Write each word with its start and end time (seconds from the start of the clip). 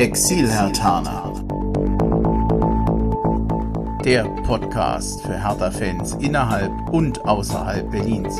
Exil-Hertaner. 0.00 1.44
Der 4.02 4.24
Podcast 4.44 5.20
für 5.20 5.38
Hertha-Fans 5.38 6.14
innerhalb 6.14 6.72
und 6.90 7.22
außerhalb 7.26 7.90
Berlins. 7.90 8.34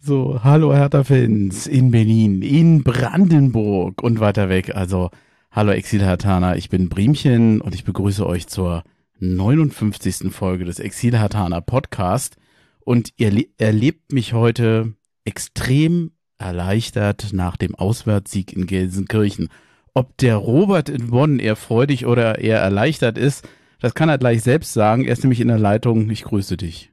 So, 0.00 0.40
hallo 0.42 0.74
Hertha-Fans 0.74 1.68
in 1.68 1.92
Berlin, 1.92 2.42
in 2.42 2.82
Brandenburg 2.82 4.02
und 4.02 4.18
weiter 4.18 4.48
weg. 4.48 4.74
Also, 4.74 5.10
hallo 5.52 5.70
Exil-Hertaner, 5.70 6.56
ich 6.56 6.70
bin 6.70 6.88
Briemchen 6.88 7.60
und 7.60 7.72
ich 7.72 7.84
begrüße 7.84 8.26
euch 8.26 8.48
zur 8.48 8.82
59. 9.20 10.32
Folge 10.32 10.64
des 10.64 10.80
Exil-Hertaner 10.80 11.60
Podcast. 11.60 12.36
Und 12.80 13.10
ihr 13.16 13.44
erlebt 13.58 14.12
mich 14.12 14.32
heute 14.32 14.96
extrem 15.24 16.12
erleichtert 16.38 17.32
nach 17.32 17.56
dem 17.56 17.74
Auswärtssieg 17.74 18.52
in 18.52 18.66
Gelsenkirchen. 18.66 19.48
Ob 19.94 20.16
der 20.18 20.36
Robert 20.36 20.88
in 20.88 21.10
Bonn 21.10 21.38
eher 21.38 21.56
freudig 21.56 22.06
oder 22.06 22.38
eher 22.38 22.58
erleichtert 22.58 23.16
ist, 23.16 23.48
das 23.80 23.94
kann 23.94 24.08
er 24.08 24.18
gleich 24.18 24.42
selbst 24.42 24.72
sagen. 24.72 25.04
Er 25.04 25.12
ist 25.12 25.22
nämlich 25.22 25.40
in 25.40 25.48
der 25.48 25.58
Leitung. 25.58 26.10
Ich 26.10 26.24
grüße 26.24 26.56
dich. 26.56 26.90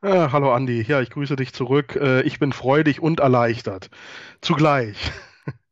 Ah, 0.00 0.32
hallo 0.32 0.52
Andi, 0.52 0.82
ja, 0.82 1.00
ich 1.00 1.10
grüße 1.10 1.36
dich 1.36 1.52
zurück. 1.52 1.96
Äh, 1.96 2.22
ich 2.22 2.38
bin 2.38 2.52
freudig 2.52 3.00
und 3.00 3.20
erleichtert. 3.20 3.90
Zugleich. 4.40 4.96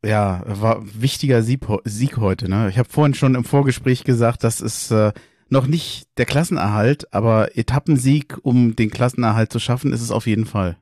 Ja, 0.05 0.43
war 0.45 0.83
wichtiger 0.83 1.41
Sieg, 1.41 1.65
Sieg 1.83 2.17
heute. 2.17 2.47
Ne? 2.47 2.69
Ich 2.69 2.77
habe 2.77 2.87
vorhin 2.87 3.15
schon 3.15 3.33
im 3.33 3.43
Vorgespräch 3.43 4.03
gesagt, 4.03 4.43
das 4.43 4.61
ist 4.61 4.91
äh, 4.91 5.11
noch 5.49 5.65
nicht 5.65 6.07
der 6.17 6.25
Klassenerhalt, 6.25 7.11
aber 7.11 7.57
Etappensieg, 7.57 8.37
um 8.43 8.75
den 8.75 8.91
Klassenerhalt 8.91 9.51
zu 9.51 9.59
schaffen, 9.59 9.91
ist 9.91 10.01
es 10.01 10.11
auf 10.11 10.27
jeden 10.27 10.45
Fall 10.45 10.77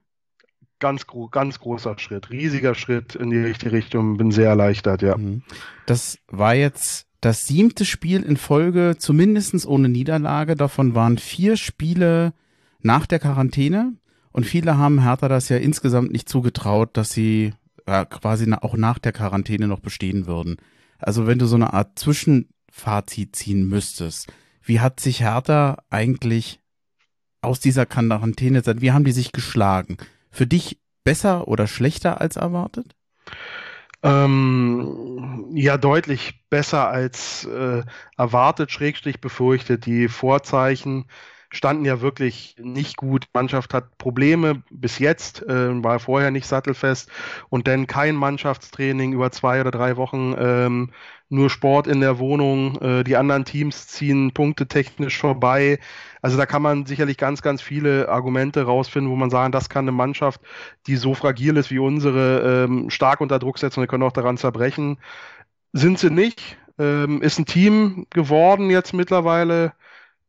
ganz, 0.84 1.05
ganz 1.32 1.60
großer 1.60 1.98
Schritt, 1.98 2.30
riesiger 2.30 2.76
Schritt 2.76 3.16
in 3.16 3.30
die 3.30 3.38
richtige 3.38 3.71
Richtung. 3.71 4.18
Bin 4.18 4.32
sehr 4.32 4.49
erleichtert, 4.49 5.02
ja. 5.02 5.18
Mhm. 5.18 5.41
Das 5.85 6.20
war 6.27 6.55
jetzt 6.55 7.07
das 7.21 7.48
siebte 7.48 7.85
Spiel 7.85 8.21
in 8.21 8.35
Folge, 8.35 8.96
zumindest 8.99 9.66
ohne 9.66 9.88
Niederlage. 9.88 10.55
Davon 10.55 10.94
waren 10.94 11.18
vier 11.18 11.55
Spiele 11.55 12.34
nach 12.82 13.05
der 13.05 13.20
Quarantäne. 13.20 13.94
Und 14.34 14.46
viele 14.46 14.77
haben 14.77 15.04
Hertha 15.04 15.30
das 15.30 15.48
ja 15.48 15.55
insgesamt 15.55 16.12
nicht 16.12 16.27
zugetraut, 16.27 16.98
dass 16.98 17.12
sie 17.12 17.54
ja, 17.88 18.04
quasi 18.04 18.52
auch 18.54 18.76
nach 18.76 19.00
der 19.00 19.13
Quarantäne 19.13 19.70
noch 19.70 19.79
bestehen 19.79 20.27
würden. 20.27 20.57
Also 20.98 21.27
wenn 21.27 21.40
du 21.40 21.46
so 21.46 21.55
eine 21.55 21.72
Art 21.72 21.98
Zwischenfazit 21.98 23.38
ziehen 23.38 23.70
müsstest, 23.70 24.34
wie 24.62 24.82
hat 24.82 25.00
sich 25.00 25.22
Hertha 25.22 25.77
eigentlich 25.90 26.60
aus 27.41 27.62
dieser 27.62 27.85
Quarantäne, 27.85 28.62
wie 28.82 28.91
haben 28.91 29.05
die 29.05 29.12
sich 29.13 29.32
geschlagen? 29.32 29.98
für 30.34 30.48
dich 30.48 30.79
besser 31.04 31.48
oder 31.48 31.68
schlechter 31.68 32.21
als 32.21 32.35
erwartet? 32.35 32.96
Ähm, 34.04 35.48
ja, 35.54 35.77
deutlich 35.77 36.45
besser 36.49 36.90
als 36.90 37.45
äh, 37.45 37.84
erwartet, 38.18 38.71
schrägstrich 38.71 39.21
befürchtet. 39.21 39.85
Die 39.85 40.10
Vorzeichen 40.10 41.05
standen 41.54 41.85
ja 41.85 42.01
wirklich 42.01 42.55
nicht 42.59 42.98
gut. 42.98 43.26
Die 43.26 43.29
Mannschaft 43.34 43.73
hat 43.73 43.98
Probleme 43.98 44.63
bis 44.70 44.99
jetzt, 44.99 45.43
äh, 45.43 45.84
war 45.84 45.99
vorher 45.99 46.32
nicht 46.32 46.48
sattelfest 46.48 47.10
und 47.49 47.68
dann 47.68 47.87
kein 47.87 48.15
Mannschaftstraining 48.15 49.13
über 49.13 49.32
zwei 49.32 49.62
oder 49.62 49.71
drei 49.71 49.95
Wochen, 49.95 50.35
ähm, 50.37 50.91
nur 51.29 51.49
Sport 51.49 51.87
in 51.87 52.01
der 52.01 52.20
Wohnung. 52.20 52.82
Äh, 52.82 53.04
die 53.04 53.15
anderen 53.15 53.45
Teams 53.45 53.87
ziehen 53.87 54.34
Punkte 54.34 54.68
technisch 54.68 55.18
vorbei. 55.18 55.79
Also 56.21 56.37
da 56.37 56.45
kann 56.45 56.62
man 56.62 56.85
sicherlich 56.85 57.18
ganz, 57.18 57.41
ganz 57.41 57.62
viele 57.62 58.10
Argumente 58.10 58.63
rausfinden, 58.63 59.12
wo 59.12 59.15
man 59.15 59.29
sagen, 59.29 59.51
das 59.51 59.70
kann 59.70 59.85
eine 59.85 59.91
Mannschaft, 59.91 60.41
die 60.88 60.95
so 60.95 61.13
fragil 61.13 61.57
ist 61.57 61.71
wie 61.71 61.79
unsere, 61.79 62.65
ähm, 62.65 62.90
stark 62.90 63.21
unter 63.21 63.40
Druck 63.40 63.60
setzen 63.60 63.79
und 63.79 63.88
können 63.88 64.03
auch 64.03 64.12
daran 64.12 64.38
zerbrechen. 64.38 65.00
Sind 65.72 65.99
sie 65.99 66.09
nicht. 66.09 66.57
Ähm, 66.79 67.22
ist 67.22 67.38
ein 67.38 67.45
Team 67.45 68.07
geworden 68.09 68.72
jetzt 68.72 68.94
mittlerweile, 68.94 69.73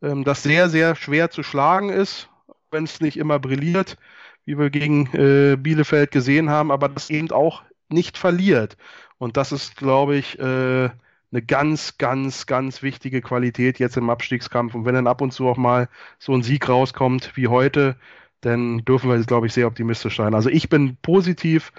ähm, 0.03 0.25
das 0.25 0.43
sehr, 0.43 0.69
sehr 0.69 0.95
schwer 0.97 1.31
zu 1.31 1.43
schlagen 1.43 1.91
ist, 1.91 2.29
wenn 2.71 2.85
es 2.85 3.01
nicht 3.01 3.17
immer 3.17 3.39
brilliert, 3.39 3.97
wie 4.45 4.59
wir 4.59 4.71
gegen 4.71 5.07
äh, 5.15 5.57
Bielefeld 5.57 6.11
gesehen 6.11 6.51
haben, 6.51 6.71
aber 6.71 6.89
das 6.89 7.11
eben 7.11 7.31
auch 7.31 7.63
nicht 7.89 8.19
verliert. 8.19 8.77
Und 9.19 9.37
das 9.37 9.53
ist, 9.53 9.77
glaube 9.77 10.17
ich, 10.17 10.39
äh, 10.39 10.91
eine 11.35 11.43
ganz, 11.47 11.99
ganz, 11.99 12.47
ganz 12.47 12.83
wichtige 12.83 13.21
Qualität 13.21 13.79
jetzt 13.79 13.97
im 13.97 14.11
Abstiegskampf. 14.11 14.75
Und 14.75 14.85
wenn 14.85 14.95
dann 14.95 15.07
ab 15.07 15.21
und 15.21 15.33
zu 15.33 15.49
auch 15.49 15.57
mal 15.57 15.89
so 16.19 16.33
ein 16.33 16.43
Sieg 16.43 16.69
rauskommt 16.69 17.33
wie 17.35 17.49
heute, 17.49 17.97
dann 18.41 18.85
dürfen 18.85 19.11
wir 19.11 19.19
glaube 19.25 19.47
ich, 19.47 19.53
sehr 19.53 19.67
optimistisch 19.67 20.17
sein. 20.17 20.35
Also 20.35 20.51
ich 20.51 20.69
bin 20.69 20.97
positiv, 21.03 21.73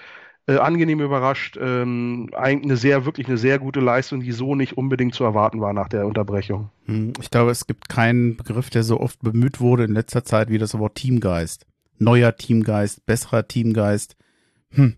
äh, 0.48 0.58
angenehm 0.58 1.00
überrascht. 1.00 1.58
Ähm, 1.60 2.30
eigentlich 2.34 2.72
eine 2.72 2.78
sehr, 2.78 3.06
wirklich 3.06 3.28
eine 3.28 3.38
sehr 3.38 3.60
gute 3.60 3.80
Leistung, 3.80 4.22
die 4.22 4.32
so 4.32 4.56
nicht 4.56 4.78
unbedingt 4.78 5.16
zu 5.16 5.24
erwarten 5.24 5.62
war 5.62 5.74
nach 5.74 5.90
der 5.90 6.06
Unterbrechung. 6.06 6.70
Hm, 6.86 7.14
ich 7.22 7.30
glaube, 7.30 7.52
es 7.52 7.68
gibt 7.68 7.90
keinen 7.90 8.38
Begriff, 8.38 8.70
der 8.70 8.84
so 8.84 9.00
oft 9.00 9.20
bemüht 9.22 9.60
wurde 9.60 9.86
in 9.86 9.94
letzter 9.94 10.24
Zeit 10.24 10.50
wie 10.50 10.58
das 10.58 10.78
Wort 10.78 10.96
Teamgeist. 10.96 11.66
Neuer 11.98 12.36
Teamgeist, 12.36 13.06
besserer 13.06 13.48
Teamgeist. 13.48 14.16
Hm 14.70 14.98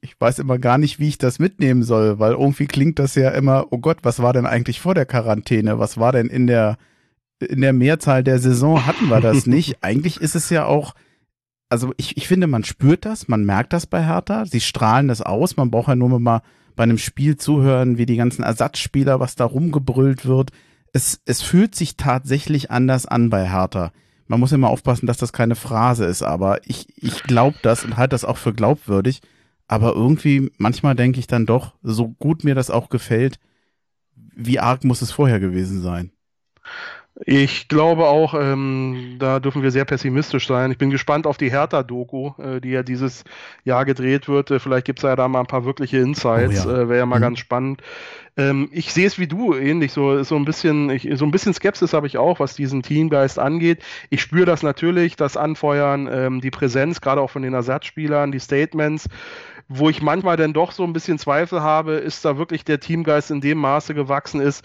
ich 0.00 0.20
weiß 0.20 0.38
immer 0.38 0.58
gar 0.58 0.78
nicht, 0.78 0.98
wie 0.98 1.08
ich 1.08 1.18
das 1.18 1.38
mitnehmen 1.38 1.82
soll, 1.82 2.18
weil 2.18 2.32
irgendwie 2.32 2.66
klingt 2.66 2.98
das 2.98 3.14
ja 3.14 3.30
immer, 3.30 3.66
oh 3.70 3.78
Gott, 3.78 3.98
was 4.02 4.22
war 4.22 4.32
denn 4.32 4.46
eigentlich 4.46 4.80
vor 4.80 4.94
der 4.94 5.06
Quarantäne? 5.06 5.78
Was 5.78 5.98
war 5.98 6.12
denn 6.12 6.28
in 6.28 6.46
der, 6.46 6.78
in 7.40 7.60
der 7.60 7.72
Mehrzahl 7.72 8.22
der 8.22 8.38
Saison 8.38 8.86
hatten 8.86 9.08
wir 9.08 9.20
das 9.20 9.46
nicht? 9.46 9.82
eigentlich 9.82 10.20
ist 10.20 10.34
es 10.34 10.50
ja 10.50 10.66
auch, 10.66 10.94
also 11.68 11.92
ich, 11.96 12.16
ich 12.16 12.28
finde, 12.28 12.46
man 12.46 12.64
spürt 12.64 13.04
das, 13.04 13.28
man 13.28 13.44
merkt 13.44 13.72
das 13.72 13.86
bei 13.86 14.04
Hertha, 14.04 14.46
sie 14.46 14.60
strahlen 14.60 15.08
das 15.08 15.22
aus, 15.22 15.56
man 15.56 15.70
braucht 15.70 15.88
ja 15.88 15.96
nur 15.96 16.18
mal 16.18 16.42
bei 16.76 16.84
einem 16.84 16.98
Spiel 16.98 17.36
zuhören, 17.36 17.98
wie 17.98 18.06
die 18.06 18.16
ganzen 18.16 18.42
Ersatzspieler, 18.42 19.20
was 19.20 19.34
da 19.34 19.44
rumgebrüllt 19.44 20.26
wird. 20.26 20.50
Es, 20.92 21.20
es 21.24 21.42
fühlt 21.42 21.74
sich 21.74 21.96
tatsächlich 21.96 22.70
anders 22.70 23.06
an 23.06 23.30
bei 23.30 23.48
Hertha. 23.48 23.92
Man 24.26 24.40
muss 24.40 24.52
immer 24.52 24.68
aufpassen, 24.68 25.06
dass 25.06 25.16
das 25.16 25.32
keine 25.32 25.56
Phrase 25.56 26.04
ist, 26.04 26.22
aber 26.22 26.60
ich, 26.66 26.86
ich 26.96 27.22
glaube 27.24 27.56
das 27.62 27.84
und 27.84 27.96
halte 27.96 28.10
das 28.10 28.24
auch 28.24 28.36
für 28.36 28.52
glaubwürdig 28.54 29.20
aber 29.68 29.94
irgendwie, 29.94 30.50
manchmal 30.56 30.96
denke 30.96 31.20
ich 31.20 31.26
dann 31.26 31.46
doch, 31.46 31.74
so 31.82 32.08
gut 32.08 32.42
mir 32.42 32.54
das 32.54 32.70
auch 32.70 32.88
gefällt, 32.88 33.38
wie 34.34 34.58
arg 34.58 34.82
muss 34.82 35.02
es 35.02 35.12
vorher 35.12 35.40
gewesen 35.40 35.82
sein? 35.82 36.10
Ich 37.24 37.66
glaube 37.68 38.06
auch, 38.06 38.34
ähm, 38.34 39.16
da 39.18 39.40
dürfen 39.40 39.62
wir 39.62 39.72
sehr 39.72 39.84
pessimistisch 39.84 40.46
sein. 40.46 40.70
Ich 40.70 40.78
bin 40.78 40.90
gespannt 40.90 41.26
auf 41.26 41.36
die 41.36 41.50
Hertha-Doku, 41.50 42.32
äh, 42.38 42.60
die 42.60 42.70
ja 42.70 42.82
dieses 42.82 43.24
Jahr 43.64 43.84
gedreht 43.84 44.28
wird. 44.28 44.50
Äh, 44.50 44.60
vielleicht 44.60 44.86
gibt 44.86 45.00
es 45.00 45.02
ja 45.02 45.16
da 45.16 45.26
mal 45.26 45.40
ein 45.40 45.46
paar 45.46 45.64
wirkliche 45.64 45.98
Insights. 45.98 46.66
Oh 46.66 46.70
ja. 46.70 46.82
äh, 46.82 46.88
Wäre 46.88 46.98
ja 46.98 47.06
mal 47.06 47.16
mhm. 47.16 47.22
ganz 47.22 47.38
spannend. 47.40 47.82
Ähm, 48.36 48.68
ich 48.72 48.92
sehe 48.92 49.06
es 49.06 49.18
wie 49.18 49.26
du 49.26 49.54
ähnlich, 49.54 49.92
so, 49.92 50.22
so 50.22 50.36
ein 50.36 50.44
bisschen, 50.44 50.90
ich, 50.90 51.08
so 51.14 51.24
ein 51.24 51.32
bisschen 51.32 51.54
Skepsis 51.54 51.92
habe 51.92 52.06
ich 52.06 52.18
auch, 52.18 52.38
was 52.38 52.54
diesen 52.54 52.82
Teamgeist 52.82 53.38
angeht. 53.38 53.82
Ich 54.10 54.22
spüre 54.22 54.46
das 54.46 54.62
natürlich, 54.62 55.16
das 55.16 55.36
Anfeuern, 55.36 56.08
ähm, 56.10 56.40
die 56.40 56.52
Präsenz, 56.52 57.00
gerade 57.00 57.20
auch 57.20 57.30
von 57.30 57.42
den 57.42 57.54
Ersatzspielern, 57.54 58.30
die 58.32 58.40
Statements 58.40 59.08
wo 59.70 59.90
ich 59.90 60.00
manchmal 60.00 60.38
dann 60.38 60.54
doch 60.54 60.72
so 60.72 60.82
ein 60.82 60.94
bisschen 60.94 61.18
Zweifel 61.18 61.60
habe, 61.60 61.92
ist 61.92 62.24
da 62.24 62.38
wirklich 62.38 62.64
der 62.64 62.80
Teamgeist 62.80 63.30
in 63.30 63.42
dem 63.42 63.58
Maße 63.58 63.92
gewachsen 63.92 64.40
ist, 64.40 64.64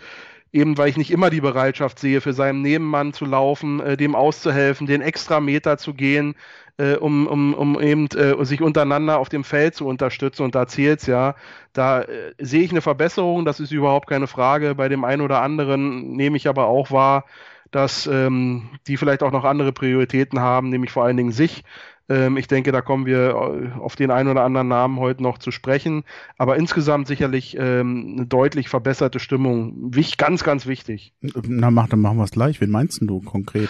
eben 0.53 0.77
weil 0.77 0.89
ich 0.89 0.97
nicht 0.97 1.11
immer 1.11 1.29
die 1.29 1.41
Bereitschaft 1.41 1.99
sehe, 1.99 2.21
für 2.21 2.33
seinen 2.33 2.61
Nebenmann 2.61 3.11
zu 3.11 3.25
laufen, 3.25 3.79
äh, 3.81 3.97
dem 3.97 4.15
auszuhelfen, 4.15 4.87
den 4.87 5.01
extra 5.01 5.39
Meter 5.39 5.77
zu 5.77 5.93
gehen, 5.95 6.35
äh, 6.77 6.95
um, 6.95 7.27
um, 7.27 7.53
um 7.55 7.81
eben 7.81 8.07
äh, 8.15 8.45
sich 8.45 8.61
untereinander 8.61 9.17
auf 9.17 9.29
dem 9.29 9.43
Feld 9.43 9.75
zu 9.75 9.87
unterstützen. 9.87 10.43
Und 10.43 10.55
da 10.55 10.67
zählt's 10.67 11.07
ja. 11.07 11.35
Da 11.73 12.03
äh, 12.03 12.33
sehe 12.39 12.61
ich 12.61 12.71
eine 12.71 12.81
Verbesserung, 12.81 13.45
das 13.45 13.59
ist 13.59 13.71
überhaupt 13.71 14.07
keine 14.07 14.27
Frage. 14.27 14.75
Bei 14.75 14.89
dem 14.89 15.03
einen 15.03 15.21
oder 15.23 15.41
anderen 15.41 16.15
nehme 16.15 16.37
ich 16.37 16.47
aber 16.47 16.67
auch 16.67 16.91
wahr, 16.91 17.25
dass 17.71 18.05
ähm, 18.05 18.69
die 18.87 18.97
vielleicht 18.97 19.23
auch 19.23 19.31
noch 19.31 19.45
andere 19.45 19.73
Prioritäten 19.73 20.39
haben, 20.39 20.69
nämlich 20.69 20.91
vor 20.91 21.03
allen 21.03 21.17
Dingen 21.17 21.31
sich. 21.31 21.63
Ähm, 22.09 22.37
ich 22.37 22.47
denke, 22.47 22.71
da 22.71 22.81
kommen 22.81 23.05
wir 23.05 23.29
äh, 23.29 23.79
auf 23.79 23.95
den 23.95 24.11
einen 24.11 24.29
oder 24.29 24.43
anderen 24.43 24.67
Namen 24.67 24.99
heute 24.99 25.23
noch 25.23 25.37
zu 25.37 25.51
sprechen. 25.51 26.03
Aber 26.37 26.57
insgesamt 26.57 27.07
sicherlich 27.07 27.57
ähm, 27.57 28.15
eine 28.17 28.25
deutlich 28.25 28.69
verbesserte 28.69 29.19
Stimmung. 29.19 29.73
Wich, 29.95 30.17
ganz, 30.17 30.43
ganz 30.43 30.65
wichtig. 30.65 31.13
Na, 31.21 31.71
mach, 31.71 31.87
dann 31.89 32.01
machen 32.01 32.17
wir 32.17 32.25
es 32.25 32.31
gleich. 32.31 32.59
Wen 32.61 32.71
meinst 32.71 33.01
du 33.01 33.21
konkret? 33.21 33.69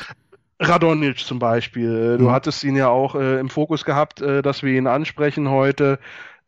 Radonic 0.60 1.20
zum 1.20 1.40
Beispiel. 1.40 2.18
Du 2.18 2.26
mhm. 2.26 2.32
hattest 2.32 2.64
ihn 2.64 2.76
ja 2.76 2.88
auch 2.88 3.16
äh, 3.16 3.40
im 3.40 3.50
Fokus 3.50 3.86
gehabt, 3.86 4.22
äh, 4.22 4.42
dass 4.42 4.64
wir 4.64 4.74
ihn 4.74 4.88
ansprechen 4.88 5.50
heute. 5.50 6.00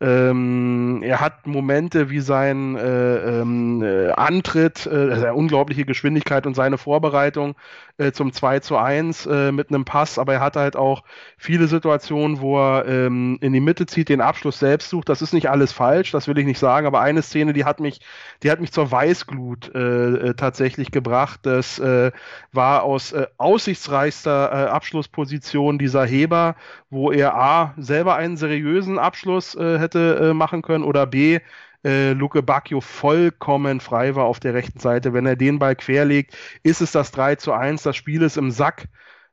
Ähm, 0.02 1.02
er 1.04 1.22
hat 1.22 1.48
Momente 1.48 2.10
wie 2.10 2.20
sein 2.20 2.76
äh, 2.76 3.40
ähm, 3.40 3.82
äh, 3.82 4.12
Antritt, 4.12 4.86
äh, 4.86 5.32
unglaubliche 5.34 5.86
Geschwindigkeit 5.86 6.46
und 6.46 6.54
seine 6.54 6.78
Vorbereitung 6.78 7.56
äh, 7.98 8.12
zum 8.12 8.34
2 8.34 8.60
zu 8.60 8.78
1 8.78 9.26
äh, 9.26 9.52
mit 9.52 9.70
einem 9.70 9.86
Pass, 9.86 10.20
aber 10.20 10.34
er 10.34 10.40
hat 10.42 10.58
halt 10.58 10.76
auch 10.76 11.04
viele 11.38 11.68
Situationen, 11.68 12.42
wo 12.42 12.60
er 12.60 12.86
ähm, 12.88 13.38
in 13.42 13.54
die 13.54 13.62
Mitte 13.62 13.86
zieht, 13.86 14.10
den 14.10 14.20
Abschluss 14.20 14.60
selbst 14.60 14.90
sucht. 14.90 15.08
Das 15.08 15.22
ist 15.22 15.34
nicht 15.34 15.50
alles 15.50 15.72
falsch, 15.72 16.12
das 16.12 16.28
will 16.28 16.38
ich 16.38 16.46
nicht 16.46 16.60
sagen, 16.60 16.88
aber 16.88 17.00
eine 17.00 17.22
Szene, 17.22 17.54
die 17.54 17.64
hat 17.64 17.80
mich, 17.80 18.02
die 18.44 18.52
hat 18.52 18.60
mich 18.60 18.74
zur 18.74 18.92
Weißglut 18.92 19.74
äh, 19.74 19.80
äh 19.80 20.34
tatsächlich 20.34 20.92
gebracht. 20.92 21.42
Das 21.44 21.80
äh, 21.80 22.12
war 22.52 22.84
aus 22.84 23.14
äh, 23.14 23.28
aussichtsreichster 23.38 24.74
Abschlussposition 24.74 25.80
dieser 25.80 26.06
Heber, 26.06 26.56
wo 26.90 27.12
er 27.12 27.36
A 27.36 27.74
selber 27.78 28.16
einen 28.16 28.38
seriösen 28.38 29.00
Abschluss 29.00 29.56
hätte 29.58 30.34
machen 30.34 30.62
können 30.62 30.84
oder 30.84 31.06
B 31.06 31.40
äh, 31.86 32.14
Luke 32.14 32.42
Bacchio 32.42 32.82
vollkommen 32.82 33.80
frei 33.80 34.16
war 34.16 34.26
auf 34.26 34.40
der 34.40 34.54
rechten 34.54 34.80
Seite. 34.80 35.14
Wenn 35.14 35.26
er 35.26 35.36
den 35.36 35.60
Ball 35.60 35.76
querlegt, 35.76 36.36
ist 36.64 36.82
es 36.82 36.92
das 36.92 37.12
3 37.12 37.36
zu 37.36 37.54
1, 37.54 37.84
das 37.84 37.96
Spiel 37.96 38.24
ist 38.24 38.38
im 38.38 38.52
Sack. 38.52 38.88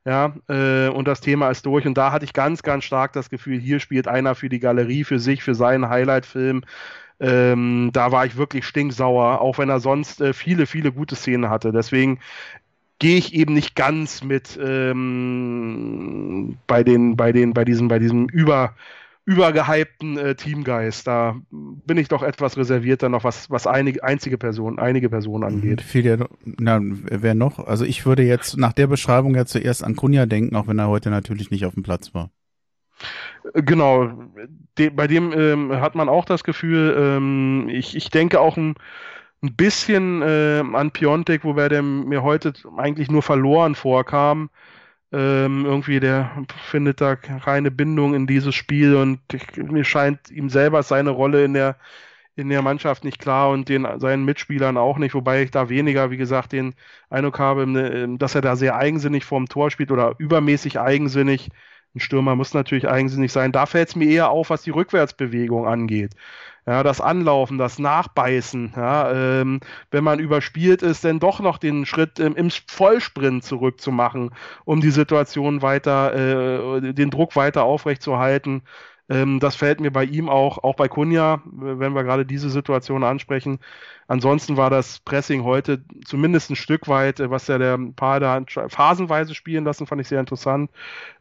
Ja, 0.05 0.33
äh, 0.49 0.89
und 0.89 1.07
das 1.07 1.21
Thema 1.21 1.49
ist 1.49 1.65
durch. 1.65 1.85
Und 1.87 1.97
da 1.97 2.11
hatte 2.11 2.25
ich 2.25 2.33
ganz, 2.33 2.61
ganz 2.61 2.83
stark 2.83 3.13
das 3.13 3.29
Gefühl, 3.29 3.59
hier 3.59 3.79
spielt 3.79 4.07
einer 4.07 4.35
für 4.35 4.49
die 4.49 4.59
Galerie, 4.59 5.05
für 5.05 5.17
sich, 5.19 5.43
für 5.43 5.55
seinen 5.55 5.89
Highlight-Film. 5.89 6.63
Ähm, 7.21 7.89
da 7.93 8.11
war 8.11 8.25
ich 8.25 8.35
wirklich 8.35 8.65
stinksauer, 8.65 9.39
auch 9.39 9.57
wenn 9.57 9.69
er 9.69 9.79
sonst 9.79 10.19
äh, 10.19 10.33
viele, 10.33 10.65
viele 10.65 10.91
gute 10.91 11.15
Szenen 11.15 11.49
hatte. 11.49 11.71
Deswegen 11.71 12.19
gehe 12.99 13.17
ich 13.17 13.33
eben 13.33 13.53
nicht 13.53 13.75
ganz 13.75 14.23
mit 14.23 14.59
ähm, 14.61 16.57
bei 16.67 16.83
den, 16.83 17.15
bei 17.15 17.31
den, 17.31 17.53
bei 17.53 17.65
diesem, 17.65 17.87
bei 17.87 17.99
diesem 17.99 18.27
Über, 18.27 18.75
übergehypten 19.25 20.17
äh, 20.17 20.35
Teamgeist. 20.35 21.07
Da 21.07 21.37
bin 21.49 21.97
ich 21.97 22.09
doch 22.09 22.23
etwas 22.23 22.57
reservierter 22.57 23.09
noch, 23.09 23.23
was, 23.23 23.49
was 23.49 23.67
einige, 23.67 24.03
einzige 24.03 24.37
Personen, 24.37 24.79
einige 24.79 25.09
Personen 25.09 25.43
angeht. 25.43 25.81
Viel 25.81 26.05
ja, 26.05 26.17
na, 26.43 26.79
wer 26.81 27.33
noch? 27.33 27.59
Also 27.59 27.85
ich 27.85 28.05
würde 28.05 28.23
jetzt 28.23 28.57
nach 28.57 28.73
der 28.73 28.87
Beschreibung 28.87 29.35
ja 29.35 29.45
zuerst 29.45 29.83
an 29.83 29.95
Kunja 29.95 30.25
denken, 30.25 30.55
auch 30.55 30.67
wenn 30.67 30.79
er 30.79 30.89
heute 30.89 31.09
natürlich 31.09 31.51
nicht 31.51 31.65
auf 31.65 31.73
dem 31.73 31.83
Platz 31.83 32.13
war. 32.13 32.31
Genau, 33.53 34.11
de, 34.77 34.89
bei 34.89 35.07
dem 35.07 35.31
ähm, 35.33 35.81
hat 35.81 35.95
man 35.95 36.09
auch 36.09 36.25
das 36.25 36.43
Gefühl, 36.43 36.95
ähm, 36.97 37.67
ich, 37.69 37.95
ich 37.95 38.09
denke 38.09 38.39
auch 38.39 38.57
ein, 38.57 38.75
ein 39.41 39.55
bisschen 39.55 40.21
äh, 40.21 40.63
an 40.73 40.91
Piontek, 40.91 41.43
wobei 41.43 41.69
der 41.69 41.81
mir 41.81 42.23
heute 42.23 42.53
eigentlich 42.77 43.11
nur 43.11 43.21
verloren 43.21 43.75
vorkam. 43.75 44.49
Ähm, 45.13 45.65
irgendwie, 45.65 45.99
der 45.99 46.31
findet 46.69 46.99
da 46.99 47.15
keine 47.15 47.69
Bindung 47.69 48.15
in 48.15 48.25
dieses 48.25 48.55
Spiel 48.55 48.95
und 48.95 49.19
mir 49.57 49.83
scheint 49.83 50.31
ihm 50.31 50.49
selber 50.49 50.81
seine 50.81 51.11
Rolle 51.11 51.45
in 51.45 51.53
der, 51.53 51.77
in 52.35 52.49
der 52.49 52.63
Mannschaft 52.63 53.03
nicht 53.03 53.19
klar 53.19 53.51
und 53.51 53.69
den, 53.69 53.87
seinen 53.99 54.25
Mitspielern 54.25 54.77
auch 54.77 54.97
nicht, 54.97 55.13
wobei 55.15 55.43
ich 55.43 55.51
da 55.51 55.69
weniger, 55.69 56.11
wie 56.11 56.17
gesagt, 56.17 56.51
den 56.53 56.75
Eindruck 57.11 57.39
habe, 57.39 57.67
ne, 57.67 58.17
dass 58.17 58.35
er 58.35 58.41
da 58.41 58.55
sehr 58.55 58.75
eigensinnig 58.75 59.23
vorm 59.25 59.47
Tor 59.47 59.71
spielt 59.71 59.91
oder 59.91 60.15
übermäßig 60.19 60.79
eigensinnig. 60.79 61.49
Ein 61.95 61.99
Stürmer 61.99 62.35
muss 62.35 62.53
natürlich 62.53 62.87
eigensinnig 62.87 63.31
sein. 63.31 63.51
Da 63.51 63.65
fällt 63.65 63.89
es 63.89 63.95
mir 63.95 64.09
eher 64.09 64.29
auf, 64.29 64.49
was 64.49 64.63
die 64.63 64.71
Rückwärtsbewegung 64.71 65.67
angeht 65.67 66.15
ja, 66.65 66.83
das 66.83 67.01
Anlaufen, 67.01 67.57
das 67.57 67.77
Nachbeißen, 67.79 68.73
ja, 68.75 69.11
ähm, 69.41 69.59
wenn 69.91 70.03
man 70.03 70.19
überspielt 70.19 70.81
ist, 70.81 71.03
dann 71.03 71.19
doch 71.19 71.39
noch 71.41 71.57
den 71.57 71.85
Schritt 71.85 72.19
ähm, 72.19 72.35
im 72.35 72.49
Vollsprint 72.49 73.43
zurückzumachen, 73.43 74.31
um 74.63 74.79
die 74.79 74.91
Situation 74.91 75.61
weiter, 75.61 76.13
äh, 76.81 76.93
den 76.93 77.09
Druck 77.09 77.35
weiter 77.35 77.63
aufrechtzuerhalten. 77.63 78.63
Ähm, 79.13 79.39
das 79.39 79.55
fällt 79.55 79.79
mir 79.79 79.91
bei 79.91 80.05
ihm 80.05 80.27
auch, 80.27 80.63
auch 80.63 80.75
bei 80.75 80.87
Kunja, 80.87 81.41
wenn 81.45 81.93
wir 81.93 82.03
gerade 82.03 82.25
diese 82.25 82.49
Situation 82.49 83.03
ansprechen. 83.03 83.59
Ansonsten 84.07 84.57
war 84.57 84.71
das 84.71 84.99
Pressing 85.01 85.43
heute 85.43 85.83
zumindest 86.03 86.49
ein 86.49 86.55
Stück 86.55 86.87
weit, 86.87 87.19
äh, 87.19 87.29
was 87.29 87.47
ja 87.47 87.59
der 87.59 87.77
Paar 87.95 88.19
da 88.19 88.41
phasenweise 88.69 89.35
spielen 89.35 89.65
lassen, 89.65 89.85
fand 89.85 90.01
ich 90.01 90.07
sehr 90.07 90.19
interessant, 90.19 90.71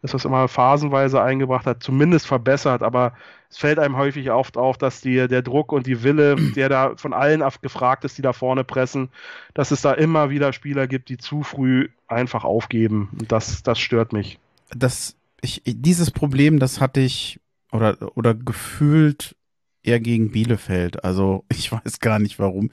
dass 0.00 0.12
das 0.12 0.24
immer 0.24 0.48
phasenweise 0.48 1.22
eingebracht 1.22 1.66
hat, 1.66 1.82
zumindest 1.82 2.26
verbessert, 2.26 2.82
aber 2.82 3.12
es 3.50 3.58
fällt 3.58 3.78
einem 3.78 3.98
häufig 3.98 4.30
oft 4.30 4.56
auf, 4.56 4.78
dass 4.78 5.02
die, 5.02 5.28
der 5.28 5.42
Druck 5.42 5.70
und 5.70 5.86
die 5.86 6.02
Wille, 6.02 6.36
der 6.56 6.70
da 6.70 6.96
von 6.96 7.12
allen 7.12 7.44
gefragt 7.60 8.04
ist, 8.06 8.16
die 8.16 8.22
da 8.22 8.32
vorne 8.32 8.64
pressen, 8.64 9.10
dass 9.52 9.70
es 9.70 9.82
da 9.82 9.92
immer 9.92 10.30
wieder 10.30 10.54
Spieler 10.54 10.86
gibt, 10.86 11.10
die 11.10 11.18
zu 11.18 11.42
früh 11.42 11.90
einfach 12.08 12.44
aufgeben. 12.44 13.10
Das, 13.28 13.62
das 13.62 13.78
stört 13.78 14.14
mich. 14.14 14.38
Das, 14.74 15.14
ich, 15.42 15.60
dieses 15.66 16.10
Problem, 16.10 16.58
das 16.58 16.80
hatte 16.80 17.00
ich 17.00 17.38
oder, 17.72 18.16
oder 18.16 18.34
gefühlt 18.34 19.36
eher 19.82 20.00
gegen 20.00 20.30
Bielefeld. 20.30 21.04
Also 21.04 21.44
ich 21.50 21.72
weiß 21.72 22.00
gar 22.00 22.18
nicht 22.18 22.38
warum. 22.38 22.70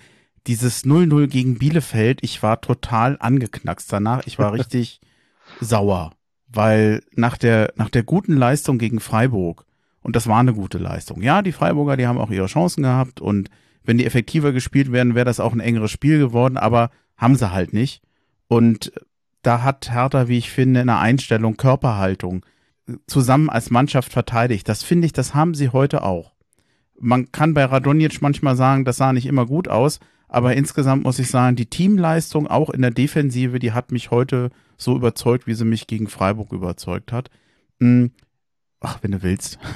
Dieses 0.48 0.86
0-0 0.86 1.28
gegen 1.28 1.57
Bielefeld, 1.57 2.19
ich 2.24 2.42
war 2.42 2.62
total 2.62 3.18
angeknackst 3.19 3.92
danach. 3.92 4.25
Ich 4.25 4.40
war 4.40 4.54
richtig 4.54 5.01
sauer, 5.60 6.12
weil 6.48 7.01
nach 7.13 7.38
der, 7.38 7.74
nach 7.75 7.90
der 7.90 8.04
guten 8.04 8.38
Leistung 8.38 8.78
gegen 8.78 9.00
Freiburg, 9.00 9.66
und 10.01 10.16
das 10.16 10.28
war 10.28 10.40
eine 10.40 10.54
gute 10.54 10.78
Leistung. 10.78 11.22
Ja, 11.22 11.42
die 11.42 11.51
Freiburger, 11.51 11.98
die 11.98 12.07
haben 12.07 12.18
auch 12.18 12.31
ihre 12.31 12.48
Chancen 12.48 12.84
gehabt 12.84 13.19
und 13.19 13.50
wenn 13.84 13.98
die 13.98 14.06
effektiver 14.06 14.51
gespielt 14.51 14.92
werden, 14.92 15.16
wäre 15.16 15.25
das 15.25 15.40
auch 15.40 15.51
ein 15.51 15.60
engeres 15.60 15.92
Spiel 15.92 16.19
geworden, 16.19 16.57
aber 16.57 16.90
haben 17.18 17.36
sie 17.36 17.51
halt 17.51 17.74
nicht. 17.74 18.01
Und 18.48 18.94
da 19.42 19.63
hat 19.63 19.92
Hertha, 19.92 20.28
wie 20.28 20.38
ich 20.38 20.51
finde, 20.51 20.81
eine 20.81 20.98
Einstellung, 20.98 21.57
Körperhaltung, 21.57 22.46
zusammen 23.07 23.50
als 23.50 23.69
Mannschaft 23.69 24.12
verteidigt. 24.12 24.68
Das 24.68 24.83
finde 24.83 25.06
ich, 25.06 25.13
das 25.13 25.33
haben 25.33 25.53
sie 25.53 25.69
heute 25.69 26.03
auch. 26.03 26.33
Man 27.00 27.31
kann 27.31 27.53
bei 27.53 27.65
Radonjic 27.65 28.21
manchmal 28.21 28.56
sagen, 28.56 28.86
das 28.86 28.97
sah 28.97 29.13
nicht 29.13 29.25
immer 29.25 29.45
gut 29.45 29.68
aus, 29.68 30.00
aber 30.27 30.56
insgesamt 30.56 31.03
muss 31.03 31.19
ich 31.19 31.30
sagen, 31.30 31.56
die 31.56 31.65
Teamleistung 31.65 32.47
auch 32.47 32.69
in 32.69 32.81
der 32.81 32.91
Defensive, 32.91 33.59
die 33.59 33.71
hat 33.71 33.91
mich 33.91 34.12
heute 34.12 34.50
so 34.77 34.95
überzeugt, 34.95 35.47
wie 35.47 35.53
sie 35.53 35.65
mich 35.65 35.88
gegen 35.88 36.07
Freiburg 36.07 36.51
überzeugt 36.51 37.12
hat. 37.12 37.30
Hm, 37.80 38.12
ach, 38.80 39.00
wenn 39.01 39.12
du 39.12 39.24
willst. 39.24 39.59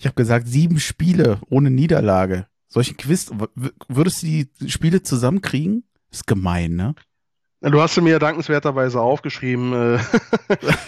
Ich 0.00 0.06
habe 0.06 0.14
gesagt, 0.14 0.48
sieben 0.48 0.80
Spiele 0.80 1.40
ohne 1.50 1.70
Niederlage. 1.70 2.46
Solchen 2.68 2.96
Quiz, 2.96 3.30
würdest 3.86 4.22
du 4.22 4.26
die 4.28 4.70
Spiele 4.70 5.02
zusammenkriegen? 5.02 5.84
Ist 6.10 6.26
gemein, 6.26 6.74
ne? 6.74 6.94
Du 7.62 7.78
hast 7.78 7.94
sie 7.94 8.00
mir 8.00 8.18
dankenswerterweise 8.18 9.00
aufgeschrieben. 9.02 9.98
Äh, 9.98 9.98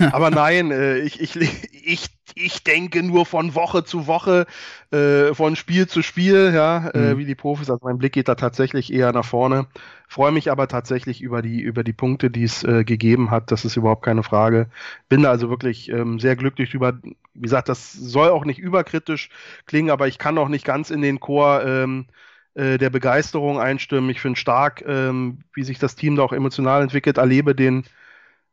aber 0.12 0.30
nein, 0.30 0.70
äh, 0.70 1.00
ich, 1.00 1.20
ich, 1.20 1.36
ich, 1.70 2.06
ich 2.34 2.64
denke 2.64 3.02
nur 3.02 3.26
von 3.26 3.54
Woche 3.54 3.84
zu 3.84 4.06
Woche, 4.06 4.46
äh, 4.90 5.34
von 5.34 5.54
Spiel 5.54 5.86
zu 5.86 6.00
Spiel, 6.00 6.50
ja, 6.54 6.90
mhm. 6.94 7.18
wie 7.18 7.26
die 7.26 7.34
Profis. 7.34 7.68
Also 7.68 7.84
mein 7.84 7.98
Blick 7.98 8.14
geht 8.14 8.28
da 8.28 8.36
tatsächlich 8.36 8.90
eher 8.90 9.12
nach 9.12 9.26
vorne. 9.26 9.66
Freue 10.08 10.32
mich 10.32 10.50
aber 10.50 10.66
tatsächlich 10.66 11.20
über 11.20 11.42
die, 11.42 11.60
über 11.60 11.84
die 11.84 11.92
Punkte, 11.92 12.30
die 12.30 12.44
es 12.44 12.60
gegeben 12.60 13.30
hat. 13.30 13.50
Das 13.50 13.64
ist 13.64 13.76
überhaupt 13.76 14.04
keine 14.04 14.22
Frage. 14.22 14.68
Bin 15.08 15.22
da 15.22 15.30
also 15.30 15.50
wirklich 15.50 15.90
ähm, 15.90 16.20
sehr 16.20 16.36
glücklich 16.36 16.70
drüber. 16.70 16.98
Wie 17.02 17.42
gesagt, 17.42 17.68
das 17.70 17.92
soll 17.92 18.28
auch 18.28 18.44
nicht 18.44 18.58
überkritisch 18.58 19.30
klingen, 19.66 19.90
aber 19.90 20.08
ich 20.08 20.18
kann 20.18 20.36
auch 20.36 20.48
nicht 20.48 20.66
ganz 20.66 20.90
in 20.90 21.00
den 21.00 21.18
Chor 21.18 21.64
ähm, 21.64 22.06
äh, 22.54 22.78
der 22.78 22.90
Begeisterung 22.90 23.58
einstimmen. 23.58 24.10
Ich 24.10 24.20
finde 24.20 24.38
stark, 24.38 24.82
ähm, 24.86 25.38
wie 25.54 25.64
sich 25.64 25.78
das 25.78 25.96
Team 25.96 26.16
da 26.16 26.22
auch 26.22 26.32
emotional 26.32 26.82
entwickelt. 26.82 27.18
Erlebe 27.18 27.54
den 27.54 27.84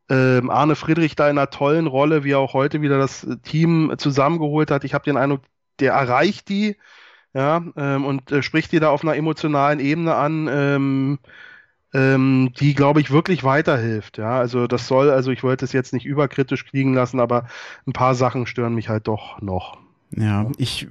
ähm, 0.09 0.49
Arne 0.49 0.75
Friedrich 0.75 1.15
da 1.15 1.29
in 1.29 1.37
einer 1.37 1.49
tollen 1.49 1.87
Rolle, 1.87 2.23
wie 2.23 2.31
er 2.31 2.39
auch 2.39 2.53
heute 2.53 2.81
wieder 2.81 2.97
das 2.97 3.27
Team 3.43 3.93
zusammengeholt 3.97 4.71
hat. 4.71 4.83
Ich 4.83 4.93
habe 4.93 5.03
den 5.03 5.17
Eindruck, 5.17 5.41
der 5.79 5.93
erreicht 5.93 6.49
die, 6.49 6.77
ja, 7.33 7.63
ähm, 7.77 8.05
und 8.05 8.31
äh, 8.31 8.41
spricht 8.41 8.71
die 8.71 8.79
da 8.79 8.89
auf 8.89 9.03
einer 9.03 9.15
emotionalen 9.15 9.79
Ebene 9.79 10.15
an, 10.15 10.47
ähm, 10.49 11.19
ähm, 11.93 12.51
die, 12.59 12.73
glaube 12.73 13.01
ich, 13.01 13.11
wirklich 13.11 13.43
weiterhilft. 13.43 14.17
Ja, 14.17 14.37
also 14.39 14.67
das 14.67 14.87
soll, 14.87 15.09
also 15.09 15.31
ich 15.31 15.43
wollte 15.43 15.65
es 15.65 15.73
jetzt 15.73 15.93
nicht 15.93 16.05
überkritisch 16.05 16.65
klingen 16.65 16.93
lassen, 16.93 17.19
aber 17.19 17.47
ein 17.85 17.93
paar 17.93 18.15
Sachen 18.15 18.45
stören 18.45 18.75
mich 18.75 18.89
halt 18.89 19.07
doch 19.07 19.41
noch. 19.41 19.77
Ja, 20.11 20.47
ich 20.57 20.87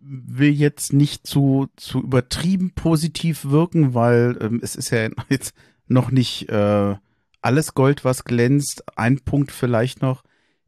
will 0.00 0.50
jetzt 0.50 0.92
nicht 0.92 1.26
zu, 1.26 1.68
zu 1.76 2.02
übertrieben 2.02 2.72
positiv 2.74 3.44
wirken, 3.44 3.94
weil 3.94 4.36
ähm, 4.40 4.60
es 4.62 4.76
ist 4.76 4.90
ja 4.90 5.08
jetzt 5.28 5.54
noch 5.86 6.10
nicht 6.10 6.48
äh, 6.48 6.96
alles 7.42 7.74
Gold, 7.74 8.04
was 8.04 8.24
glänzt. 8.24 8.84
Ein 8.96 9.20
Punkt 9.20 9.52
vielleicht 9.52 10.02
noch, 10.02 10.22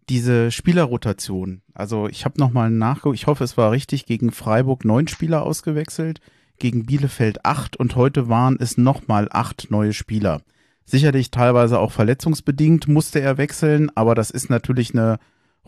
diese 0.08 0.50
Spielerrotation. 0.50 1.62
Also 1.74 2.08
ich 2.08 2.24
habe 2.24 2.38
nochmal 2.38 2.70
nachgeguckt, 2.70 3.16
ich 3.16 3.26
hoffe, 3.26 3.44
es 3.44 3.56
war 3.56 3.70
richtig, 3.70 4.06
gegen 4.06 4.32
Freiburg 4.32 4.84
neun 4.84 5.08
Spieler 5.08 5.42
ausgewechselt, 5.42 6.20
gegen 6.58 6.84
Bielefeld 6.84 7.44
acht 7.44 7.76
und 7.76 7.96
heute 7.96 8.28
waren 8.28 8.56
es 8.60 8.76
nochmal 8.76 9.28
acht 9.30 9.70
neue 9.70 9.92
Spieler. 9.92 10.42
Sicherlich 10.84 11.30
teilweise 11.30 11.78
auch 11.78 11.92
verletzungsbedingt 11.92 12.88
musste 12.88 13.20
er 13.20 13.38
wechseln, 13.38 13.90
aber 13.94 14.14
das 14.14 14.30
ist 14.30 14.50
natürlich 14.50 14.92
eine 14.92 15.18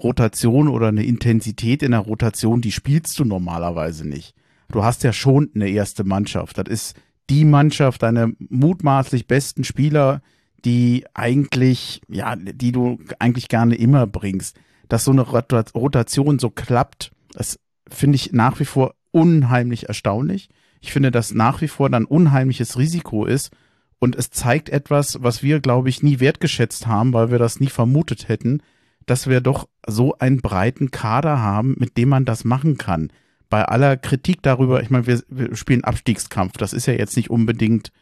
Rotation 0.02 0.68
oder 0.68 0.88
eine 0.88 1.04
Intensität 1.04 1.82
in 1.82 1.92
der 1.92 2.00
Rotation, 2.00 2.60
die 2.60 2.72
spielst 2.72 3.18
du 3.18 3.24
normalerweise 3.24 4.06
nicht. 4.06 4.34
Du 4.68 4.82
hast 4.82 5.04
ja 5.04 5.12
schon 5.12 5.50
eine 5.54 5.68
erste 5.68 6.04
Mannschaft. 6.04 6.58
Das 6.58 6.68
ist 6.68 6.96
die 7.30 7.44
Mannschaft, 7.44 8.02
deine 8.02 8.34
mutmaßlich 8.38 9.26
besten 9.26 9.64
Spieler, 9.64 10.20
die 10.64 11.04
eigentlich, 11.14 12.00
ja, 12.08 12.36
die 12.36 12.72
du 12.72 12.98
eigentlich 13.18 13.48
gerne 13.48 13.76
immer 13.76 14.06
bringst. 14.06 14.58
Dass 14.88 15.04
so 15.04 15.12
eine 15.12 15.22
Rotation 15.22 16.38
so 16.38 16.50
klappt, 16.50 17.12
das 17.32 17.58
finde 17.88 18.16
ich 18.16 18.32
nach 18.32 18.60
wie 18.60 18.64
vor 18.64 18.94
unheimlich 19.10 19.88
erstaunlich. 19.88 20.48
Ich 20.80 20.92
finde, 20.92 21.10
dass 21.10 21.32
nach 21.32 21.60
wie 21.60 21.68
vor 21.68 21.88
dann 21.88 22.04
unheimliches 22.04 22.78
Risiko 22.78 23.24
ist. 23.24 23.50
Und 23.98 24.16
es 24.16 24.30
zeigt 24.30 24.68
etwas, 24.68 25.22
was 25.22 25.42
wir, 25.42 25.60
glaube 25.60 25.88
ich, 25.88 26.02
nie 26.02 26.20
wertgeschätzt 26.20 26.86
haben, 26.86 27.12
weil 27.12 27.30
wir 27.30 27.38
das 27.38 27.60
nie 27.60 27.68
vermutet 27.68 28.28
hätten, 28.28 28.60
dass 29.06 29.28
wir 29.28 29.40
doch 29.40 29.68
so 29.86 30.16
einen 30.18 30.40
breiten 30.40 30.90
Kader 30.90 31.40
haben, 31.40 31.74
mit 31.78 31.96
dem 31.96 32.08
man 32.08 32.24
das 32.24 32.44
machen 32.44 32.78
kann. 32.78 33.10
Bei 33.50 33.64
aller 33.64 33.96
Kritik 33.96 34.42
darüber, 34.42 34.82
ich 34.82 34.90
meine, 34.90 35.06
wir, 35.06 35.22
wir 35.28 35.54
spielen 35.54 35.84
Abstiegskampf. 35.84 36.56
Das 36.56 36.72
ist 36.72 36.86
ja 36.86 36.94
jetzt 36.94 37.16
nicht 37.16 37.30
unbedingt 37.30 37.92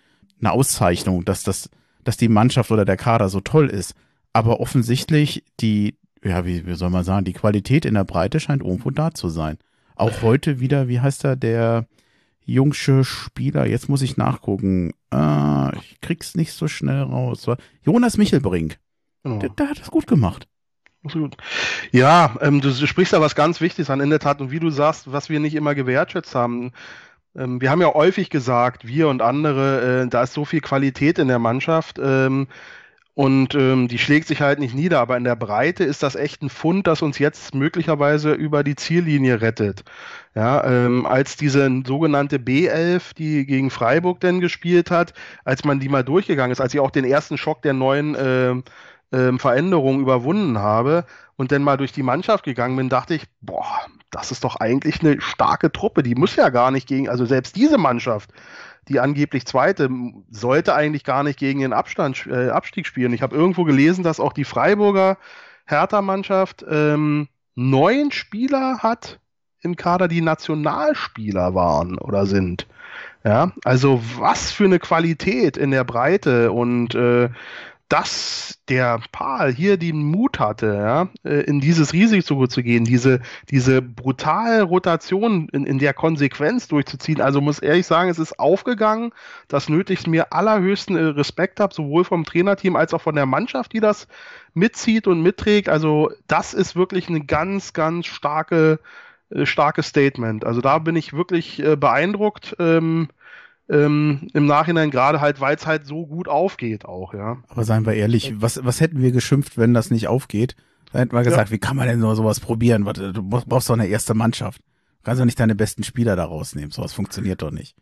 eine 0.40 0.52
Auszeichnung, 0.52 1.24
dass 1.24 1.42
das, 1.42 1.70
dass 2.04 2.16
die 2.16 2.28
Mannschaft 2.28 2.70
oder 2.70 2.84
der 2.84 2.96
Kader 2.96 3.28
so 3.28 3.40
toll 3.40 3.68
ist. 3.68 3.94
Aber 4.32 4.60
offensichtlich 4.60 5.44
die, 5.60 5.96
ja, 6.24 6.46
wie, 6.46 6.66
wie 6.66 6.74
soll 6.74 6.90
man 6.90 7.04
sagen, 7.04 7.24
die 7.24 7.32
Qualität 7.32 7.84
in 7.84 7.94
der 7.94 8.04
Breite 8.04 8.40
scheint 8.40 8.62
irgendwo 8.62 8.90
da 8.90 9.12
zu 9.12 9.28
sein. 9.28 9.58
Auch 9.94 10.22
heute 10.22 10.58
wieder, 10.58 10.88
wie 10.88 11.00
heißt 11.00 11.24
er, 11.24 11.36
der 11.36 11.86
jungsche 12.44 13.04
Spieler, 13.04 13.66
jetzt 13.66 13.88
muss 13.88 14.02
ich 14.02 14.16
nachgucken. 14.16 14.92
Äh, 15.12 15.76
ich 15.76 16.00
krieg's 16.00 16.34
nicht 16.34 16.52
so 16.52 16.66
schnell 16.68 17.02
raus. 17.02 17.46
Jonas 17.84 18.16
Michelbrink. 18.16 18.78
Oh. 19.24 19.38
Der, 19.38 19.50
der 19.50 19.70
hat 19.70 19.80
das 19.80 19.90
gut 19.90 20.06
gemacht. 20.06 20.48
Ja, 21.90 22.36
ähm, 22.40 22.60
du 22.60 22.70
sprichst 22.72 23.12
da 23.12 23.20
was 23.20 23.34
ganz 23.34 23.60
Wichtiges 23.60 23.90
an 23.90 24.00
in 24.00 24.10
der 24.10 24.20
Tat. 24.20 24.40
Und 24.40 24.50
wie 24.50 24.60
du 24.60 24.70
sagst, 24.70 25.10
was 25.12 25.28
wir 25.28 25.40
nicht 25.40 25.54
immer 25.54 25.74
gewertschätzt 25.74 26.34
haben. 26.34 26.72
Ähm, 27.36 27.60
wir 27.60 27.70
haben 27.70 27.80
ja 27.80 27.92
häufig 27.92 28.30
gesagt, 28.30 28.86
wir 28.86 29.08
und 29.08 29.22
andere, 29.22 30.02
äh, 30.02 30.08
da 30.08 30.22
ist 30.22 30.34
so 30.34 30.44
viel 30.44 30.60
Qualität 30.60 31.18
in 31.18 31.28
der 31.28 31.38
Mannschaft. 31.38 31.98
Ähm, 32.02 32.46
und 33.14 33.54
ähm, 33.54 33.88
die 33.88 33.98
schlägt 33.98 34.26
sich 34.26 34.40
halt 34.40 34.58
nicht 34.58 34.74
nieder, 34.74 35.00
aber 35.00 35.18
in 35.18 35.24
der 35.24 35.36
Breite 35.36 35.84
ist 35.84 36.02
das 36.02 36.14
echt 36.14 36.40
ein 36.42 36.48
Fund, 36.48 36.86
das 36.86 37.02
uns 37.02 37.18
jetzt 37.18 37.54
möglicherweise 37.54 38.32
über 38.32 38.64
die 38.64 38.74
Ziellinie 38.74 39.42
rettet. 39.42 39.84
Ja, 40.34 40.64
ähm, 40.64 41.04
als 41.04 41.36
diese 41.36 41.68
sogenannte 41.86 42.38
B11, 42.38 43.14
die 43.14 43.44
gegen 43.44 43.68
Freiburg 43.68 44.20
denn 44.20 44.40
gespielt 44.40 44.90
hat, 44.90 45.12
als 45.44 45.62
man 45.62 45.78
die 45.78 45.90
mal 45.90 46.02
durchgegangen 46.02 46.52
ist, 46.52 46.60
als 46.62 46.72
ich 46.72 46.80
auch 46.80 46.90
den 46.90 47.04
ersten 47.04 47.36
Schock 47.36 47.60
der 47.60 47.74
neuen 47.74 48.14
äh, 48.14 48.54
äh, 49.12 49.38
Veränderungen 49.38 50.00
überwunden 50.00 50.58
habe 50.58 51.04
und 51.36 51.52
dann 51.52 51.62
mal 51.62 51.76
durch 51.76 51.92
die 51.92 52.02
Mannschaft 52.02 52.44
gegangen 52.44 52.76
bin, 52.76 52.88
dachte 52.88 53.14
ich, 53.14 53.24
boah, 53.40 53.80
das 54.10 54.30
ist 54.30 54.44
doch 54.44 54.56
eigentlich 54.56 55.00
eine 55.00 55.20
starke 55.20 55.72
Truppe. 55.72 56.02
Die 56.02 56.14
muss 56.14 56.36
ja 56.36 56.48
gar 56.50 56.70
nicht 56.70 56.86
gegen, 56.86 57.08
also 57.08 57.24
selbst 57.24 57.56
diese 57.56 57.78
Mannschaft 57.78 58.30
die 58.88 59.00
angeblich 59.00 59.46
zweite, 59.46 59.88
sollte 60.30 60.74
eigentlich 60.74 61.04
gar 61.04 61.22
nicht 61.22 61.38
gegen 61.38 61.60
den 61.60 61.72
Abstand, 61.72 62.26
äh, 62.26 62.48
Abstieg 62.48 62.86
spielen. 62.86 63.12
Ich 63.12 63.22
habe 63.22 63.36
irgendwo 63.36 63.64
gelesen, 63.64 64.02
dass 64.02 64.20
auch 64.20 64.32
die 64.32 64.44
Freiburger 64.44 65.18
Hertha-Mannschaft 65.66 66.64
ähm, 66.68 67.28
neun 67.54 68.10
Spieler 68.10 68.78
hat 68.78 69.20
im 69.60 69.76
Kader, 69.76 70.08
die 70.08 70.20
Nationalspieler 70.20 71.54
waren 71.54 71.96
oder 71.98 72.26
sind. 72.26 72.66
Ja, 73.24 73.52
also 73.64 74.02
was 74.18 74.50
für 74.50 74.64
eine 74.64 74.80
Qualität 74.80 75.56
in 75.56 75.70
der 75.70 75.84
Breite 75.84 76.50
und 76.50 76.96
äh, 76.96 77.28
dass 77.92 78.58
der 78.70 79.00
Paul 79.12 79.52
hier 79.52 79.76
den 79.76 80.02
Mut 80.02 80.38
hatte, 80.38 80.74
ja, 80.74 81.08
äh, 81.30 81.42
in 81.42 81.60
dieses 81.60 81.92
Risiko 81.92 82.46
zu 82.46 82.62
gehen, 82.62 82.84
diese, 82.84 83.20
diese 83.50 83.82
brutale 83.82 84.62
Rotation 84.62 85.50
in, 85.50 85.66
in 85.66 85.78
der 85.78 85.92
Konsequenz 85.92 86.68
durchzuziehen. 86.68 87.20
Also 87.20 87.42
muss 87.42 87.58
ehrlich 87.58 87.86
sagen, 87.86 88.08
es 88.08 88.18
ist 88.18 88.38
aufgegangen. 88.38 89.12
Das 89.46 89.68
nötigt 89.68 90.06
mir 90.06 90.32
allerhöchsten 90.32 90.96
äh, 90.96 91.02
Respekt 91.02 91.60
ab, 91.60 91.74
sowohl 91.74 92.04
vom 92.04 92.24
Trainerteam 92.24 92.76
als 92.76 92.94
auch 92.94 93.02
von 93.02 93.14
der 93.14 93.26
Mannschaft, 93.26 93.74
die 93.74 93.80
das 93.80 94.08
mitzieht 94.54 95.06
und 95.06 95.20
mitträgt. 95.20 95.68
Also 95.68 96.10
das 96.28 96.54
ist 96.54 96.74
wirklich 96.74 97.10
eine 97.10 97.20
ganz, 97.20 97.74
ganz 97.74 98.06
starke, 98.06 98.80
äh, 99.28 99.44
starke 99.44 99.82
Statement. 99.82 100.46
Also 100.46 100.62
da 100.62 100.78
bin 100.78 100.96
ich 100.96 101.12
wirklich 101.12 101.62
beeindruckt. 101.78 102.56
Ähm, 102.58 103.08
ähm, 103.68 104.28
im 104.34 104.46
Nachhinein 104.46 104.90
gerade 104.90 105.20
halt, 105.20 105.40
weil 105.40 105.56
es 105.56 105.66
halt 105.66 105.86
so 105.86 106.06
gut 106.06 106.28
aufgeht 106.28 106.84
auch, 106.84 107.14
ja. 107.14 107.38
Aber 107.48 107.64
seien 107.64 107.86
wir 107.86 107.94
ehrlich, 107.94 108.34
was, 108.36 108.64
was 108.64 108.80
hätten 108.80 109.00
wir 109.00 109.12
geschimpft, 109.12 109.56
wenn 109.56 109.74
das 109.74 109.90
nicht 109.90 110.08
aufgeht? 110.08 110.56
Da 110.92 110.98
hätten 110.98 111.14
wir 111.14 111.22
gesagt, 111.22 111.48
ja. 111.48 111.54
wie 111.54 111.58
kann 111.58 111.76
man 111.76 111.88
denn 111.88 112.00
nur 112.00 112.14
sowas 112.16 112.40
probieren? 112.40 112.84
Du 112.84 113.22
brauchst 113.22 113.70
doch 113.70 113.74
eine 113.74 113.86
erste 113.86 114.14
Mannschaft. 114.14 114.60
Du 114.60 115.04
kannst 115.04 115.20
doch 115.20 115.24
nicht 115.24 115.40
deine 115.40 115.54
besten 115.54 115.84
Spieler 115.84 116.16
da 116.16 116.24
rausnehmen. 116.24 116.70
Sowas 116.70 116.92
funktioniert 116.92 117.42
doch 117.42 117.50
nicht. 117.50 117.74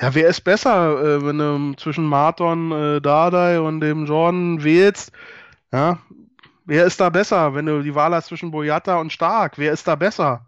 Ja, 0.00 0.14
wer 0.14 0.28
ist 0.28 0.42
besser, 0.42 1.00
äh, 1.02 1.24
wenn 1.24 1.38
du 1.38 1.74
zwischen 1.76 2.04
Marton, 2.04 2.72
äh, 2.72 3.00
Dardai 3.00 3.60
und 3.60 3.80
dem 3.80 4.06
Jordan 4.06 4.62
wählst? 4.62 5.12
Ja, 5.72 5.98
wer 6.64 6.86
ist 6.86 7.00
da 7.00 7.10
besser, 7.10 7.54
wenn 7.54 7.66
du 7.66 7.82
die 7.82 7.94
Wahl 7.94 8.14
hast 8.14 8.26
zwischen 8.26 8.50
Boyata 8.50 8.98
und 8.98 9.12
Stark? 9.12 9.58
Wer 9.58 9.72
ist 9.72 9.86
da 9.86 9.94
besser? 9.96 10.46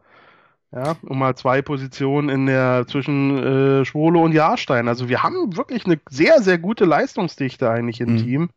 Ja, 0.75 0.97
um 1.03 1.21
mal 1.21 1.37
zwei 1.37 1.63
Positionen 1.63 2.29
in 2.29 2.47
der 2.47 2.87
zwischen 2.89 3.39
äh, 3.39 3.85
Schwole 3.85 4.19
und 4.19 4.33
Jahrstein. 4.33 4.89
Also 4.89 5.09
wir 5.09 5.23
haben 5.23 5.57
wirklich 5.57 5.87
eine 5.87 6.01
sehr, 6.11 6.43
sehr 6.43 6.59
gute 6.59 6.85
Leistungsdichte 6.85 7.71
eigentlich 7.71 8.01
im 8.01 8.15
mhm. 8.15 8.19
Team. 8.19 8.51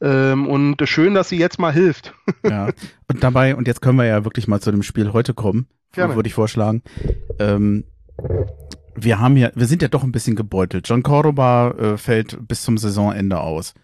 Ähm, 0.00 0.46
und 0.46 0.80
schön, 0.88 1.14
dass 1.14 1.28
sie 1.28 1.38
jetzt 1.38 1.58
mal 1.58 1.72
hilft. 1.72 2.14
Ja, 2.48 2.68
und 3.08 3.24
dabei, 3.24 3.56
und 3.56 3.66
jetzt 3.66 3.82
können 3.82 3.98
wir 3.98 4.04
ja 4.04 4.24
wirklich 4.24 4.46
mal 4.46 4.60
zu 4.60 4.70
dem 4.70 4.84
Spiel 4.84 5.12
heute 5.12 5.34
kommen, 5.34 5.66
Gerne. 5.90 6.14
würde 6.14 6.28
ich 6.28 6.34
vorschlagen. 6.34 6.82
Ähm, 7.40 7.82
wir 8.94 9.18
haben 9.18 9.36
ja, 9.36 9.50
wir 9.56 9.66
sind 9.66 9.82
ja 9.82 9.88
doch 9.88 10.04
ein 10.04 10.12
bisschen 10.12 10.36
gebeutelt. 10.36 10.88
John 10.88 11.02
Cordoba 11.02 11.70
äh, 11.72 11.96
fällt 11.96 12.38
bis 12.46 12.62
zum 12.62 12.78
Saisonende 12.78 13.40
aus. 13.40 13.74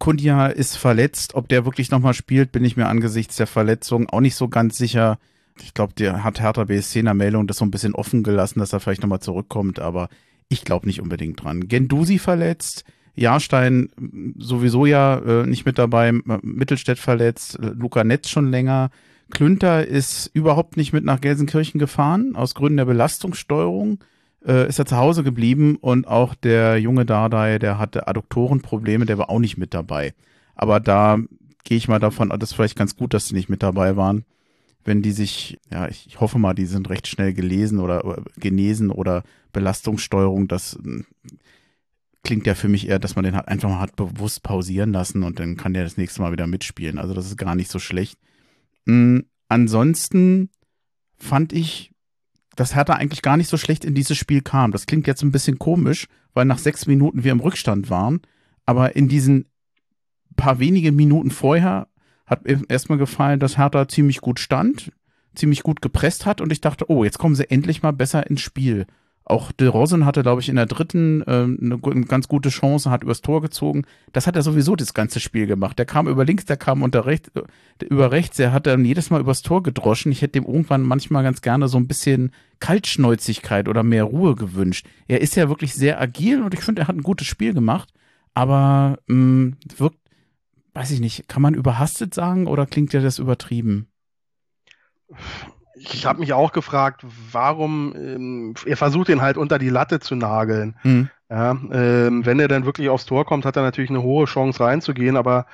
Kundia 0.00 0.48
ist 0.48 0.76
verletzt. 0.76 1.34
Ob 1.34 1.48
der 1.48 1.64
wirklich 1.64 1.92
nochmal 1.92 2.14
spielt, 2.14 2.50
bin 2.50 2.64
ich 2.64 2.76
mir 2.76 2.86
angesichts 2.86 3.36
der 3.36 3.46
Verletzung 3.46 4.08
auch 4.08 4.20
nicht 4.20 4.34
so 4.34 4.48
ganz 4.48 4.76
sicher 4.76 5.18
ich 5.62 5.74
glaube, 5.74 5.92
der 5.94 6.24
hat 6.24 6.40
Hertha 6.40 6.64
BSC 6.64 7.00
in 7.00 7.06
der 7.06 7.14
Meldung 7.14 7.46
das 7.46 7.58
so 7.58 7.64
ein 7.64 7.70
bisschen 7.70 7.94
offen 7.94 8.22
gelassen, 8.22 8.60
dass 8.60 8.72
er 8.72 8.80
vielleicht 8.80 9.02
nochmal 9.02 9.20
zurückkommt, 9.20 9.78
aber 9.78 10.08
ich 10.48 10.64
glaube 10.64 10.86
nicht 10.86 11.00
unbedingt 11.00 11.42
dran. 11.42 11.68
Gendusi 11.68 12.18
verletzt, 12.18 12.84
Jahrstein 13.14 13.90
sowieso 14.38 14.86
ja 14.86 15.18
äh, 15.18 15.46
nicht 15.46 15.66
mit 15.66 15.78
dabei, 15.78 16.12
Mittelstädt 16.12 16.98
verletzt, 16.98 17.58
Luca 17.60 18.04
Netz 18.04 18.28
schon 18.28 18.50
länger. 18.50 18.90
Klünter 19.30 19.86
ist 19.86 20.30
überhaupt 20.32 20.76
nicht 20.76 20.92
mit 20.92 21.04
nach 21.04 21.20
Gelsenkirchen 21.20 21.78
gefahren, 21.78 22.34
aus 22.34 22.54
Gründen 22.54 22.78
der 22.78 22.84
Belastungssteuerung. 22.86 23.98
Äh, 24.46 24.68
ist 24.68 24.78
er 24.78 24.86
zu 24.86 24.96
Hause 24.96 25.24
geblieben 25.24 25.76
und 25.80 26.06
auch 26.06 26.34
der 26.34 26.78
junge 26.78 27.04
Dardai, 27.04 27.58
der 27.58 27.78
hatte 27.78 28.06
Adduktorenprobleme, 28.06 29.04
der 29.04 29.18
war 29.18 29.30
auch 29.30 29.40
nicht 29.40 29.58
mit 29.58 29.74
dabei. 29.74 30.14
Aber 30.54 30.80
da 30.80 31.18
gehe 31.64 31.76
ich 31.76 31.88
mal 31.88 31.98
davon, 31.98 32.30
das 32.30 32.50
ist 32.50 32.54
vielleicht 32.54 32.76
ganz 32.76 32.96
gut, 32.96 33.12
dass 33.12 33.28
sie 33.28 33.34
nicht 33.34 33.48
mit 33.48 33.62
dabei 33.62 33.96
waren 33.96 34.24
wenn 34.88 35.02
die 35.02 35.12
sich, 35.12 35.58
ja, 35.70 35.86
ich, 35.86 36.18
hoffe 36.18 36.38
mal, 36.38 36.54
die 36.54 36.64
sind 36.64 36.88
recht 36.88 37.06
schnell 37.06 37.34
gelesen 37.34 37.78
oder, 37.78 38.06
oder 38.06 38.22
genesen 38.38 38.90
oder 38.90 39.22
Belastungssteuerung, 39.52 40.48
das 40.48 40.78
hm, 40.82 41.04
klingt 42.24 42.46
ja 42.46 42.54
für 42.54 42.68
mich 42.68 42.88
eher, 42.88 42.98
dass 42.98 43.14
man 43.14 43.24
den 43.24 43.36
halt 43.36 43.48
einfach 43.48 43.68
mal 43.68 43.80
hat 43.80 43.96
bewusst 43.96 44.42
pausieren 44.42 44.92
lassen 44.92 45.22
und 45.22 45.38
dann 45.38 45.58
kann 45.58 45.74
der 45.74 45.84
das 45.84 45.98
nächste 45.98 46.22
Mal 46.22 46.32
wieder 46.32 46.46
mitspielen. 46.46 46.98
Also 46.98 47.12
das 47.12 47.26
ist 47.26 47.36
gar 47.36 47.54
nicht 47.54 47.70
so 47.70 47.78
schlecht. 47.78 48.18
Mhm, 48.86 49.26
ansonsten 49.48 50.48
fand 51.18 51.52
ich, 51.52 51.92
dass 52.56 52.74
Hertha 52.74 52.94
eigentlich 52.94 53.22
gar 53.22 53.36
nicht 53.36 53.48
so 53.48 53.58
schlecht 53.58 53.84
in 53.84 53.94
dieses 53.94 54.16
Spiel 54.16 54.40
kam. 54.40 54.72
Das 54.72 54.86
klingt 54.86 55.06
jetzt 55.06 55.22
ein 55.22 55.32
bisschen 55.32 55.58
komisch, 55.58 56.06
weil 56.32 56.46
nach 56.46 56.58
sechs 56.58 56.86
Minuten 56.86 57.24
wir 57.24 57.32
im 57.32 57.40
Rückstand 57.40 57.90
waren. 57.90 58.22
Aber 58.64 58.96
in 58.96 59.06
diesen 59.08 59.48
paar 60.34 60.58
wenige 60.58 60.92
Minuten 60.92 61.30
vorher 61.30 61.88
hat 62.28 62.44
mir 62.44 62.60
erstmal 62.68 62.98
gefallen, 62.98 63.40
dass 63.40 63.58
Hertha 63.58 63.88
ziemlich 63.88 64.20
gut 64.20 64.38
stand, 64.38 64.92
ziemlich 65.34 65.62
gut 65.62 65.82
gepresst 65.82 66.26
hat 66.26 66.40
und 66.40 66.52
ich 66.52 66.60
dachte, 66.60 66.90
oh, 66.90 67.04
jetzt 67.04 67.18
kommen 67.18 67.34
sie 67.34 67.50
endlich 67.50 67.82
mal 67.82 67.92
besser 67.92 68.28
ins 68.28 68.40
Spiel. 68.40 68.86
Auch 69.28 69.52
De 69.52 69.68
Rosen 69.68 70.06
hatte, 70.06 70.22
glaube 70.22 70.40
ich, 70.40 70.48
in 70.48 70.56
der 70.56 70.64
dritten 70.64 71.20
äh, 71.22 71.42
eine, 71.42 71.78
ganz 72.06 72.28
gute 72.28 72.48
Chance, 72.48 72.90
hat 72.90 73.02
übers 73.02 73.20
Tor 73.20 73.42
gezogen. 73.42 73.84
Das 74.14 74.26
hat 74.26 74.36
er 74.36 74.42
sowieso 74.42 74.74
das 74.74 74.94
ganze 74.94 75.20
Spiel 75.20 75.46
gemacht. 75.46 75.78
Der 75.78 75.84
kam 75.84 76.08
über 76.08 76.24
links, 76.24 76.46
der 76.46 76.56
kam 76.56 76.82
unter 76.82 77.04
rechts, 77.04 77.30
über 77.90 78.10
rechts. 78.10 78.38
Er 78.38 78.52
hat 78.52 78.66
dann 78.66 78.86
jedes 78.86 79.10
Mal 79.10 79.20
übers 79.20 79.42
Tor 79.42 79.62
gedroschen. 79.62 80.12
Ich 80.12 80.22
hätte 80.22 80.38
ihm 80.38 80.46
irgendwann 80.46 80.80
manchmal 80.80 81.24
ganz 81.24 81.42
gerne 81.42 81.68
so 81.68 81.76
ein 81.76 81.86
bisschen 81.86 82.32
Kaltschnäuzigkeit 82.60 83.68
oder 83.68 83.82
mehr 83.82 84.04
Ruhe 84.04 84.34
gewünscht. 84.34 84.86
Er 85.08 85.20
ist 85.20 85.36
ja 85.36 85.50
wirklich 85.50 85.74
sehr 85.74 86.00
agil 86.00 86.42
und 86.42 86.54
ich 86.54 86.60
finde, 86.60 86.82
er 86.82 86.88
hat 86.88 86.96
ein 86.96 87.02
gutes 87.02 87.26
Spiel 87.26 87.52
gemacht. 87.52 87.92
Aber 88.32 88.98
mh, 89.08 89.14
mm, 89.14 89.56
wirkt 89.76 89.98
weiß 90.78 90.92
ich 90.92 91.00
nicht, 91.00 91.28
kann 91.28 91.42
man 91.42 91.54
überhastet 91.54 92.14
sagen 92.14 92.46
oder 92.46 92.64
klingt 92.64 92.92
dir 92.92 93.00
das 93.00 93.18
übertrieben? 93.18 93.88
Ich 95.74 96.06
habe 96.06 96.20
mich 96.20 96.32
auch 96.32 96.52
gefragt, 96.52 97.04
warum 97.32 97.94
ähm, 97.96 98.54
er 98.64 98.76
versucht 98.76 99.08
ihn 99.08 99.20
halt 99.20 99.36
unter 99.36 99.58
die 99.58 99.70
Latte 99.70 99.98
zu 99.98 100.14
nageln. 100.14 100.76
Mhm. 100.84 101.10
Ja, 101.28 101.50
ähm, 101.72 102.24
wenn 102.24 102.38
er 102.38 102.46
dann 102.46 102.64
wirklich 102.64 102.90
aufs 102.90 103.06
Tor 103.06 103.26
kommt, 103.26 103.44
hat 103.44 103.56
er 103.56 103.62
natürlich 103.62 103.90
eine 103.90 104.02
hohe 104.04 104.26
Chance 104.26 104.62
reinzugehen, 104.62 105.16
aber 105.16 105.46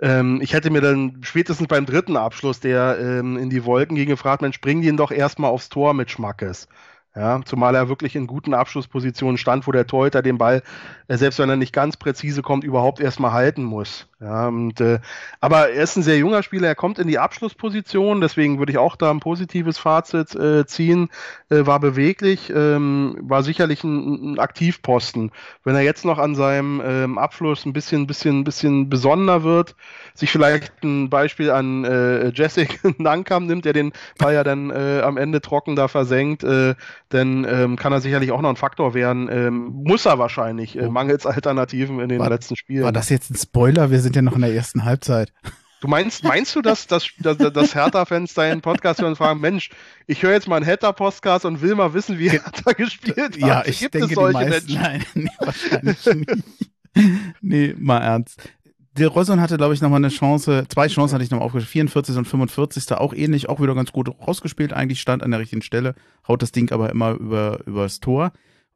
ähm, 0.00 0.40
ich 0.42 0.54
hätte 0.54 0.70
mir 0.70 0.80
dann 0.80 1.18
spätestens 1.22 1.68
beim 1.68 1.84
dritten 1.84 2.16
Abschluss, 2.16 2.58
der 2.58 2.98
ähm, 2.98 3.36
in 3.36 3.50
die 3.50 3.66
Wolken 3.66 3.96
ging, 3.96 4.08
gefragt, 4.08 4.40
Mensch, 4.40 4.62
bring 4.62 4.82
ihn 4.82 4.96
doch 4.96 5.10
erstmal 5.10 5.50
aufs 5.50 5.68
Tor 5.68 5.92
mit 5.92 6.10
Schmackes. 6.10 6.68
Ja, 7.16 7.40
zumal 7.44 7.76
er 7.76 7.88
wirklich 7.88 8.16
in 8.16 8.26
guten 8.26 8.54
Abschlusspositionen 8.54 9.38
stand, 9.38 9.68
wo 9.68 9.72
der 9.72 9.86
Torhüter 9.86 10.20
den 10.20 10.36
Ball, 10.36 10.64
äh, 11.06 11.16
selbst 11.16 11.38
wenn 11.38 11.48
er 11.48 11.54
nicht 11.54 11.72
ganz 11.72 11.96
präzise 11.96 12.42
kommt, 12.42 12.64
überhaupt 12.64 12.98
erstmal 12.98 13.32
halten 13.32 13.62
muss. 13.62 14.08
Ja, 14.20 14.48
und, 14.48 14.80
äh, 14.80 15.00
aber 15.40 15.68
er 15.70 15.82
ist 15.82 15.96
ein 15.96 16.02
sehr 16.02 16.16
junger 16.16 16.42
Spieler, 16.42 16.66
er 16.66 16.74
kommt 16.74 16.98
in 16.98 17.08
die 17.08 17.18
Abschlussposition, 17.18 18.22
deswegen 18.22 18.58
würde 18.58 18.72
ich 18.72 18.78
auch 18.78 18.96
da 18.96 19.10
ein 19.10 19.20
positives 19.20 19.76
Fazit 19.76 20.34
äh, 20.34 20.64
ziehen. 20.66 21.10
Äh, 21.50 21.66
war 21.66 21.78
beweglich, 21.78 22.50
ähm, 22.50 23.16
war 23.20 23.42
sicherlich 23.42 23.84
ein, 23.84 24.32
ein, 24.32 24.38
Aktivposten. 24.38 25.30
Wenn 25.62 25.74
er 25.74 25.82
jetzt 25.82 26.06
noch 26.06 26.18
an 26.18 26.34
seinem 26.34 26.82
ähm, 26.84 27.18
Abschluss 27.18 27.66
ein 27.66 27.74
bisschen, 27.74 28.06
bisschen, 28.06 28.44
bisschen 28.44 28.88
besonderer 28.88 29.42
wird, 29.42 29.76
sich 30.14 30.30
vielleicht 30.30 30.82
ein 30.82 31.10
Beispiel 31.10 31.50
an 31.50 31.84
äh, 31.84 32.28
Jessic 32.28 32.80
Nankam 32.98 33.46
nimmt, 33.46 33.66
der 33.66 33.74
den 33.74 33.92
Ball 34.18 34.34
ja 34.34 34.42
dann 34.42 34.70
äh, 34.70 35.02
am 35.02 35.18
Ende 35.18 35.42
trocken 35.42 35.76
da 35.76 35.86
versenkt, 35.86 36.44
äh, 36.44 36.74
dann 37.08 37.44
ähm, 37.48 37.76
kann 37.76 37.92
er 37.92 38.00
sicherlich 38.00 38.32
auch 38.32 38.40
noch 38.40 38.50
ein 38.50 38.56
Faktor 38.56 38.94
werden. 38.94 39.28
Ähm, 39.30 39.82
muss 39.84 40.06
er 40.06 40.18
wahrscheinlich, 40.18 40.76
äh, 40.76 40.86
oh. 40.86 40.90
mangels 40.90 41.26
Alternativen 41.26 42.00
in 42.00 42.08
den 42.08 42.18
war, 42.18 42.30
letzten 42.30 42.56
Spielen. 42.56 42.84
War 42.84 42.92
das 42.92 43.08
jetzt 43.08 43.30
ein 43.30 43.36
Spoiler? 43.36 43.90
Wir 43.90 44.00
sind 44.00 44.16
ja 44.16 44.22
noch 44.22 44.34
in 44.34 44.42
der 44.42 44.52
ersten 44.52 44.84
Halbzeit. 44.84 45.32
Du 45.80 45.90
meinst, 45.90 46.24
meinst 46.24 46.56
du, 46.56 46.62
dass, 46.62 46.86
dass, 46.86 47.08
dass, 47.18 47.36
dass 47.36 47.74
Hertha-Fans 47.74 48.32
deinen 48.32 48.62
Podcast 48.62 49.02
hören 49.02 49.10
und 49.10 49.16
fragen, 49.16 49.40
Mensch, 49.40 49.68
ich 50.06 50.22
höre 50.22 50.32
jetzt 50.32 50.48
mal 50.48 50.56
einen 50.56 50.64
Hertha-Podcast 50.64 51.44
und 51.44 51.60
will 51.60 51.74
mal 51.74 51.92
wissen, 51.92 52.18
wie 52.18 52.30
Hertha 52.30 52.72
gespielt 52.72 53.18
hat. 53.18 53.36
Ja, 53.36 53.62
ich 53.66 53.80
Gibt 53.80 53.92
denke, 53.92 54.08
es 54.08 54.14
solche 54.14 54.38
die 54.38 54.50
meisten, 54.50 54.72
Menschen? 54.72 54.80
Nein, 54.82 55.04
nee, 55.14 55.30
wahrscheinlich 55.38 56.06
nicht. 56.06 56.44
nee, 57.42 57.74
mal 57.78 58.00
ernst. 58.00 58.48
Der 58.96 59.08
Rosson 59.08 59.40
hatte, 59.40 59.56
glaube 59.56 59.74
ich, 59.74 59.80
nochmal 59.80 59.98
eine 59.98 60.08
Chance, 60.08 60.66
zwei 60.68 60.86
Chancen 60.86 61.14
hatte 61.14 61.24
ich 61.24 61.30
nochmal 61.30 61.46
aufgeschrieben, 61.46 61.88
44. 61.88 62.16
und 62.16 62.26
45. 62.26 62.92
auch 62.92 63.12
ähnlich, 63.12 63.48
auch 63.48 63.60
wieder 63.60 63.74
ganz 63.74 63.90
gut 63.90 64.08
rausgespielt, 64.08 64.72
eigentlich 64.72 65.00
stand 65.00 65.24
an 65.24 65.32
der 65.32 65.40
richtigen 65.40 65.62
Stelle, 65.62 65.96
haut 66.28 66.42
das 66.42 66.52
Ding 66.52 66.70
aber 66.70 66.90
immer 66.90 67.12
über, 67.12 67.58
übers 67.66 67.98
Tor. 67.98 68.32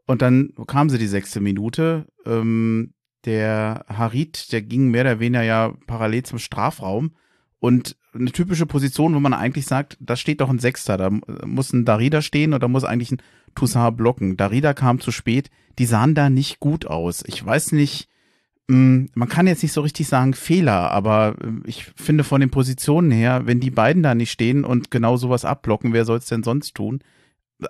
Und 0.06 0.22
dann 0.22 0.54
kam 0.66 0.90
sie 0.90 0.98
die 0.98 1.06
sechste 1.06 1.40
Minute. 1.40 2.06
Ähm, 2.26 2.94
der 3.26 3.84
Harit, 3.88 4.52
der 4.52 4.62
ging 4.62 4.88
mehr 4.88 5.02
oder 5.02 5.20
weniger 5.20 5.42
ja 5.42 5.74
parallel 5.86 6.24
zum 6.24 6.38
Strafraum 6.38 7.12
und 7.60 7.96
eine 8.12 8.32
typische 8.32 8.66
Position, 8.66 9.14
wo 9.14 9.20
man 9.20 9.34
eigentlich 9.34 9.66
sagt, 9.66 9.98
da 10.00 10.16
steht 10.16 10.40
doch 10.40 10.50
ein 10.50 10.58
Sechster, 10.58 10.96
da 10.96 11.10
muss 11.44 11.72
ein 11.72 11.84
Darida 11.84 12.22
stehen 12.22 12.54
oder 12.54 12.66
muss 12.66 12.84
eigentlich 12.84 13.12
ein 13.12 13.22
Toussaint 13.54 13.96
blocken. 13.96 14.36
Darida 14.36 14.74
kam 14.74 15.00
zu 15.00 15.12
spät, 15.12 15.50
die 15.78 15.86
sahen 15.86 16.14
da 16.14 16.30
nicht 16.30 16.58
gut 16.58 16.86
aus. 16.86 17.22
Ich 17.26 17.44
weiß 17.44 17.72
nicht, 17.72 18.08
man 18.70 19.28
kann 19.28 19.46
jetzt 19.46 19.62
nicht 19.62 19.72
so 19.72 19.80
richtig 19.80 20.08
sagen 20.08 20.34
Fehler, 20.34 20.90
aber 20.90 21.36
äh, 21.42 21.68
ich 21.68 21.84
finde 21.96 22.22
von 22.22 22.40
den 22.40 22.50
Positionen 22.50 23.10
her, 23.10 23.46
wenn 23.46 23.60
die 23.60 23.70
beiden 23.70 24.02
da 24.02 24.14
nicht 24.14 24.30
stehen 24.30 24.64
und 24.64 24.90
genau 24.90 25.16
sowas 25.16 25.44
abblocken, 25.44 25.92
wer 25.94 26.04
soll 26.04 26.18
es 26.18 26.26
denn 26.26 26.42
sonst 26.42 26.74
tun? 26.74 27.00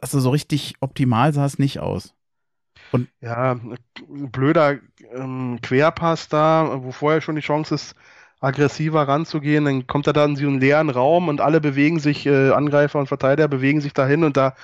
Also 0.03 0.19
so 0.21 0.31
richtig 0.31 0.75
optimal 0.81 1.33
sah 1.33 1.47
es 1.47 1.59
nicht 1.59 1.79
aus. 1.79 2.15
Und 2.91 3.09
ja, 3.21 3.61
blöder 4.09 4.79
ähm, 5.15 5.59
Querpass 5.63 6.29
da, 6.29 6.83
wo 6.83 6.91
vorher 6.91 7.21
schon 7.21 7.37
die 7.37 7.43
Chance 7.43 7.75
ist, 7.75 7.95
aggressiver 8.41 9.09
ranzugehen, 9.09 9.65
dann 9.65 9.87
kommt 9.87 10.07
er 10.07 10.13
da 10.13 10.25
in 10.25 10.37
so 10.37 10.47
einen 10.47 10.61
leeren 10.61 10.91
Raum 10.91 11.29
und 11.29 11.41
alle 11.41 11.61
bewegen 11.61 11.99
sich, 11.99 12.27
äh, 12.27 12.51
Angreifer 12.51 12.99
und 12.99 13.09
Verteidiger 13.09 13.49
bewegen 13.49 13.81
sich 13.81 13.93
dahin 13.93 14.23
und 14.23 14.37
da 14.37 14.55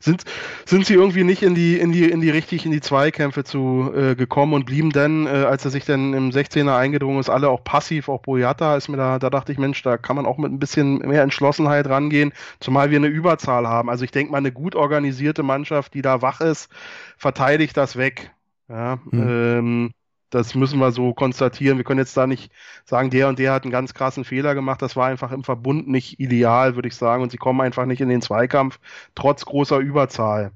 sind, 0.00 0.24
sind 0.66 0.84
sie 0.84 0.94
irgendwie 0.94 1.24
nicht 1.24 1.42
in 1.42 1.54
die, 1.54 1.78
in 1.78 1.92
die, 1.92 2.10
in 2.10 2.20
die 2.20 2.30
richtig 2.30 2.66
in 2.66 2.72
die 2.72 2.80
Zweikämpfe 2.80 3.44
zu 3.44 3.92
äh, 3.94 4.14
gekommen 4.16 4.52
und 4.52 4.66
blieben 4.66 4.90
dann, 4.90 5.26
äh, 5.26 5.30
als 5.30 5.64
er 5.64 5.70
sich 5.70 5.84
dann 5.84 6.12
im 6.12 6.30
16er 6.30 6.76
eingedrungen 6.76 7.20
ist, 7.20 7.30
alle 7.30 7.48
auch 7.48 7.64
passiv, 7.64 8.08
auch 8.08 8.20
Boyata 8.20 8.76
ist 8.76 8.88
mir 8.88 8.96
da, 8.96 9.18
da 9.18 9.30
dachte 9.30 9.52
ich, 9.52 9.58
Mensch, 9.58 9.82
da 9.82 9.96
kann 9.96 10.16
man 10.16 10.26
auch 10.26 10.38
mit 10.38 10.52
ein 10.52 10.58
bisschen 10.58 10.98
mehr 10.98 11.22
Entschlossenheit 11.22 11.88
rangehen, 11.88 12.32
zumal 12.60 12.90
wir 12.90 12.98
eine 12.98 13.06
Überzahl 13.06 13.66
haben. 13.66 13.88
Also 13.88 14.04
ich 14.04 14.10
denke 14.10 14.32
mal, 14.32 14.38
eine 14.38 14.52
gut 14.52 14.74
organisierte 14.74 15.42
Mannschaft, 15.42 15.94
die 15.94 16.02
da 16.02 16.20
wach 16.20 16.40
ist, 16.40 16.68
verteidigt 17.16 17.76
das 17.76 17.96
weg. 17.96 18.32
Ja, 18.68 18.98
hm. 19.10 19.28
ähm, 19.28 19.90
das 20.32 20.54
müssen 20.54 20.78
wir 20.78 20.92
so 20.92 21.12
konstatieren. 21.12 21.76
Wir 21.76 21.84
können 21.84 22.00
jetzt 22.00 22.16
da 22.16 22.26
nicht 22.26 22.50
sagen, 22.86 23.10
der 23.10 23.28
und 23.28 23.38
der 23.38 23.52
hat 23.52 23.64
einen 23.64 23.70
ganz 23.70 23.92
krassen 23.92 24.24
Fehler 24.24 24.54
gemacht. 24.54 24.80
Das 24.80 24.96
war 24.96 25.06
einfach 25.06 25.30
im 25.30 25.44
Verbund 25.44 25.88
nicht 25.88 26.18
ideal, 26.18 26.74
würde 26.74 26.88
ich 26.88 26.96
sagen. 26.96 27.22
Und 27.22 27.30
sie 27.30 27.36
kommen 27.36 27.60
einfach 27.60 27.84
nicht 27.84 28.00
in 28.00 28.08
den 28.08 28.22
Zweikampf, 28.22 28.80
trotz 29.14 29.44
großer 29.44 29.78
Überzahl. 29.78 30.52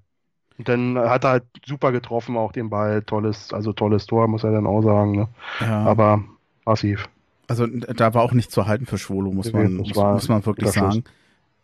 Und 0.57 0.69
dann 0.69 0.99
hat 0.99 1.25
er 1.25 1.31
halt 1.31 1.45
super 1.67 1.93
getroffen, 1.93 2.39
auch 2.39 2.53
den 2.53 2.71
Ball. 2.71 3.03
Tolles, 3.03 3.53
also 3.53 3.75
tolles 3.75 4.07
Tor, 4.07 4.29
muss 4.29 4.45
er 4.45 4.53
dann 4.53 4.67
auch 4.67 4.81
sagen. 4.81 5.13
Ne? 5.13 5.29
Ja. 5.61 5.85
Aber 5.85 6.25
passiv. 6.65 7.09
Also 7.47 7.67
da 7.67 8.15
war 8.15 8.23
auch 8.23 8.33
nicht 8.33 8.51
zu 8.51 8.67
halten 8.67 8.87
für 8.87 8.97
Schwolo, 8.97 9.31
muss 9.31 9.53
man, 9.53 9.75
muss, 9.75 9.95
muss, 9.95 10.29
man 10.29 10.45
wirklich 10.47 10.71
sagen. 10.71 11.05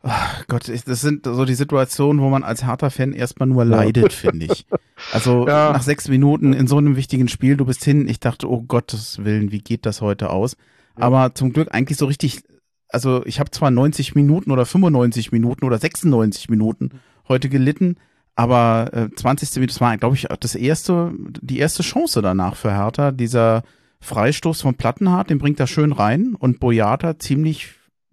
Ach 0.02 0.44
Gott, 0.48 0.68
das 0.68 1.00
sind 1.00 1.24
so 1.24 1.44
die 1.44 1.54
Situationen, 1.54 2.22
wo 2.22 2.28
man 2.28 2.44
als 2.44 2.64
harter 2.64 2.90
Fan 2.90 3.12
erstmal 3.12 3.48
nur 3.48 3.64
leidet, 3.64 4.12
ja. 4.12 4.18
finde 4.30 4.46
ich. 4.46 4.66
Also 5.12 5.46
ja. 5.46 5.72
nach 5.72 5.82
sechs 5.82 6.08
Minuten 6.08 6.54
in 6.54 6.66
so 6.66 6.78
einem 6.78 6.96
wichtigen 6.96 7.28
Spiel, 7.28 7.56
du 7.56 7.66
bist 7.66 7.84
hin, 7.84 8.08
ich 8.08 8.18
dachte, 8.18 8.50
oh 8.50 8.62
Gottes 8.62 9.24
Willen, 9.24 9.52
wie 9.52 9.60
geht 9.60 9.84
das 9.84 10.00
heute 10.00 10.30
aus? 10.30 10.56
Ja. 10.98 11.04
Aber 11.04 11.34
zum 11.34 11.52
Glück 11.52 11.68
eigentlich 11.72 11.98
so 11.98 12.06
richtig, 12.06 12.42
also 12.88 13.24
ich 13.26 13.38
habe 13.38 13.50
zwar 13.50 13.70
90 13.70 14.14
Minuten 14.14 14.50
oder 14.50 14.64
95 14.64 15.30
Minuten 15.30 15.66
oder 15.66 15.78
96 15.78 16.48
Minuten 16.48 16.90
heute 17.28 17.50
gelitten, 17.50 17.96
aber 18.34 18.90
äh, 18.92 19.08
20. 19.14 19.54
Minute, 19.56 19.74
das 19.74 19.80
war, 19.82 19.96
glaube 19.98 20.16
ich, 20.16 20.26
das 20.40 20.54
erste, 20.54 21.12
die 21.42 21.58
erste 21.58 21.82
Chance 21.82 22.22
danach 22.22 22.56
für 22.56 22.72
Hertha. 22.72 23.12
Dieser 23.12 23.64
Freistoß 24.00 24.62
von 24.62 24.76
Plattenhardt, 24.76 25.28
den 25.28 25.38
bringt 25.38 25.60
er 25.60 25.66
schön 25.66 25.92
rein 25.92 26.34
und 26.38 26.58
Boyata 26.58 27.18
ziemlich, 27.18 27.68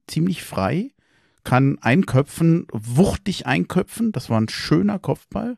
ziemlich 0.08 0.44
frei 0.44 0.92
kann 1.46 1.80
einköpfen, 1.82 2.68
wuchtig 2.74 3.48
einköpfen. 3.48 4.12
Das 4.12 4.30
war 4.30 4.40
ein 4.40 4.50
schöner 4.50 5.00
Kopfball, 5.00 5.58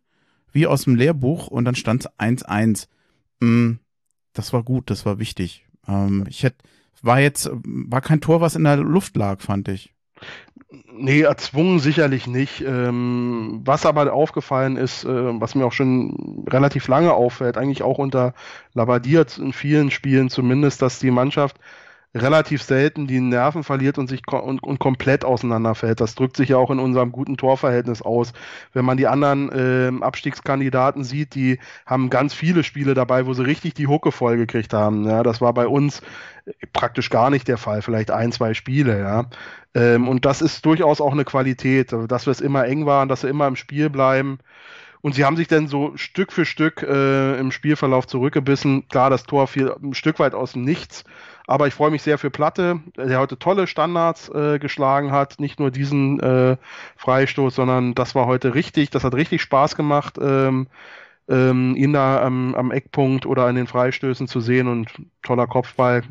wie 0.52 0.68
aus 0.68 0.84
dem 0.84 0.96
Lehrbuch. 0.96 1.48
Und 1.48 1.66
dann 1.66 1.76
stand 1.76 2.06
es 2.06 2.12
1-1. 2.20 2.88
Mm, 3.40 3.74
das 4.34 4.54
war 4.54 4.64
gut, 4.64 4.90
das 4.90 5.06
war 5.06 5.20
wichtig. 5.20 5.66
Ähm, 5.88 6.26
ich 6.30 6.44
hätte, 6.44 6.58
war 7.02 7.20
jetzt, 7.20 7.50
war 7.54 8.02
kein 8.02 8.22
Tor, 8.22 8.42
was 8.42 8.56
in 8.56 8.64
der 8.64 8.78
Luft 8.78 9.16
lag, 9.18 9.42
fand 9.42 9.68
ich. 9.68 9.94
Nee, 10.94 11.22
erzwungen 11.22 11.80
sicherlich 11.80 12.28
nicht. 12.28 12.62
Ähm, 12.62 13.62
was 13.66 13.86
aber 13.86 14.14
aufgefallen 14.14 14.78
ist, 14.78 15.04
äh, 15.04 15.10
was 15.10 15.56
mir 15.56 15.66
auch 15.66 15.74
schon 15.74 16.46
relativ 16.48 16.88
lange 16.88 17.14
auffällt, 17.14 17.58
eigentlich 17.58 17.84
auch 17.84 17.98
unter 17.98 18.34
Labadiert 18.74 19.38
in 19.38 19.52
vielen 19.52 19.92
Spielen 19.92 20.30
zumindest, 20.30 20.82
dass 20.82 21.00
die 21.00 21.12
Mannschaft 21.12 21.58
relativ 22.14 22.62
selten 22.62 23.08
die 23.08 23.22
Nerven 23.22 23.64
verliert 23.64 23.98
und 23.98 24.08
sich 24.08 24.22
und, 24.28 24.62
und 24.64 24.80
komplett 24.80 25.24
auseinanderfällt. 25.24 26.02
Das 26.02 26.16
drückt 26.16 26.36
sich 26.36 26.50
ja 26.50 26.58
auch 26.58 26.70
in 26.70 26.80
unserem 26.80 27.12
guten 27.12 27.38
Torverhältnis 27.38 28.02
aus. 28.02 28.34
Wenn 28.74 28.84
man 28.84 28.98
die 28.98 29.08
anderen 29.08 29.50
äh, 29.52 30.04
Abstiegskandidaten 30.04 31.04
sieht, 31.04 31.36
die 31.36 31.60
haben 31.86 32.10
ganz 32.10 32.34
viele 32.34 32.64
Spiele 32.64 32.94
dabei, 32.94 33.26
wo 33.26 33.34
sie 33.34 33.46
richtig 33.46 33.76
die 33.76 33.88
Hucke 33.88 34.12
voll 34.12 34.38
gekriegt 34.38 34.74
haben. 34.74 35.08
Ja, 35.08 35.24
das 35.24 35.40
war 35.40 35.54
bei 35.54 35.68
uns 35.68 36.02
praktisch 36.74 37.10
gar 37.10 37.30
nicht 37.30 37.48
der 37.48 37.58
Fall, 37.58 37.82
vielleicht 37.82 38.12
ein, 38.12 38.32
zwei 38.32 38.54
Spiele, 38.54 39.00
ja. 39.00 39.26
Ähm, 39.74 40.10
und 40.10 40.26
das 40.26 40.42
ist 40.42 40.66
durchaus 40.66 41.00
auch 41.00 41.14
eine 41.14 41.24
Qualität, 41.24 41.94
dass 42.08 42.26
wir 42.26 42.32
es 42.32 42.42
immer 42.42 42.66
eng 42.66 42.86
waren, 42.86 43.08
dass 43.08 43.24
wir 43.24 43.30
immer 43.30 43.48
im 43.48 43.56
Spiel 43.56 43.90
bleiben. 43.90 44.40
Und 45.02 45.16
sie 45.16 45.26
haben 45.26 45.38
sich 45.38 45.48
dann 45.48 45.68
so 45.68 45.94
Stück 45.96 46.32
für 46.32 46.46
Stück 46.46 46.84
äh, 46.84 47.40
im 47.40 47.52
Spielverlauf 47.52 48.06
zurückgebissen. 48.06 48.88
Klar, 48.90 49.10
das 49.10 49.24
Tor 49.24 49.48
fiel 49.48 49.74
ein 49.82 49.94
Stück 49.96 50.20
weit 50.20 50.36
aus 50.36 50.54
dem 50.54 50.64
Nichts. 50.64 51.04
Aber 51.48 51.68
ich 51.68 51.74
freue 51.74 51.92
mich 51.92 52.02
sehr 52.02 52.18
für 52.18 52.30
Platte, 52.30 52.82
der 52.98 53.20
heute 53.20 53.38
tolle 53.38 53.68
Standards 53.68 54.30
äh, 54.30 54.60
geschlagen 54.60 55.12
hat. 55.12 55.40
Nicht 55.40 55.60
nur 55.60 55.72
diesen 55.72 56.20
äh, 56.20 56.58
Freistoß, 56.98 57.56
sondern 57.56 57.96
das 57.96 58.16
war 58.16 58.26
heute 58.26 58.54
richtig, 58.56 58.90
das 58.90 59.04
hat 59.04 59.16
richtig 59.16 59.42
Spaß 59.42 59.76
gemacht, 59.76 60.18
ähm, 60.22 60.68
ähm, 61.28 61.76
ihn 61.76 61.94
da 61.94 62.24
am, 62.24 62.56
am, 62.56 62.72
Eckpunkt 62.72 63.26
oder 63.26 63.46
an 63.46 63.56
den 63.56 63.68
Freistößen 63.68 64.28
zu 64.28 64.42
sehen 64.42 64.68
und 64.68 64.90
toller 65.22 65.48
Kopfball. 65.48 66.04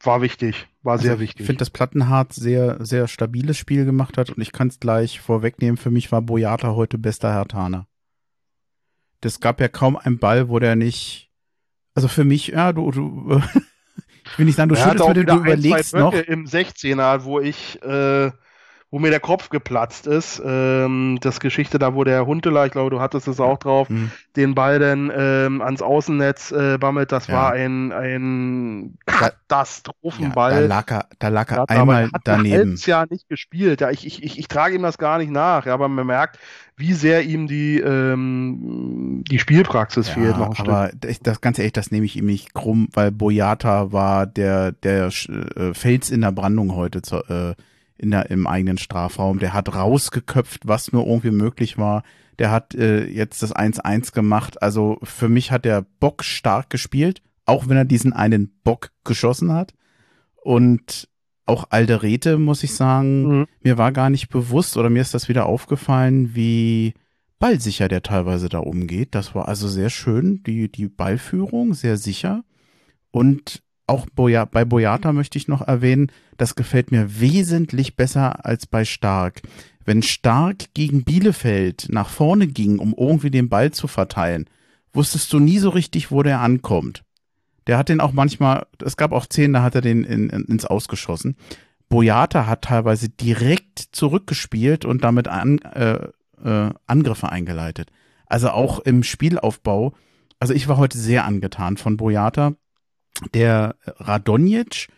War 0.00 0.22
wichtig, 0.22 0.68
war 0.82 0.92
also 0.92 1.04
sehr 1.04 1.18
wichtig. 1.18 1.40
Ich 1.40 1.46
finde, 1.46 1.58
dass 1.58 1.70
Plattenhardt 1.70 2.32
sehr, 2.32 2.76
sehr 2.84 3.08
stabiles 3.08 3.56
Spiel 3.56 3.84
gemacht 3.84 4.16
hat 4.16 4.30
und 4.30 4.40
ich 4.40 4.52
kann 4.52 4.68
es 4.68 4.78
gleich 4.78 5.18
vorwegnehmen. 5.18 5.76
Für 5.76 5.90
mich 5.90 6.12
war 6.12 6.22
Boyata 6.22 6.74
heute 6.76 6.98
bester 6.98 7.32
Hertaner. 7.32 7.86
Das 9.20 9.40
gab 9.40 9.60
ja 9.60 9.66
kaum 9.66 9.96
einen 9.96 10.20
Ball, 10.20 10.48
wo 10.48 10.60
der 10.60 10.76
nicht, 10.76 11.32
also 11.94 12.06
für 12.06 12.22
mich, 12.22 12.48
ja, 12.48 12.72
du, 12.72 12.92
du 12.92 13.42
Ich 14.32 14.38
will 14.38 14.46
nicht 14.46 14.56
sagen, 14.56 14.68
du 14.68 14.76
schüttelst 14.76 15.08
mit 15.08 15.16
dem, 15.16 15.26
du 15.26 15.34
überlegst 15.36 15.94
noch. 15.94 16.12
Im 16.12 16.46
16er, 16.46 17.24
wo 17.24 17.40
ich, 17.40 17.82
äh, 17.82 18.30
wo 18.90 18.98
mir 18.98 19.10
der 19.10 19.20
Kopf 19.20 19.50
geplatzt 19.50 20.06
ist. 20.06 20.40
Ähm, 20.44 21.18
das 21.20 21.40
Geschichte 21.40 21.78
da, 21.78 21.94
wo 21.94 22.04
der 22.04 22.26
Hunteler, 22.26 22.64
ich 22.64 22.72
glaube, 22.72 22.90
du 22.90 23.00
hattest 23.00 23.28
es 23.28 23.38
auch 23.38 23.58
drauf, 23.58 23.90
mhm. 23.90 24.10
den 24.36 24.54
Ball 24.54 24.78
dann 24.78 25.12
ähm, 25.14 25.60
ans 25.60 25.82
Außennetz 25.82 26.52
äh, 26.52 26.78
bammelt. 26.78 27.12
Das 27.12 27.26
ja. 27.26 27.34
war 27.34 27.52
ein, 27.52 27.92
ein 27.92 28.98
Katastrophenball. 29.04 30.52
Ja, 30.52 30.60
da 30.60 30.66
lag 30.66 30.90
er, 30.90 31.06
da 31.18 31.28
lag 31.28 31.50
er 31.50 31.68
einmal 31.68 32.10
hat 32.12 32.22
daneben. 32.24 32.76
Er 32.76 32.86
Jahr 32.86 33.06
nicht 33.10 33.28
gespielt. 33.28 33.80
Ja, 33.80 33.90
ich, 33.90 34.06
ich, 34.06 34.22
ich, 34.22 34.38
ich 34.38 34.48
trage 34.48 34.74
ihm 34.74 34.82
das 34.82 34.96
gar 34.96 35.18
nicht 35.18 35.30
nach. 35.30 35.66
Ja, 35.66 35.74
aber 35.74 35.88
man 35.88 36.06
merkt, 36.06 36.38
wie 36.78 36.92
sehr 36.92 37.24
ihm 37.24 37.48
die, 37.48 37.78
ähm, 37.80 39.24
die 39.28 39.38
Spielpraxis 39.38 40.08
ja, 40.08 40.14
fehlt. 40.14 40.38
Noch 40.38 40.58
ein 40.58 40.66
aber 40.66 40.88
Stück. 40.88 41.22
das 41.24 41.40
ganz 41.40 41.58
ehrlich, 41.58 41.72
das 41.72 41.90
nehme 41.90 42.06
ich 42.06 42.16
ihm 42.16 42.26
nicht 42.26 42.54
krumm, 42.54 42.88
weil 42.92 43.10
Boyata 43.10 43.92
war 43.92 44.26
der, 44.26 44.72
der 44.72 45.06
äh, 45.06 45.74
Fels 45.74 46.10
in 46.10 46.20
der 46.20 46.32
Brandung 46.32 46.76
heute 46.76 47.02
zu, 47.02 47.16
äh, 47.28 47.54
in 47.96 48.12
der, 48.12 48.30
im 48.30 48.46
eigenen 48.46 48.78
Strafraum. 48.78 49.40
Der 49.40 49.52
hat 49.52 49.74
rausgeköpft, 49.74 50.68
was 50.68 50.92
nur 50.92 51.04
irgendwie 51.04 51.32
möglich 51.32 51.78
war. 51.78 52.04
Der 52.38 52.52
hat 52.52 52.76
äh, 52.76 53.04
jetzt 53.06 53.42
das 53.42 53.54
1-1 53.54 54.12
gemacht. 54.14 54.62
Also 54.62 54.98
für 55.02 55.28
mich 55.28 55.50
hat 55.50 55.64
der 55.64 55.84
Bock 55.98 56.22
stark 56.22 56.70
gespielt, 56.70 57.22
auch 57.44 57.68
wenn 57.68 57.76
er 57.76 57.84
diesen 57.84 58.12
einen 58.12 58.52
Bock 58.62 58.92
geschossen 59.02 59.52
hat. 59.52 59.74
Und 60.36 61.08
auch 61.48 61.66
Alderete, 61.70 62.38
muss 62.38 62.62
ich 62.62 62.74
sagen, 62.74 63.40
mhm. 63.40 63.46
mir 63.62 63.78
war 63.78 63.92
gar 63.92 64.10
nicht 64.10 64.28
bewusst 64.28 64.76
oder 64.76 64.90
mir 64.90 65.00
ist 65.00 65.14
das 65.14 65.28
wieder 65.28 65.46
aufgefallen, 65.46 66.34
wie 66.34 66.94
ballsicher 67.38 67.88
der 67.88 68.02
teilweise 68.02 68.48
da 68.48 68.58
umgeht. 68.58 69.14
Das 69.14 69.34
war 69.34 69.48
also 69.48 69.68
sehr 69.68 69.90
schön, 69.90 70.42
die, 70.44 70.70
die 70.70 70.88
Ballführung, 70.88 71.74
sehr 71.74 71.96
sicher. 71.96 72.44
Und 73.10 73.62
auch 73.86 74.06
Boya, 74.06 74.44
bei 74.44 74.64
Boyata 74.64 75.12
möchte 75.12 75.38
ich 75.38 75.48
noch 75.48 75.62
erwähnen, 75.62 76.12
das 76.36 76.54
gefällt 76.54 76.92
mir 76.92 77.20
wesentlich 77.20 77.96
besser 77.96 78.44
als 78.44 78.66
bei 78.66 78.84
Stark. 78.84 79.40
Wenn 79.84 80.02
Stark 80.02 80.74
gegen 80.74 81.04
Bielefeld 81.04 81.86
nach 81.88 82.10
vorne 82.10 82.46
ging, 82.46 82.78
um 82.78 82.94
irgendwie 82.96 83.30
den 83.30 83.48
Ball 83.48 83.70
zu 83.70 83.88
verteilen, 83.88 84.44
wusstest 84.92 85.32
du 85.32 85.38
nie 85.38 85.58
so 85.58 85.70
richtig, 85.70 86.10
wo 86.10 86.22
der 86.22 86.40
ankommt. 86.40 87.02
Der 87.68 87.78
hat 87.78 87.88
den 87.88 88.00
auch 88.00 88.12
manchmal, 88.12 88.66
es 88.84 88.96
gab 88.96 89.12
auch 89.12 89.26
zehn, 89.26 89.52
da 89.52 89.62
hat 89.62 89.74
er 89.74 89.80
den 89.80 90.02
in, 90.02 90.30
in, 90.30 90.44
ins 90.44 90.64
Ausgeschossen. 90.64 91.36
Boyata 91.88 92.46
hat 92.46 92.62
teilweise 92.62 93.08
direkt 93.08 93.78
zurückgespielt 93.92 94.84
und 94.84 95.04
damit 95.04 95.28
an, 95.28 95.58
äh, 95.58 96.08
äh, 96.44 96.70
Angriffe 96.86 97.30
eingeleitet. 97.30 97.90
Also 98.26 98.50
auch 98.50 98.80
im 98.80 99.02
Spielaufbau. 99.04 99.94
Also 100.40 100.54
ich 100.54 100.68
war 100.68 100.76
heute 100.76 100.98
sehr 100.98 101.24
angetan 101.24 101.76
von 101.76 101.96
Boyata 101.96 102.54
der 103.34 103.76
Radonjic, 103.84 104.88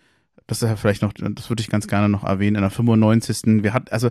das 0.46 0.62
ist 0.62 0.68
ja 0.68 0.76
vielleicht 0.76 1.02
noch, 1.02 1.12
das 1.12 1.48
würde 1.48 1.60
ich 1.60 1.70
ganz 1.70 1.86
gerne 1.86 2.08
noch 2.08 2.24
erwähnen, 2.24 2.56
in 2.56 2.62
der 2.62 2.70
95. 2.70 3.62
Wir 3.62 3.72
hat, 3.72 3.92
also, 3.92 4.10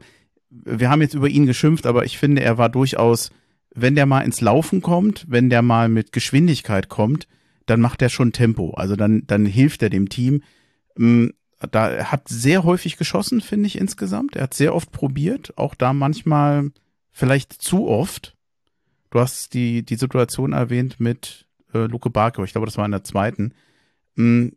wir 0.50 0.90
haben 0.90 1.02
jetzt 1.02 1.14
über 1.14 1.28
ihn 1.28 1.46
geschimpft, 1.46 1.86
aber 1.86 2.06
ich 2.06 2.18
finde, 2.18 2.42
er 2.42 2.58
war 2.58 2.70
durchaus, 2.70 3.32
wenn 3.76 3.96
der 3.96 4.06
mal 4.06 4.22
ins 4.22 4.42
Laufen 4.42 4.82
kommt, 4.82 5.26
wenn 5.28 5.50
der 5.50 5.62
mal 5.62 5.90
mit 5.90 6.12
Geschwindigkeit 6.12 6.88
kommt, 6.88 7.28
dann 7.70 7.82
macht 7.82 8.02
er 8.02 8.10
schon 8.10 8.32
Tempo. 8.32 8.72
Also 8.72 8.96
dann, 8.96 9.24
dann 9.28 9.46
hilft 9.46 9.82
er 9.84 9.90
dem 9.90 10.10
Team. 10.10 10.44
Mm, 10.96 11.28
da 11.72 12.06
hat 12.06 12.28
sehr 12.28 12.64
häufig 12.64 12.98
geschossen, 12.98 13.42
finde 13.42 13.68
ich 13.68 13.78
insgesamt. 13.78 14.36
Er 14.36 14.44
hat 14.44 14.54
sehr 14.54 14.74
oft 14.74 14.92
probiert, 14.92 15.58
auch 15.58 15.76
da 15.76 15.94
manchmal 15.94 16.72
vielleicht 17.12 17.54
zu 17.54 17.88
oft. 17.88 18.36
Du 19.10 19.20
hast 19.20 19.54
die, 19.54 19.84
die 19.84 19.96
Situation 19.96 20.54
erwähnt 20.54 21.00
mit 21.00 21.48
äh, 21.74 21.86
Luke 21.86 22.10
Barker, 22.10 22.44
ich 22.44 22.52
glaube, 22.52 22.66
das 22.66 22.78
war 22.78 22.86
in 22.86 22.92
der 22.92 23.04
zweiten 23.04 23.54
hm, 24.20 24.52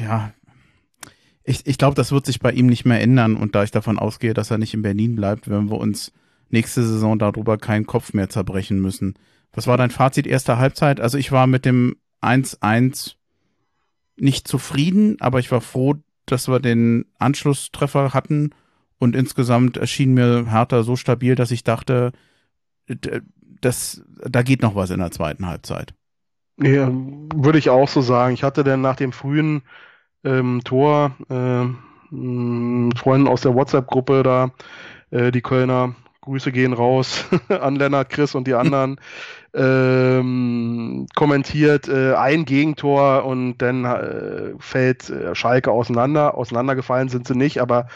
ja, 0.00 0.32
ich, 1.44 1.66
ich 1.66 1.76
glaube, 1.76 1.94
das 1.94 2.12
wird 2.12 2.24
sich 2.24 2.40
bei 2.40 2.50
ihm 2.50 2.66
nicht 2.66 2.86
mehr 2.86 3.00
ändern. 3.00 3.36
Und 3.36 3.54
da 3.54 3.62
ich 3.62 3.70
davon 3.70 3.98
ausgehe, 3.98 4.34
dass 4.34 4.50
er 4.50 4.58
nicht 4.58 4.74
in 4.74 4.82
Berlin 4.82 5.14
bleibt, 5.14 5.48
werden 5.48 5.70
wir 5.70 5.78
uns 5.78 6.12
nächste 6.48 6.82
Saison 6.82 7.18
darüber 7.18 7.58
keinen 7.58 7.86
Kopf 7.86 8.14
mehr 8.14 8.30
zerbrechen 8.30 8.80
müssen. 8.80 9.14
Was 9.52 9.66
war 9.66 9.76
dein 9.76 9.90
Fazit 9.90 10.26
erster 10.26 10.58
Halbzeit? 10.58 11.00
Also 11.00 11.18
ich 11.18 11.30
war 11.30 11.46
mit 11.46 11.64
dem 11.64 11.96
1-1 12.22 13.14
nicht 14.16 14.48
zufrieden, 14.48 15.16
aber 15.20 15.38
ich 15.38 15.50
war 15.52 15.60
froh, 15.60 15.96
dass 16.24 16.48
wir 16.48 16.60
den 16.60 17.06
Anschlusstreffer 17.18 18.14
hatten 18.14 18.50
und 18.98 19.14
insgesamt 19.14 19.76
erschien 19.76 20.14
mir 20.14 20.50
Hertha 20.50 20.82
so 20.82 20.96
stabil, 20.96 21.34
dass 21.34 21.50
ich 21.50 21.64
dachte, 21.64 22.12
das, 23.60 24.02
da 24.18 24.42
geht 24.42 24.62
noch 24.62 24.74
was 24.74 24.90
in 24.90 25.00
der 25.00 25.10
zweiten 25.10 25.46
Halbzeit. 25.46 25.94
Ja, 26.58 26.90
würde 26.90 27.58
ich 27.58 27.68
auch 27.68 27.88
so 27.88 28.00
sagen. 28.00 28.32
Ich 28.32 28.42
hatte 28.42 28.64
dann 28.64 28.80
nach 28.80 28.96
dem 28.96 29.12
frühen 29.12 29.62
ähm, 30.24 30.62
Tor 30.64 31.14
äh, 31.28 31.66
Freunden 32.10 33.28
aus 33.28 33.42
der 33.42 33.54
WhatsApp-Gruppe 33.54 34.22
da, 34.22 34.50
äh, 35.10 35.30
die 35.32 35.42
Kölner, 35.42 35.94
Grüße 36.26 36.52
gehen 36.52 36.74
raus 36.74 37.24
an 37.48 37.76
Lennart, 37.76 38.10
Chris 38.10 38.34
und 38.34 38.46
die 38.46 38.54
anderen, 38.54 39.00
ähm, 39.54 41.06
kommentiert, 41.14 41.88
äh, 41.88 42.14
ein 42.14 42.44
Gegentor 42.44 43.24
und 43.24 43.58
dann 43.58 43.84
äh, 43.86 44.52
fällt 44.58 45.08
äh, 45.08 45.34
Schalke 45.34 45.70
auseinander. 45.70 46.36
Auseinandergefallen 46.36 47.08
sind 47.08 47.26
sie 47.26 47.36
nicht, 47.36 47.60
aber 47.62 47.88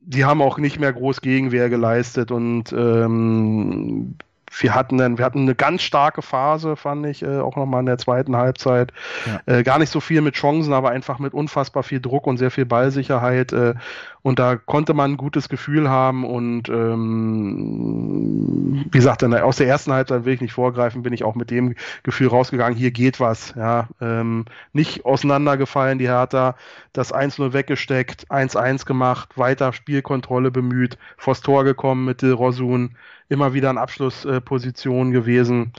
die 0.00 0.24
haben 0.24 0.42
auch 0.42 0.58
nicht 0.58 0.78
mehr 0.78 0.92
groß 0.92 1.20
Gegenwehr 1.20 1.68
geleistet 1.70 2.30
und 2.30 2.72
ähm, 2.72 4.16
wir 4.60 4.74
hatten, 4.74 4.98
dann, 4.98 5.18
wir 5.18 5.24
hatten 5.24 5.40
eine 5.40 5.54
ganz 5.54 5.82
starke 5.82 6.22
Phase, 6.22 6.76
fand 6.76 7.06
ich, 7.06 7.22
äh, 7.22 7.38
auch 7.38 7.56
nochmal 7.56 7.80
in 7.80 7.86
der 7.86 7.98
zweiten 7.98 8.36
Halbzeit. 8.36 8.92
Ja. 9.26 9.40
Äh, 9.46 9.62
gar 9.62 9.78
nicht 9.78 9.90
so 9.90 10.00
viel 10.00 10.20
mit 10.20 10.34
Chancen, 10.34 10.72
aber 10.72 10.90
einfach 10.90 11.18
mit 11.18 11.34
unfassbar 11.34 11.82
viel 11.82 12.00
Druck 12.00 12.26
und 12.26 12.36
sehr 12.36 12.50
viel 12.50 12.66
Ballsicherheit. 12.66 13.52
Äh, 13.52 13.74
und 14.24 14.38
da 14.38 14.56
konnte 14.56 14.94
man 14.94 15.12
ein 15.12 15.16
gutes 15.18 15.50
Gefühl 15.50 15.90
haben. 15.90 16.24
Und 16.24 16.70
ähm, 16.70 18.86
wie 18.90 18.98
gesagt, 18.98 19.20
dann 19.20 19.34
aus 19.34 19.56
der 19.56 19.66
ersten 19.66 19.92
Halbzeit 19.92 20.24
will 20.24 20.32
ich 20.32 20.40
nicht 20.40 20.54
vorgreifen, 20.54 21.02
bin 21.02 21.12
ich 21.12 21.24
auch 21.24 21.34
mit 21.34 21.50
dem 21.50 21.74
Gefühl 22.04 22.28
rausgegangen, 22.28 22.74
hier 22.74 22.90
geht 22.90 23.20
was. 23.20 23.52
Ja, 23.54 23.88
ähm, 24.00 24.46
nicht 24.72 25.04
auseinandergefallen, 25.04 25.98
die 25.98 26.08
Hertha, 26.08 26.56
das 26.94 27.14
1-0 27.14 27.52
weggesteckt, 27.52 28.30
1-1 28.30 28.86
gemacht, 28.86 29.36
weiter 29.36 29.74
Spielkontrolle 29.74 30.50
bemüht, 30.50 30.96
vors 31.18 31.42
Tor 31.42 31.64
gekommen 31.64 32.06
mit 32.06 32.22
Dil 32.22 32.32
Rosun 32.32 32.96
immer 33.28 33.52
wieder 33.52 33.68
in 33.68 33.76
Abschlusspositionen 33.76 35.12
gewesen. 35.12 35.74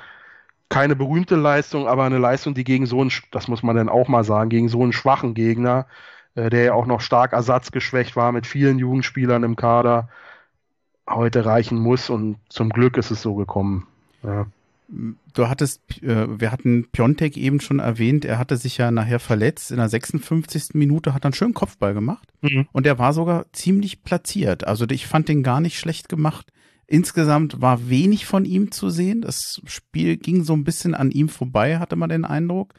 Keine 0.70 0.96
berühmte 0.96 1.36
Leistung, 1.36 1.88
aber 1.88 2.04
eine 2.04 2.20
Leistung, 2.20 2.54
die 2.54 2.64
gegen 2.64 2.86
so 2.86 3.02
einen, 3.02 3.12
das 3.32 3.48
muss 3.48 3.64
man 3.64 3.76
dann 3.76 3.90
auch 3.90 4.08
mal 4.08 4.24
sagen, 4.24 4.52
gegen 4.52 4.70
so 4.70 4.84
einen 4.84 4.94
schwachen 4.94 5.34
Gegner, 5.34 5.88
äh, 6.36 6.50
der 6.50 6.64
ja 6.64 6.74
auch 6.74 6.86
noch 6.86 7.02
stark 7.02 7.34
ersatzgeschwächt 7.34 8.16
war 8.16 8.32
mit 8.32 8.46
vielen 8.46 8.80
Jugendspielern 8.80 9.44
im 9.44 9.56
Kader, 9.56 10.10
heute 11.10 11.46
reichen 11.46 11.80
muss 11.80 12.10
und 12.10 12.38
zum 12.50 12.70
Glück 12.70 12.98
ist 12.98 13.12
es 13.12 13.22
so 13.22 13.36
gekommen. 13.36 13.88
Ja. 14.24 14.48
Du 15.34 15.50
hattest, 15.50 15.82
äh, 16.04 16.40
wir 16.40 16.52
hatten 16.52 16.88
Piontek 16.92 17.38
eben 17.38 17.60
schon 17.60 17.80
erwähnt, 17.80 18.24
er 18.24 18.38
hatte 18.38 18.56
sich 18.56 18.78
ja 18.78 18.92
nachher 18.92 19.20
verletzt. 19.20 19.72
In 19.72 19.78
der 19.78 19.90
56. 19.90 20.76
Minute 20.76 21.14
hat 21.14 21.24
er 21.24 21.28
einen 21.28 21.34
schönen 21.34 21.56
Kopfball 21.56 21.94
gemacht 21.94 22.28
mhm. 22.42 22.68
und 22.72 22.86
er 22.86 23.00
war 23.00 23.14
sogar 23.14 23.46
ziemlich 23.52 24.04
platziert. 24.04 24.68
Also 24.68 24.86
ich 24.90 25.08
fand 25.08 25.28
den 25.28 25.42
gar 25.42 25.60
nicht 25.60 25.80
schlecht 25.80 26.08
gemacht. 26.08 26.52
Insgesamt 26.88 27.62
war 27.62 27.90
wenig 27.90 28.28
von 28.28 28.46
ihm 28.46 28.72
zu 28.72 28.92
sehen. 28.92 29.22
Das 29.22 29.60
Spiel 29.66 30.18
ging 30.18 30.44
so 30.44 30.54
ein 30.54 30.64
bisschen 30.64 30.94
an 30.94 31.10
ihm 31.10 31.30
vorbei, 31.30 31.80
hatte 31.80 31.96
man 31.96 32.10
den 32.10 32.26
Eindruck. 32.26 32.76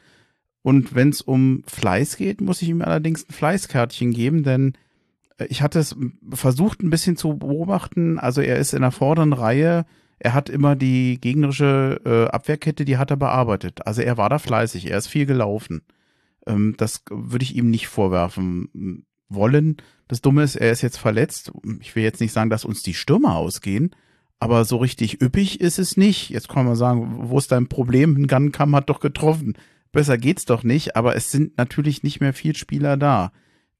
Und 0.67 0.95
wenn 0.95 1.11
es 1.11 1.21
um 1.21 1.63
Fleiß 1.65 2.17
geht, 2.17 2.41
muss 2.41 2.61
ich 2.61 2.67
ihm 2.67 2.81
allerdings 2.81 3.23
ein 3.23 3.31
Fleißkärtchen 3.31 4.11
geben, 4.11 4.43
denn 4.43 4.73
äh, 5.37 5.45
ich 5.45 5.61
hatte 5.61 5.79
es 5.79 5.95
versucht 6.33 6.83
ein 6.83 6.89
bisschen 6.89 7.15
zu 7.15 7.37
beobachten. 7.37 8.19
Also 8.19 8.41
er 8.41 8.57
ist 8.57 8.73
in 8.73 8.81
der 8.81 8.91
vorderen 8.91 9.31
Reihe. 9.31 9.85
Er 10.19 10.33
hat 10.33 10.49
immer 10.49 10.75
die 10.75 11.21
gegnerische 11.21 12.01
äh, 12.03 12.35
Abwehrkette, 12.35 12.83
die 12.83 12.97
hat 12.97 13.11
er 13.11 13.15
bearbeitet. 13.15 13.87
Also 13.87 14.01
er 14.01 14.17
war 14.17 14.27
da 14.27 14.39
fleißig. 14.39 14.91
Er 14.91 14.97
ist 14.97 15.07
viel 15.07 15.25
gelaufen. 15.25 15.83
Ähm, 16.45 16.75
das 16.77 17.01
würde 17.09 17.43
ich 17.43 17.55
ihm 17.55 17.69
nicht 17.69 17.87
vorwerfen 17.87 19.05
wollen. 19.29 19.77
Das 20.09 20.19
Dumme 20.19 20.43
ist, 20.43 20.57
er 20.57 20.73
ist 20.73 20.81
jetzt 20.81 20.97
verletzt. 20.97 21.49
Ich 21.79 21.95
will 21.95 22.03
jetzt 22.03 22.19
nicht 22.19 22.33
sagen, 22.33 22.49
dass 22.49 22.65
uns 22.65 22.83
die 22.83 22.93
Stürmer 22.93 23.37
ausgehen, 23.37 23.95
aber 24.41 24.65
so 24.65 24.75
richtig 24.75 25.21
üppig 25.21 25.61
ist 25.61 25.79
es 25.79 25.95
nicht. 25.95 26.29
Jetzt 26.29 26.49
kann 26.49 26.65
man 26.65 26.75
sagen, 26.75 27.29
wo 27.29 27.37
ist 27.37 27.53
dein 27.53 27.69
Problem? 27.69 28.17
Ein 28.17 28.27
Gunkamm 28.27 28.75
hat 28.75 28.89
doch 28.89 28.99
getroffen. 28.99 29.53
Besser 29.97 30.19
geht's 30.19 30.45
doch 30.45 30.63
nicht, 30.63 30.95
aber 30.95 31.15
es 31.15 31.31
sind 31.31 31.57
natürlich 31.57 32.03
nicht 32.03 32.21
mehr 32.21 32.31
viel 32.31 32.55
Spieler 32.55 32.97
da. 32.97 33.31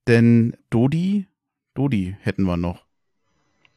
Denn 0.08 0.56
Dodi, 0.68 1.28
Dodi 1.74 2.16
hätten 2.22 2.42
wir 2.42 2.56
noch. 2.56 2.86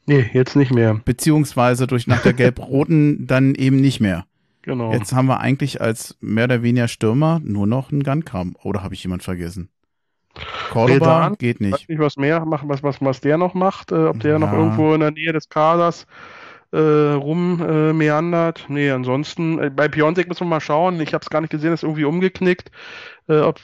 Nee, 0.06 0.28
jetzt 0.32 0.56
nicht 0.56 0.74
mehr. 0.74 1.00
Beziehungsweise 1.04 1.86
durch 1.86 2.08
nach 2.08 2.20
der 2.20 2.32
Gelb-Roten 2.32 3.28
dann 3.28 3.54
eben 3.54 3.76
nicht 3.76 4.00
mehr. 4.00 4.26
Genau. 4.62 4.92
Jetzt 4.92 5.12
haben 5.12 5.26
wir 5.26 5.38
eigentlich 5.38 5.80
als 5.80 6.16
mehr 6.18 6.46
oder 6.46 6.64
weniger 6.64 6.88
Stürmer 6.88 7.40
nur 7.44 7.68
noch 7.68 7.92
einen 7.92 8.02
Gunkam. 8.02 8.56
Oder 8.64 8.82
habe 8.82 8.94
ich 8.94 9.04
jemand 9.04 9.22
vergessen? 9.22 9.68
Cordoba 10.70 11.30
nee, 11.30 11.36
geht 11.38 11.60
nicht. 11.60 11.74
Ich 11.74 11.80
weiß 11.82 11.88
nicht, 11.90 12.00
was 12.00 12.16
mehr 12.16 12.44
macht, 12.44 12.66
was, 12.66 12.82
was, 12.82 13.00
was 13.00 13.20
der 13.20 13.38
noch 13.38 13.54
macht, 13.54 13.92
äh, 13.92 14.06
ob 14.06 14.18
der 14.18 14.32
ja. 14.32 14.38
noch 14.40 14.52
irgendwo 14.52 14.92
in 14.94 14.98
der 15.00 15.12
Nähe 15.12 15.32
des 15.32 15.48
Kaders 15.48 16.08
äh, 16.72 16.78
rummeandert. 16.78 18.66
Äh, 18.68 18.72
nee, 18.72 18.90
ansonsten, 18.90 19.58
äh, 19.58 19.70
bei 19.70 19.88
Piontek 19.88 20.28
müssen 20.28 20.46
wir 20.46 20.50
mal 20.50 20.60
schauen. 20.60 21.00
Ich 21.00 21.14
habe 21.14 21.22
es 21.22 21.30
gar 21.30 21.40
nicht 21.40 21.50
gesehen, 21.50 21.72
ist 21.72 21.82
irgendwie 21.82 22.04
umgeknickt. 22.04 22.70
Äh, 23.28 23.40
ob, 23.40 23.60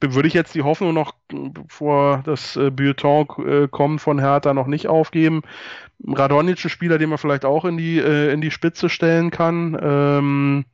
würde 0.00 0.28
ich 0.28 0.34
jetzt 0.34 0.54
die 0.54 0.62
Hoffnung 0.62 0.92
noch, 0.92 1.14
bevor 1.28 2.22
das 2.24 2.56
äh, 2.56 2.70
Bulletin 2.70 3.26
äh, 3.46 3.68
kommt 3.68 4.00
von 4.00 4.18
Hertha, 4.18 4.52
noch 4.52 4.66
nicht 4.66 4.88
aufgeben. 4.88 5.42
Radonic, 6.06 6.62
ein 6.64 6.68
Spieler, 6.68 6.98
den 6.98 7.08
man 7.08 7.18
vielleicht 7.18 7.44
auch 7.44 7.64
in 7.64 7.76
die, 7.76 7.98
äh, 7.98 8.32
in 8.32 8.40
die 8.40 8.50
Spitze 8.50 8.88
stellen 8.88 9.30
kann. 9.30 9.78
Ähm, 9.80 10.64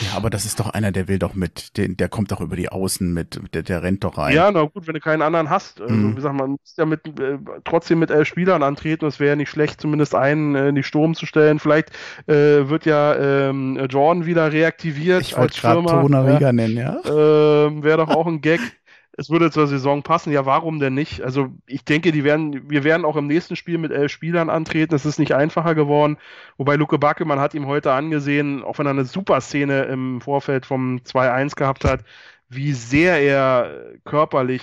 ja, 0.00 0.16
aber 0.16 0.30
das 0.30 0.44
ist 0.44 0.60
doch 0.60 0.70
einer, 0.70 0.92
der 0.92 1.08
will 1.08 1.18
doch 1.18 1.34
mit, 1.34 1.76
der, 1.76 1.88
der 1.88 2.08
kommt 2.08 2.32
doch 2.32 2.40
über 2.40 2.56
die 2.56 2.68
Außen 2.68 3.12
mit, 3.12 3.40
der, 3.54 3.62
der 3.62 3.82
rennt 3.82 4.04
doch 4.04 4.18
rein. 4.18 4.34
Ja, 4.34 4.50
na 4.50 4.62
gut, 4.62 4.86
wenn 4.86 4.94
du 4.94 5.00
keinen 5.00 5.22
anderen 5.22 5.50
hast. 5.50 5.80
Also, 5.80 5.94
mhm. 5.94 6.12
wie 6.12 6.14
gesagt, 6.16 6.34
man 6.36 6.50
muss 6.50 6.74
ja 6.76 6.86
mit, 6.86 7.06
äh, 7.20 7.38
trotzdem 7.64 7.98
mit 7.98 8.10
elf 8.10 8.28
Spielern 8.28 8.62
antreten. 8.62 9.06
Es 9.06 9.20
wäre 9.20 9.30
ja 9.30 9.36
nicht 9.36 9.50
schlecht, 9.50 9.80
zumindest 9.80 10.14
einen 10.14 10.54
äh, 10.54 10.68
in 10.68 10.74
die 10.74 10.82
Sturm 10.82 11.14
zu 11.14 11.26
stellen. 11.26 11.58
Vielleicht 11.58 11.90
äh, 12.26 12.68
wird 12.68 12.86
ja 12.86 13.48
ähm, 13.48 13.78
Jordan 13.88 14.26
wieder 14.26 14.52
reaktiviert. 14.52 15.22
Ich 15.22 15.36
wollte 15.36 15.60
gerade 15.60 15.84
Tonariga 15.84 16.46
ja. 16.46 16.52
nennen, 16.52 16.76
ja. 16.76 16.96
Ähm, 17.04 17.82
wäre 17.82 17.98
doch 17.98 18.08
auch 18.08 18.26
ein 18.26 18.40
Gag. 18.40 18.60
Es 19.16 19.30
würde 19.30 19.50
zur 19.50 19.66
Saison 19.66 20.02
passen. 20.02 20.32
Ja, 20.32 20.46
warum 20.46 20.78
denn 20.78 20.94
nicht? 20.94 21.22
Also 21.22 21.48
ich 21.66 21.84
denke, 21.84 22.12
die 22.12 22.24
werden, 22.24 22.70
wir 22.70 22.84
werden 22.84 23.04
auch 23.04 23.16
im 23.16 23.26
nächsten 23.26 23.56
Spiel 23.56 23.78
mit 23.78 23.92
elf 23.92 24.10
Spielern 24.10 24.50
antreten. 24.50 24.94
Es 24.94 25.06
ist 25.06 25.18
nicht 25.18 25.34
einfacher 25.34 25.74
geworden. 25.74 26.16
Wobei 26.56 26.76
Luke 26.76 26.98
Backe, 26.98 27.24
man 27.24 27.40
hat 27.40 27.54
ihm 27.54 27.66
heute 27.66 27.92
angesehen, 27.92 28.62
auch 28.62 28.78
wenn 28.78 28.86
er 28.86 28.90
eine 28.90 29.04
super 29.04 29.40
Szene 29.40 29.82
im 29.84 30.20
Vorfeld 30.20 30.64
vom 30.66 30.98
2-1 30.98 31.56
gehabt 31.56 31.84
hat, 31.84 32.04
wie 32.48 32.72
sehr 32.72 33.20
er 33.20 33.94
körperlich 34.04 34.62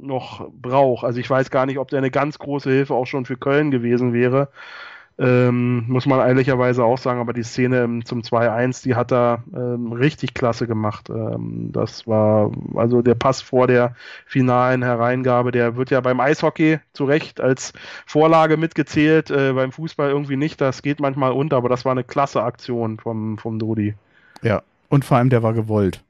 noch 0.00 0.48
braucht. 0.50 1.04
Also 1.04 1.18
ich 1.20 1.28
weiß 1.28 1.50
gar 1.50 1.66
nicht, 1.66 1.78
ob 1.78 1.88
der 1.88 1.98
eine 1.98 2.10
ganz 2.10 2.38
große 2.38 2.70
Hilfe 2.70 2.94
auch 2.94 3.06
schon 3.06 3.24
für 3.24 3.36
Köln 3.36 3.70
gewesen 3.70 4.12
wäre. 4.12 4.50
Ähm, 5.20 5.84
muss 5.88 6.06
man 6.06 6.20
ehrlicherweise 6.20 6.84
auch 6.84 6.98
sagen, 6.98 7.18
aber 7.18 7.32
die 7.32 7.42
Szene 7.42 8.00
zum 8.04 8.20
2-1, 8.20 8.84
die 8.84 8.94
hat 8.94 9.12
er 9.12 9.42
ähm, 9.52 9.92
richtig 9.92 10.32
klasse 10.32 10.68
gemacht. 10.68 11.10
Ähm, 11.10 11.70
das 11.72 12.06
war 12.06 12.52
also 12.76 13.02
der 13.02 13.16
Pass 13.16 13.42
vor 13.42 13.66
der 13.66 13.96
finalen 14.26 14.84
Hereingabe, 14.84 15.50
der 15.50 15.76
wird 15.76 15.90
ja 15.90 16.00
beim 16.00 16.20
Eishockey 16.20 16.78
zu 16.92 17.04
Recht 17.04 17.40
als 17.40 17.72
Vorlage 18.06 18.56
mitgezählt, 18.56 19.32
äh, 19.32 19.54
beim 19.54 19.72
Fußball 19.72 20.08
irgendwie 20.08 20.36
nicht, 20.36 20.60
das 20.60 20.82
geht 20.82 21.00
manchmal 21.00 21.32
unter, 21.32 21.56
aber 21.56 21.68
das 21.68 21.84
war 21.84 21.92
eine 21.92 22.04
klasse 22.04 22.44
Aktion 22.44 22.98
vom, 23.00 23.38
vom 23.38 23.58
Dodi. 23.58 23.94
Ja, 24.42 24.62
und 24.88 25.04
vor 25.04 25.16
allem 25.16 25.30
der 25.30 25.42
war 25.42 25.52
gewollt. 25.52 26.04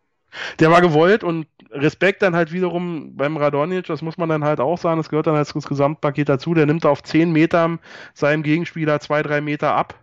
Der 0.60 0.70
war 0.70 0.82
gewollt 0.82 1.24
und 1.24 1.46
Respekt 1.70 2.22
dann 2.22 2.35
halt 2.35 2.52
wiederum 2.52 3.16
beim 3.16 3.37
Radonjic, 3.37 3.87
das 3.87 4.02
muss 4.02 4.16
man 4.16 4.28
dann 4.28 4.44
halt 4.44 4.61
auch 4.61 4.78
sagen, 4.78 4.98
das 4.98 5.09
gehört 5.09 5.26
dann 5.26 5.37
als 5.37 5.52
Gesamtpaket 5.52 6.28
dazu. 6.28 6.54
Der 6.54 6.66
nimmt 6.66 6.87
auf 6.87 7.02
10 7.02 7.31
Metern 7.31 7.78
seinem 8.14 8.42
Gegenspieler 8.42 9.00
2, 9.00 9.22
3 9.22 9.40
Meter 9.40 9.74
ab, 9.74 9.94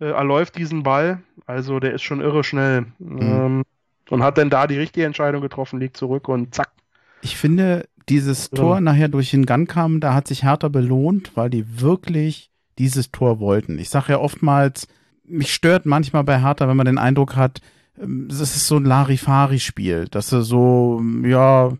äh, 0.00 0.10
er 0.10 0.24
läuft 0.24 0.56
diesen 0.56 0.82
Ball, 0.82 1.22
also 1.46 1.80
der 1.80 1.94
ist 1.94 2.02
schon 2.02 2.20
irre 2.20 2.44
schnell 2.44 2.86
mhm. 2.98 3.20
ähm, 3.20 3.62
und 4.10 4.22
hat 4.22 4.38
dann 4.38 4.50
da 4.50 4.66
die 4.66 4.78
richtige 4.78 5.06
Entscheidung 5.06 5.42
getroffen, 5.42 5.80
liegt 5.80 5.96
zurück 5.96 6.28
und 6.28 6.54
zack. 6.54 6.70
Ich 7.22 7.36
finde, 7.36 7.88
dieses 8.08 8.50
Tor 8.50 8.76
ja. 8.76 8.80
nachher 8.80 9.08
durch 9.08 9.30
den 9.30 9.44
Gun 9.44 9.66
kam, 9.66 10.00
da 10.00 10.14
hat 10.14 10.28
sich 10.28 10.44
Hertha 10.44 10.68
belohnt, 10.68 11.32
weil 11.34 11.50
die 11.50 11.80
wirklich 11.80 12.50
dieses 12.78 13.10
Tor 13.10 13.40
wollten. 13.40 13.78
Ich 13.78 13.90
sage 13.90 14.12
ja 14.12 14.18
oftmals, 14.20 14.86
mich 15.24 15.52
stört 15.52 15.84
manchmal 15.84 16.24
bei 16.24 16.40
Hertha, 16.40 16.68
wenn 16.68 16.76
man 16.76 16.86
den 16.86 16.98
Eindruck 16.98 17.36
hat, 17.36 17.60
das 18.00 18.40
ist 18.40 18.66
so 18.66 18.76
ein 18.76 18.84
Larifari-Spiel, 18.84 20.06
dass 20.08 20.30
sie 20.30 20.42
so, 20.42 21.02
ja, 21.24 21.72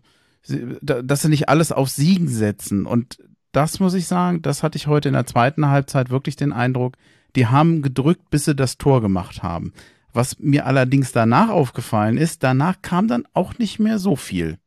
dass 0.81 1.21
sie 1.21 1.29
nicht 1.29 1.49
alles 1.49 1.71
auf 1.71 1.89
Siegen 1.89 2.27
setzen. 2.27 2.85
Und 2.85 3.19
das 3.51 3.79
muss 3.79 3.93
ich 3.93 4.07
sagen, 4.07 4.41
das 4.41 4.63
hatte 4.63 4.77
ich 4.77 4.87
heute 4.87 5.09
in 5.09 5.13
der 5.13 5.25
zweiten 5.25 5.67
Halbzeit 5.67 6.09
wirklich 6.09 6.35
den 6.35 6.53
Eindruck, 6.53 6.95
die 7.35 7.47
haben 7.47 7.81
gedrückt, 7.81 8.29
bis 8.29 8.45
sie 8.45 8.55
das 8.55 8.77
Tor 8.77 9.01
gemacht 9.01 9.43
haben. 9.43 9.73
Was 10.13 10.39
mir 10.39 10.65
allerdings 10.65 11.11
danach 11.11 11.49
aufgefallen 11.49 12.17
ist, 12.17 12.43
danach 12.43 12.81
kam 12.81 13.07
dann 13.07 13.27
auch 13.33 13.57
nicht 13.59 13.79
mehr 13.79 13.99
so 13.99 14.15
viel. 14.15 14.57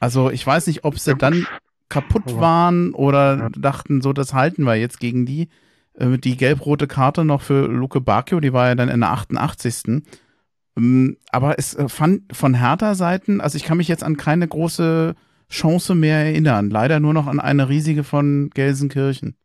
Also 0.00 0.30
ich 0.30 0.46
weiß 0.46 0.66
nicht, 0.66 0.84
ob 0.84 0.98
sie 0.98 1.14
dann 1.14 1.46
kaputt 1.88 2.38
waren 2.38 2.92
oder 2.92 3.50
dachten, 3.50 4.00
so, 4.00 4.12
das 4.12 4.34
halten 4.34 4.64
wir 4.64 4.74
jetzt 4.76 5.00
gegen 5.00 5.26
die. 5.26 5.48
Äh, 5.94 6.18
die 6.18 6.36
gelb-rote 6.36 6.86
Karte 6.86 7.24
noch 7.24 7.42
für 7.42 7.66
Luke 7.66 8.00
Bacchio, 8.00 8.40
die 8.40 8.52
war 8.52 8.68
ja 8.68 8.74
dann 8.74 8.88
in 8.88 9.00
der 9.00 9.12
88. 9.12 10.02
Ähm, 10.76 11.16
aber 11.30 11.58
es 11.58 11.74
äh, 11.74 11.88
fand 11.88 12.36
von 12.36 12.54
Hertha 12.54 12.94
Seiten, 12.94 13.40
also 13.40 13.56
ich 13.56 13.64
kann 13.64 13.78
mich 13.78 13.88
jetzt 13.88 14.04
an 14.04 14.16
keine 14.16 14.46
große 14.46 15.14
Chance 15.50 15.94
mehr 15.94 16.18
erinnern. 16.18 16.70
Leider 16.70 17.00
nur 17.00 17.14
noch 17.14 17.26
an 17.26 17.40
eine 17.40 17.68
riesige 17.68 18.04
von 18.04 18.50
Gelsenkirchen. 18.54 19.36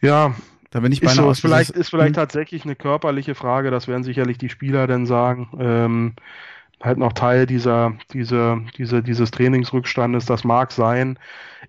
Ja, 0.00 0.34
da 0.70 0.80
bin 0.80 0.92
ich 0.92 1.00
bei 1.00 1.10
ist, 1.10 1.16
so, 1.16 1.30
ist 1.30 1.40
vielleicht 1.40 1.70
ist 1.70 1.90
vielleicht 1.90 2.16
hm? 2.16 2.22
tatsächlich 2.22 2.64
eine 2.64 2.76
körperliche 2.76 3.34
Frage. 3.34 3.70
Das 3.70 3.88
werden 3.88 4.04
sicherlich 4.04 4.38
die 4.38 4.48
Spieler 4.48 4.86
dann 4.86 5.06
sagen. 5.06 5.48
Ähm, 5.58 6.14
halt 6.82 6.98
noch 6.98 7.12
Teil 7.12 7.46
dieser, 7.46 7.94
dieser, 8.12 8.60
dieser, 8.76 9.02
dieses 9.02 9.30
Trainingsrückstandes. 9.30 10.24
Das 10.26 10.44
mag 10.44 10.72
sein. 10.72 11.18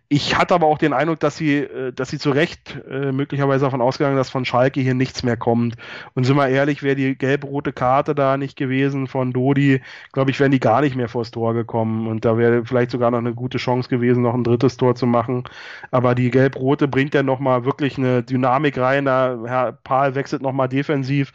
Ich 0.08 0.38
hatte 0.38 0.54
aber 0.54 0.68
auch 0.68 0.78
den 0.78 0.94
Eindruck, 0.94 1.20
dass 1.20 1.36
sie, 1.36 1.58
äh, 1.58 1.92
dass 1.92 2.10
sie 2.10 2.18
zu 2.18 2.32
Recht 2.32 2.78
äh, 2.90 3.12
möglicherweise 3.12 3.66
davon 3.66 3.82
ausgegangen, 3.82 4.16
dass 4.16 4.30
von 4.30 4.46
Schalke 4.46 4.80
hier 4.80 4.94
nichts 4.94 5.24
mehr 5.24 5.38
kommt. 5.38 5.76
Und 6.14 6.24
sind 6.24 6.38
wir 6.38 6.48
ehrlich, 6.48 6.82
wäre 6.82 6.96
die 6.96 7.18
gelb-rote 7.18 7.74
Karte 7.74 8.16
da 8.16 8.38
nicht 8.38 8.58
gewesen 8.58 9.08
von 9.08 9.34
Dodi, 9.34 9.82
glaube 10.14 10.32
ich, 10.32 10.40
wären 10.40 10.52
die 10.52 10.60
gar 10.60 10.82
nicht 10.82 10.96
mehr 10.96 11.10
vors 11.10 11.32
Tor 11.32 11.54
gekommen. 11.54 12.08
Und 12.08 12.24
da 12.24 12.38
wäre 12.38 12.66
vielleicht 12.66 12.92
sogar 12.92 13.12
noch 13.12 13.18
eine 13.18 13.34
gute 13.34 13.58
Chance 13.58 13.90
gewesen, 13.90 14.24
noch 14.24 14.34
ein 14.34 14.44
drittes 14.44 14.78
Tor 14.78 14.96
zu 14.96 15.06
machen. 15.06 15.44
Aber 15.92 16.16
die 16.16 16.32
gelb-rote 16.32 16.88
bringt 16.88 17.14
ja 17.14 17.24
nochmal 17.24 17.66
wirklich 17.66 17.98
eine 17.98 18.24
Dynamik 18.24 18.78
rein. 18.78 19.06
Da 19.06 19.38
Herr 19.46 19.72
Pahl 19.74 20.16
wechselt 20.16 20.42
nochmal 20.42 20.70
defensiv 20.70 21.34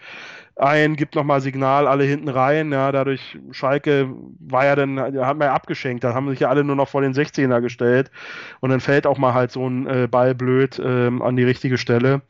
ein, 0.56 0.96
gibt 0.96 1.14
nochmal 1.14 1.40
Signal, 1.40 1.86
alle 1.86 2.04
hinten 2.04 2.28
rein. 2.28 2.72
Ja, 2.72 2.90
dadurch 2.92 3.38
Schalke 3.50 4.08
war 4.40 4.64
ja 4.64 4.74
dann, 4.76 4.98
hat 5.00 5.36
man 5.38 5.48
ja 5.48 5.54
abgeschenkt, 5.54 6.02
da 6.04 6.14
haben 6.14 6.28
sich 6.30 6.40
ja 6.40 6.48
alle 6.48 6.64
nur 6.64 6.76
noch 6.76 6.88
vor 6.88 7.02
den 7.02 7.12
16er 7.14 7.60
gestellt 7.60 8.10
und 8.60 8.70
dann 8.70 8.80
fällt 8.80 9.06
auch 9.06 9.18
mal 9.18 9.34
halt 9.34 9.52
so 9.52 9.68
ein 9.68 9.86
äh, 9.86 10.08
Ball 10.10 10.34
blöd 10.34 10.80
ähm, 10.82 11.22
an 11.22 11.36
die 11.36 11.44
richtige 11.44 11.78
Stelle. 11.78 12.22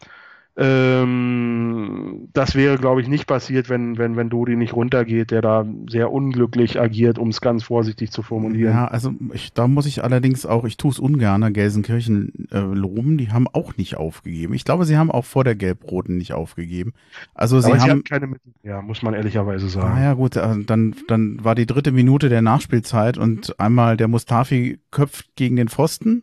Ähm, 0.58 2.28
das 2.32 2.54
wäre, 2.54 2.78
glaube 2.78 3.02
ich, 3.02 3.08
nicht 3.08 3.26
passiert, 3.26 3.68
wenn, 3.68 3.98
wenn, 3.98 4.16
wenn 4.16 4.30
Dodi 4.30 4.56
nicht 4.56 4.72
runtergeht, 4.72 5.30
der 5.30 5.42
da 5.42 5.66
sehr 5.86 6.10
unglücklich 6.10 6.80
agiert, 6.80 7.18
um 7.18 7.28
es 7.28 7.42
ganz 7.42 7.62
vorsichtig 7.64 8.10
zu 8.10 8.22
formulieren. 8.22 8.72
Ja, 8.72 8.88
also 8.88 9.12
ich, 9.34 9.52
da 9.52 9.68
muss 9.68 9.84
ich 9.84 10.02
allerdings 10.02 10.46
auch, 10.46 10.64
ich 10.64 10.78
tue 10.78 10.90
es 10.90 10.98
ungern, 10.98 11.52
Gelsenkirchen 11.52 12.48
äh, 12.50 12.60
loben, 12.60 13.18
die 13.18 13.30
haben 13.30 13.48
auch 13.52 13.76
nicht 13.76 13.98
aufgegeben. 13.98 14.54
Ich 14.54 14.64
glaube, 14.64 14.86
sie 14.86 14.96
haben 14.96 15.10
auch 15.10 15.26
vor 15.26 15.44
der 15.44 15.56
Gelb-Roten 15.56 16.16
nicht 16.16 16.32
aufgegeben. 16.32 16.94
Also 17.34 17.60
sie, 17.60 17.66
Aber 17.66 17.80
haben, 17.80 17.84
sie 17.84 17.90
haben 17.90 18.04
keine 18.04 18.26
Mittel, 18.26 18.52
ja, 18.62 18.80
muss 18.80 19.02
man 19.02 19.12
ehrlicherweise 19.12 19.68
sagen. 19.68 19.92
Ah 19.94 20.02
ja, 20.02 20.14
gut, 20.14 20.36
äh, 20.36 20.64
dann, 20.64 20.96
dann 21.06 21.44
war 21.44 21.54
die 21.54 21.66
dritte 21.66 21.92
Minute 21.92 22.30
der 22.30 22.40
Nachspielzeit 22.40 23.18
und 23.18 23.60
einmal 23.60 23.98
der 23.98 24.08
Mustafi 24.08 24.78
köpft 24.90 25.36
gegen 25.36 25.56
den 25.56 25.68
Pfosten 25.68 26.22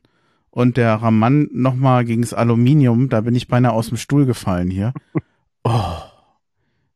und 0.54 0.78
der 0.78 0.94
Raman 0.94 1.50
nochmal 1.52 2.06
gegen 2.06 2.22
das 2.22 2.34
Aluminium, 2.34 3.10
da 3.10 3.22
bin 3.22 3.34
ich 3.34 3.48
beinahe 3.48 3.74
aus 3.74 3.90
dem 3.90 3.98
Stuhl 3.98 4.26
gefallen 4.26 4.70
hier. 4.70 4.94
Oh, 5.66 5.96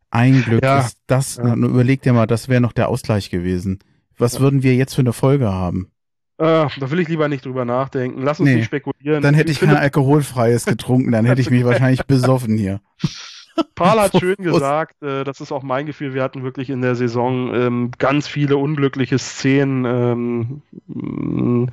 ein 0.10 0.44
Glück 0.44 0.62
ja, 0.62 0.80
ist 0.80 0.98
das, 1.08 1.38
ja. 1.38 1.54
überleg 1.54 2.02
dir 2.02 2.12
mal, 2.12 2.28
das 2.28 2.50
wäre 2.50 2.60
noch 2.60 2.74
der 2.74 2.90
Ausgleich 2.90 3.30
gewesen. 3.30 3.80
Was 4.18 4.34
ja. 4.34 4.40
würden 4.42 4.62
wir 4.62 4.76
jetzt 4.76 4.94
für 4.94 5.00
eine 5.00 5.14
Folge 5.14 5.54
haben? 5.54 5.90
Äh, 6.38 6.68
da 6.78 6.92
will 6.92 7.00
ich 7.00 7.08
lieber 7.08 7.30
nicht 7.30 7.46
drüber 7.46 7.64
nachdenken. 7.64 8.24
Lass 8.24 8.42
uns 8.42 8.50
nee, 8.50 8.56
nicht 8.56 8.66
spekulieren. 8.66 9.24
Dann 9.24 9.36
hätte 9.36 9.54
ich, 9.54 9.62
kein 9.62 9.74
Alkoholfreies 9.74 10.66
getrunken, 10.66 11.14
dann 11.14 11.24
hätte 11.24 11.40
ich 11.40 11.50
mich 11.50 11.64
wahrscheinlich 11.64 12.04
besoffen 12.08 12.58
hier. 12.58 12.82
Paul 13.76 14.02
hat 14.02 14.12
schön 14.20 14.36
gesagt, 14.36 15.02
äh, 15.02 15.24
das 15.24 15.40
ist 15.40 15.54
auch 15.54 15.64
mein 15.64 15.86
Gefühl, 15.86 16.14
wir 16.14 16.24
hatten 16.24 16.44
wirklich 16.44 16.70
in 16.70 16.82
der 16.82 16.96
Saison 16.96 17.56
ähm, 17.56 17.92
ganz 17.98 18.28
viele 18.28 18.58
unglückliche 18.58 19.18
Szenen. 19.18 20.62
Ähm, 20.90 21.72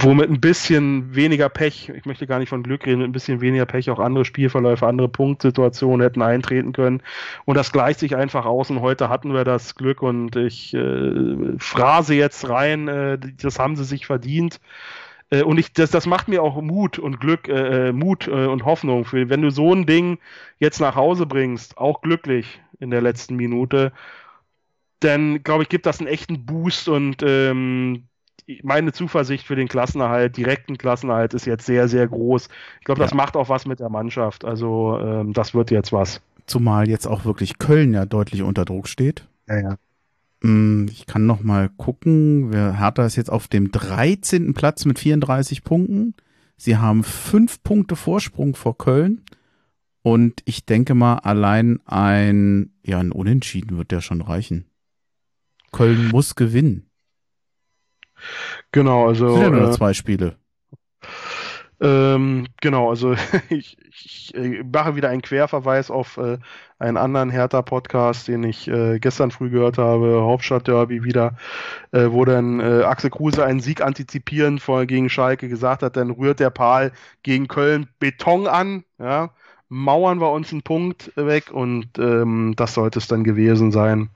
wo 0.00 0.14
mit 0.14 0.30
ein 0.30 0.40
bisschen 0.40 1.14
weniger 1.14 1.48
Pech, 1.48 1.88
ich 1.88 2.04
möchte 2.04 2.26
gar 2.26 2.38
nicht 2.38 2.48
von 2.48 2.62
Glück 2.62 2.86
reden, 2.86 2.98
mit 2.98 3.08
ein 3.08 3.12
bisschen 3.12 3.40
weniger 3.40 3.66
Pech 3.66 3.90
auch 3.90 3.98
andere 3.98 4.24
Spielverläufe, 4.24 4.86
andere 4.86 5.08
Punktsituationen 5.08 6.02
hätten 6.02 6.22
eintreten 6.22 6.72
können. 6.72 7.02
Und 7.44 7.56
das 7.56 7.72
gleicht 7.72 8.00
sich 8.00 8.16
einfach 8.16 8.46
aus. 8.46 8.70
Und 8.70 8.80
heute 8.80 9.08
hatten 9.08 9.32
wir 9.32 9.44
das 9.44 9.74
Glück 9.74 10.02
und 10.02 10.36
ich 10.36 10.74
äh, 10.74 11.58
phrase 11.58 12.14
jetzt 12.14 12.48
rein, 12.48 12.88
äh, 12.88 13.18
das 13.40 13.58
haben 13.58 13.76
sie 13.76 13.84
sich 13.84 14.06
verdient. 14.06 14.60
Äh, 15.30 15.42
und 15.42 15.58
ich, 15.58 15.72
das, 15.72 15.90
das 15.90 16.06
macht 16.06 16.28
mir 16.28 16.42
auch 16.42 16.60
Mut 16.60 16.98
und 16.98 17.20
Glück, 17.20 17.48
äh, 17.48 17.88
äh 17.88 17.92
Mut 17.92 18.26
äh, 18.28 18.46
und 18.46 18.64
Hoffnung. 18.64 19.04
Für, 19.04 19.28
wenn 19.28 19.42
du 19.42 19.50
so 19.50 19.74
ein 19.74 19.86
Ding 19.86 20.18
jetzt 20.58 20.80
nach 20.80 20.96
Hause 20.96 21.26
bringst, 21.26 21.78
auch 21.78 22.00
glücklich 22.00 22.60
in 22.80 22.90
der 22.90 23.02
letzten 23.02 23.36
Minute, 23.36 23.92
dann 25.00 25.42
glaube 25.44 25.62
ich, 25.62 25.68
gibt 25.68 25.86
das 25.86 26.00
einen 26.00 26.08
echten 26.08 26.44
Boost 26.44 26.88
und 26.88 27.22
ähm, 27.22 28.07
meine 28.62 28.92
Zuversicht 28.92 29.46
für 29.46 29.56
den 29.56 29.68
Klassenerhalt, 29.68 30.36
direkten 30.36 30.78
Klassenerhalt, 30.78 31.34
ist 31.34 31.46
jetzt 31.46 31.66
sehr, 31.66 31.88
sehr 31.88 32.08
groß. 32.08 32.48
Ich 32.80 32.84
glaube, 32.84 33.00
das 33.00 33.10
ja. 33.10 33.16
macht 33.16 33.36
auch 33.36 33.48
was 33.48 33.66
mit 33.66 33.80
der 33.80 33.90
Mannschaft. 33.90 34.44
Also 34.44 34.98
ähm, 35.00 35.32
das 35.32 35.54
wird 35.54 35.70
jetzt 35.70 35.92
was. 35.92 36.20
Zumal 36.46 36.88
jetzt 36.88 37.06
auch 37.06 37.24
wirklich 37.24 37.58
Köln 37.58 37.92
ja 37.92 38.06
deutlich 38.06 38.42
unter 38.42 38.64
Druck 38.64 38.88
steht. 38.88 39.26
Ja, 39.48 39.60
ja. 39.60 39.76
Mm, 40.40 40.86
ich 40.90 41.06
kann 41.06 41.26
noch 41.26 41.42
mal 41.42 41.68
gucken. 41.68 42.52
Hertha 42.52 43.04
ist 43.04 43.16
jetzt 43.16 43.30
auf 43.30 43.48
dem 43.48 43.70
13. 43.70 44.54
Platz 44.54 44.84
mit 44.84 44.98
34 44.98 45.62
Punkten. 45.62 46.14
Sie 46.56 46.76
haben 46.76 47.04
fünf 47.04 47.62
Punkte 47.62 47.96
Vorsprung 47.96 48.54
vor 48.54 48.78
Köln. 48.78 49.22
Und 50.02 50.42
ich 50.46 50.64
denke 50.64 50.94
mal, 50.94 51.16
allein 51.16 51.80
ein, 51.84 52.72
ja, 52.82 52.98
ein 52.98 53.12
Unentschieden 53.12 53.76
wird 53.76 53.92
ja 53.92 54.00
schon 54.00 54.22
reichen. 54.22 54.64
Köln 55.70 56.08
muss 56.08 56.34
gewinnen. 56.34 56.87
Genau, 58.72 59.08
also. 59.08 59.34
Sind 59.34 59.42
ja 59.42 59.50
nur 59.50 59.68
äh, 59.68 59.72
zwei 59.72 59.94
Spiele. 59.94 60.36
Ähm, 61.80 62.46
genau, 62.60 62.90
also 62.90 63.14
ich, 63.50 63.76
ich, 63.88 64.34
ich, 64.34 64.64
mache 64.64 64.96
wieder 64.96 65.10
einen 65.10 65.22
Querverweis 65.22 65.90
auf 65.90 66.16
äh, 66.16 66.38
einen 66.80 66.96
anderen 66.96 67.30
Hertha-Podcast, 67.30 68.26
den 68.26 68.42
ich 68.42 68.66
äh, 68.68 68.98
gestern 68.98 69.30
früh 69.30 69.50
gehört 69.50 69.78
habe, 69.78 70.22
Hauptstadt-Derby 70.22 71.04
wieder, 71.04 71.36
äh, 71.92 72.06
wo 72.10 72.24
dann 72.24 72.58
äh, 72.58 72.82
Axel 72.82 73.10
Kruse 73.10 73.44
einen 73.44 73.60
Sieg 73.60 73.80
antizipieren 73.80 74.58
vor, 74.58 74.86
gegen 74.86 75.08
Schalke 75.08 75.48
gesagt 75.48 75.82
hat, 75.82 75.96
dann 75.96 76.10
rührt 76.10 76.40
der 76.40 76.50
Pal 76.50 76.92
gegen 77.22 77.46
Köln 77.46 77.88
Beton 78.00 78.48
an, 78.48 78.84
ja, 78.98 79.30
mauern 79.68 80.20
wir 80.20 80.32
uns 80.32 80.50
einen 80.50 80.62
Punkt 80.62 81.12
weg 81.14 81.52
und 81.52 81.98
ähm, 81.98 82.54
das 82.56 82.74
sollte 82.74 82.98
es 82.98 83.06
dann 83.06 83.22
gewesen 83.22 83.70
sein 83.70 84.10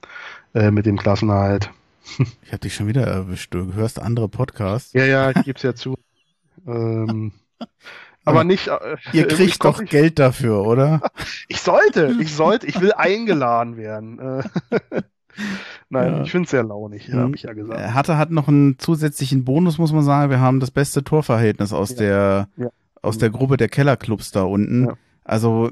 äh, 0.55 0.73
mit 0.73 0.87
dem 0.87 0.97
Klassenerhalt. 0.97 1.71
Ich 2.43 2.49
habe 2.49 2.59
dich 2.59 2.75
schon 2.75 2.87
wieder 2.87 3.07
erwischt. 3.07 3.55
Du 3.55 3.75
hörst 3.75 4.01
andere 4.01 4.29
Podcasts. 4.29 4.93
Ja, 4.93 5.05
ja, 5.05 5.31
ich 5.31 5.45
geb's 5.45 5.63
ja 5.63 5.75
zu. 5.75 5.97
ähm, 6.67 7.33
aber 8.25 8.45
nicht. 8.45 8.69
Äh, 8.69 8.97
Ihr 9.13 9.29
kriegt 9.29 9.65
doch 9.65 9.81
ich, 9.81 9.91
Geld 9.91 10.19
dafür, 10.19 10.65
oder? 10.65 11.01
ich 11.49 11.61
sollte, 11.61 12.17
ich 12.21 12.35
sollte, 12.35 12.67
ich 12.67 12.81
will 12.81 12.93
eingeladen 12.93 13.77
werden. 13.77 14.19
Äh, 14.19 15.03
Nein, 15.89 16.13
ja. 16.13 16.23
ich 16.23 16.31
finde 16.31 16.45
es 16.45 16.51
sehr 16.51 16.63
launig, 16.63 17.09
mhm. 17.09 17.19
habe 17.19 17.37
ich 17.37 17.43
ja 17.43 17.55
gesagt. 17.55 17.81
Hertha 17.81 18.19
hat 18.19 18.31
noch 18.31 18.49
einen 18.49 18.79
zusätzlichen 18.79 19.45
Bonus, 19.45 19.79
muss 19.79 19.93
man 19.93 20.03
sagen. 20.03 20.31
Wir 20.31 20.41
haben 20.41 20.61
das 20.61 20.71
beste 20.71 21.05
Torverhältnis 21.05 21.73
aus 21.73 21.91
ja. 21.91 21.97
der 21.97 22.49
ja. 22.57 22.69
aus 23.01 23.19
der 23.19 23.31
Gruppe 23.31 23.57
der 23.57 23.69
Kellerclubs 23.69 24.31
da 24.31 24.43
unten. 24.43 24.91
Also 25.25 25.71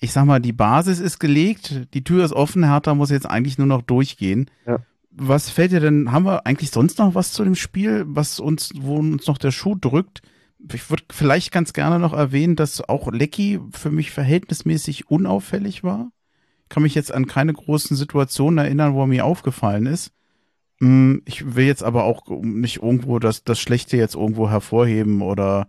ich 0.00 0.12
sag 0.12 0.26
mal, 0.26 0.40
die 0.40 0.52
Basis 0.52 1.00
ist 1.00 1.20
gelegt, 1.20 1.86
die 1.94 2.04
Tür 2.04 2.24
ist 2.24 2.32
offen, 2.32 2.64
Hertha 2.64 2.94
muss 2.94 3.10
jetzt 3.10 3.26
eigentlich 3.26 3.56
nur 3.56 3.66
noch 3.66 3.82
durchgehen. 3.82 4.50
Was 5.14 5.50
fällt 5.50 5.72
dir 5.72 5.80
denn, 5.80 6.10
haben 6.10 6.24
wir 6.24 6.46
eigentlich 6.46 6.70
sonst 6.70 6.98
noch 6.98 7.14
was 7.14 7.32
zu 7.32 7.44
dem 7.44 7.54
Spiel, 7.54 8.04
was 8.06 8.40
uns, 8.40 8.72
wo 8.76 8.96
uns 8.96 9.26
noch 9.26 9.38
der 9.38 9.50
Schuh 9.50 9.74
drückt? 9.74 10.22
Ich 10.72 10.88
würde 10.90 11.04
vielleicht 11.10 11.52
ganz 11.52 11.72
gerne 11.72 11.98
noch 11.98 12.12
erwähnen, 12.12 12.56
dass 12.56 12.88
auch 12.88 13.10
Lecky 13.12 13.60
für 13.72 13.90
mich 13.90 14.10
verhältnismäßig 14.10 15.10
unauffällig 15.10 15.84
war 15.84 16.10
kann 16.72 16.84
mich 16.84 16.94
jetzt 16.94 17.12
an 17.12 17.26
keine 17.26 17.52
großen 17.52 17.98
Situationen 17.98 18.56
erinnern, 18.56 18.94
wo 18.94 19.02
er 19.02 19.06
mir 19.06 19.26
aufgefallen 19.26 19.84
ist. 19.84 20.10
Hm, 20.80 21.20
ich 21.26 21.54
will 21.54 21.66
jetzt 21.66 21.82
aber 21.82 22.04
auch 22.04 22.22
nicht 22.40 22.82
irgendwo 22.82 23.18
das, 23.18 23.44
das 23.44 23.60
Schlechte 23.60 23.98
jetzt 23.98 24.14
irgendwo 24.14 24.48
hervorheben 24.48 25.20
oder 25.20 25.68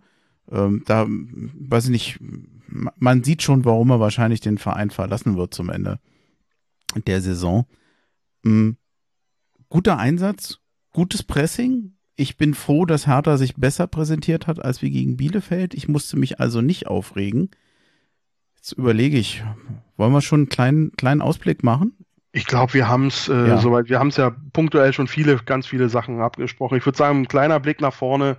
ähm, 0.50 0.82
da, 0.86 1.06
weiß 1.06 1.84
ich 1.84 1.90
nicht, 1.90 2.18
man 2.66 3.22
sieht 3.22 3.42
schon, 3.42 3.66
warum 3.66 3.90
er 3.90 4.00
wahrscheinlich 4.00 4.40
den 4.40 4.56
Verein 4.56 4.88
verlassen 4.88 5.36
wird 5.36 5.52
zum 5.52 5.68
Ende 5.68 6.00
der 7.06 7.20
Saison. 7.20 7.66
Ähm, 8.42 8.78
guter 9.74 9.98
Einsatz, 9.98 10.60
gutes 10.92 11.24
Pressing. 11.24 11.94
Ich 12.14 12.36
bin 12.36 12.54
froh, 12.54 12.84
dass 12.84 13.08
Hertha 13.08 13.36
sich 13.36 13.56
besser 13.56 13.88
präsentiert 13.88 14.46
hat 14.46 14.64
als 14.64 14.82
wie 14.82 14.90
gegen 14.90 15.16
Bielefeld. 15.16 15.74
Ich 15.74 15.88
musste 15.88 16.16
mich 16.16 16.38
also 16.38 16.60
nicht 16.60 16.86
aufregen. 16.86 17.50
Jetzt 18.54 18.70
überlege 18.74 19.18
ich, 19.18 19.42
wollen 19.96 20.12
wir 20.12 20.20
schon 20.20 20.42
einen 20.42 20.48
kleinen, 20.48 20.92
kleinen 20.92 21.20
Ausblick 21.20 21.64
machen? 21.64 21.92
Ich 22.30 22.46
glaube, 22.46 22.72
wir 22.72 22.86
haben 22.86 23.08
es 23.08 23.28
äh, 23.28 23.48
ja. 23.48 23.58
soweit, 23.58 23.88
wir 23.88 23.98
haben 23.98 24.08
es 24.08 24.16
ja 24.16 24.30
punktuell 24.52 24.92
schon 24.92 25.08
viele, 25.08 25.38
ganz 25.38 25.66
viele 25.66 25.88
Sachen 25.88 26.20
abgesprochen. 26.20 26.78
Ich 26.78 26.86
würde 26.86 26.96
sagen, 26.96 27.22
ein 27.22 27.28
kleiner 27.28 27.58
Blick 27.58 27.80
nach 27.80 27.94
vorne, 27.94 28.36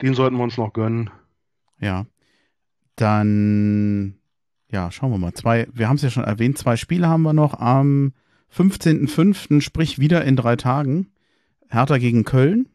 den 0.00 0.14
sollten 0.14 0.38
wir 0.38 0.42
uns 0.42 0.56
noch 0.56 0.72
gönnen. 0.72 1.10
Ja. 1.80 2.06
Dann, 2.96 4.14
ja, 4.72 4.90
schauen 4.90 5.10
wir 5.10 5.18
mal. 5.18 5.34
Zwei, 5.34 5.68
wir 5.70 5.86
haben 5.86 5.96
es 5.96 6.02
ja 6.02 6.08
schon 6.08 6.24
erwähnt, 6.24 6.56
zwei 6.56 6.78
Spiele 6.78 7.08
haben 7.08 7.24
wir 7.24 7.34
noch 7.34 7.60
am 7.60 8.14
15.05., 8.54 9.60
sprich 9.60 9.98
wieder 9.98 10.24
in 10.24 10.36
drei 10.36 10.56
Tagen. 10.56 11.08
Hertha 11.68 11.98
gegen 11.98 12.24
Köln 12.24 12.68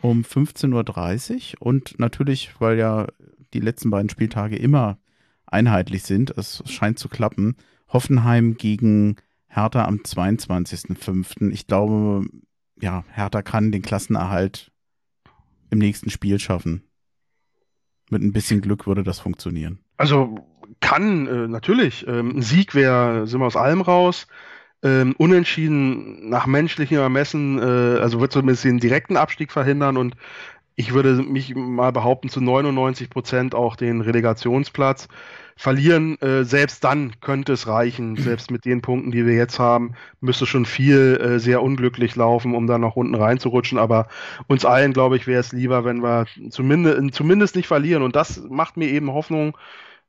um 0.00 0.22
15.30 0.22 1.54
Uhr 1.54 1.66
und 1.66 1.98
natürlich, 1.98 2.60
weil 2.60 2.78
ja 2.78 3.06
die 3.54 3.60
letzten 3.60 3.90
beiden 3.90 4.10
Spieltage 4.10 4.56
immer 4.56 4.98
einheitlich 5.46 6.02
sind. 6.02 6.30
Es 6.36 6.62
scheint 6.66 6.98
zu 6.98 7.08
klappen. 7.08 7.56
Hoffenheim 7.88 8.56
gegen 8.56 9.16
Hertha 9.48 9.84
am 9.84 9.98
22.05. 9.98 11.50
Ich 11.50 11.66
glaube, 11.66 12.26
ja, 12.80 13.04
Hertha 13.10 13.42
kann 13.42 13.72
den 13.72 13.82
Klassenerhalt 13.82 14.70
im 15.70 15.78
nächsten 15.78 16.10
Spiel 16.10 16.38
schaffen. 16.38 16.82
Mit 18.10 18.22
ein 18.22 18.32
bisschen 18.32 18.60
Glück 18.60 18.86
würde 18.86 19.02
das 19.02 19.18
funktionieren. 19.18 19.80
Also 19.96 20.46
kann, 20.80 21.26
äh, 21.26 21.48
natürlich. 21.48 22.06
Ähm, 22.06 22.36
ein 22.36 22.42
Sieg 22.42 22.74
wäre, 22.74 23.26
sind 23.26 23.40
wir 23.40 23.46
aus 23.46 23.56
allem 23.56 23.80
raus. 23.80 24.26
Ähm, 24.82 25.14
unentschieden 25.18 26.28
nach 26.28 26.46
menschlichem 26.46 26.98
Ermessen, 26.98 27.58
äh, 27.58 27.98
also 28.00 28.20
wird 28.20 28.32
zumindest 28.32 28.64
den 28.64 28.78
direkten 28.78 29.16
Abstieg 29.16 29.50
verhindern 29.50 29.96
und 29.96 30.16
ich 30.78 30.92
würde 30.92 31.22
mich 31.22 31.54
mal 31.54 31.90
behaupten, 31.90 32.28
zu 32.28 32.42
99 32.42 33.08
Prozent 33.08 33.54
auch 33.54 33.76
den 33.76 34.02
Relegationsplatz 34.02 35.08
verlieren. 35.56 36.20
Äh, 36.20 36.44
selbst 36.44 36.84
dann 36.84 37.18
könnte 37.20 37.54
es 37.54 37.66
reichen. 37.66 38.16
Selbst 38.16 38.50
mit 38.50 38.66
den 38.66 38.82
Punkten, 38.82 39.10
die 39.10 39.24
wir 39.26 39.34
jetzt 39.34 39.58
haben, 39.58 39.94
müsste 40.20 40.44
schon 40.44 40.66
viel 40.66 41.16
äh, 41.16 41.38
sehr 41.40 41.62
unglücklich 41.62 42.14
laufen, 42.14 42.54
um 42.54 42.66
dann 42.66 42.82
noch 42.82 42.96
unten 42.96 43.14
reinzurutschen. 43.14 43.78
Aber 43.78 44.08
uns 44.48 44.66
allen, 44.66 44.92
glaube 44.92 45.16
ich, 45.16 45.26
wäre 45.26 45.40
es 45.40 45.52
lieber, 45.52 45.84
wenn 45.86 46.02
wir 46.02 46.26
zumindest, 46.50 47.14
zumindest 47.14 47.56
nicht 47.56 47.66
verlieren. 47.68 48.02
Und 48.02 48.14
das 48.14 48.42
macht 48.48 48.76
mir 48.76 48.88
eben 48.90 49.10
Hoffnung, 49.12 49.56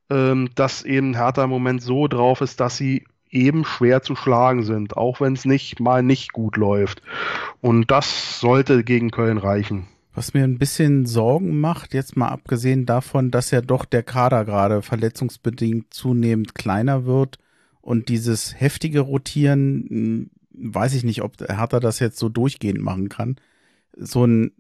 ähm, 0.10 0.50
dass 0.56 0.84
eben 0.84 1.16
Hertha 1.16 1.46
im 1.46 1.50
Moment 1.50 1.82
so 1.82 2.10
drauf 2.10 2.42
ist, 2.42 2.60
dass 2.60 2.76
sie 2.76 3.06
eben 3.30 3.66
schwer 3.66 4.02
zu 4.02 4.16
schlagen 4.16 4.64
sind, 4.64 4.96
auch 4.98 5.22
wenn 5.22 5.34
es 5.34 5.46
nicht 5.46 5.80
mal 5.80 6.04
nicht 6.04 6.34
gut 6.34 6.58
läuft. 6.58 7.02
Und 7.62 7.92
das 7.92 8.40
sollte 8.40 8.84
gegen 8.84 9.12
Köln 9.12 9.38
reichen. 9.38 9.88
Was 10.14 10.34
mir 10.34 10.44
ein 10.44 10.58
bisschen 10.58 11.06
Sorgen 11.06 11.60
macht, 11.60 11.94
jetzt 11.94 12.18
mal 12.18 12.30
abgesehen 12.30 12.88
davon, 12.88 13.30
dass 13.30 13.52
ja 13.52 13.62
doch 13.62 13.86
der 13.86 14.02
Kader 14.02 14.46
gerade 14.46 14.82
verletzungsbedingt 14.82 15.94
zunehmend 15.94 16.56
kleiner 16.56 17.06
wird 17.06 17.38
und 17.82 18.10
dieses 18.10 18.60
heftige 18.60 19.02
Rotieren, 19.02 19.86
hm, 19.88 20.30
weiß 20.52 20.96
ich 20.96 21.04
nicht, 21.04 21.22
ob 21.22 21.40
Hertha 21.40 21.80
das 21.80 22.00
jetzt 22.00 22.18
so 22.18 22.30
durchgehend 22.30 22.82
machen 22.82 23.10
kann. 23.10 23.36
So 23.96 24.26
ein, 24.26 24.54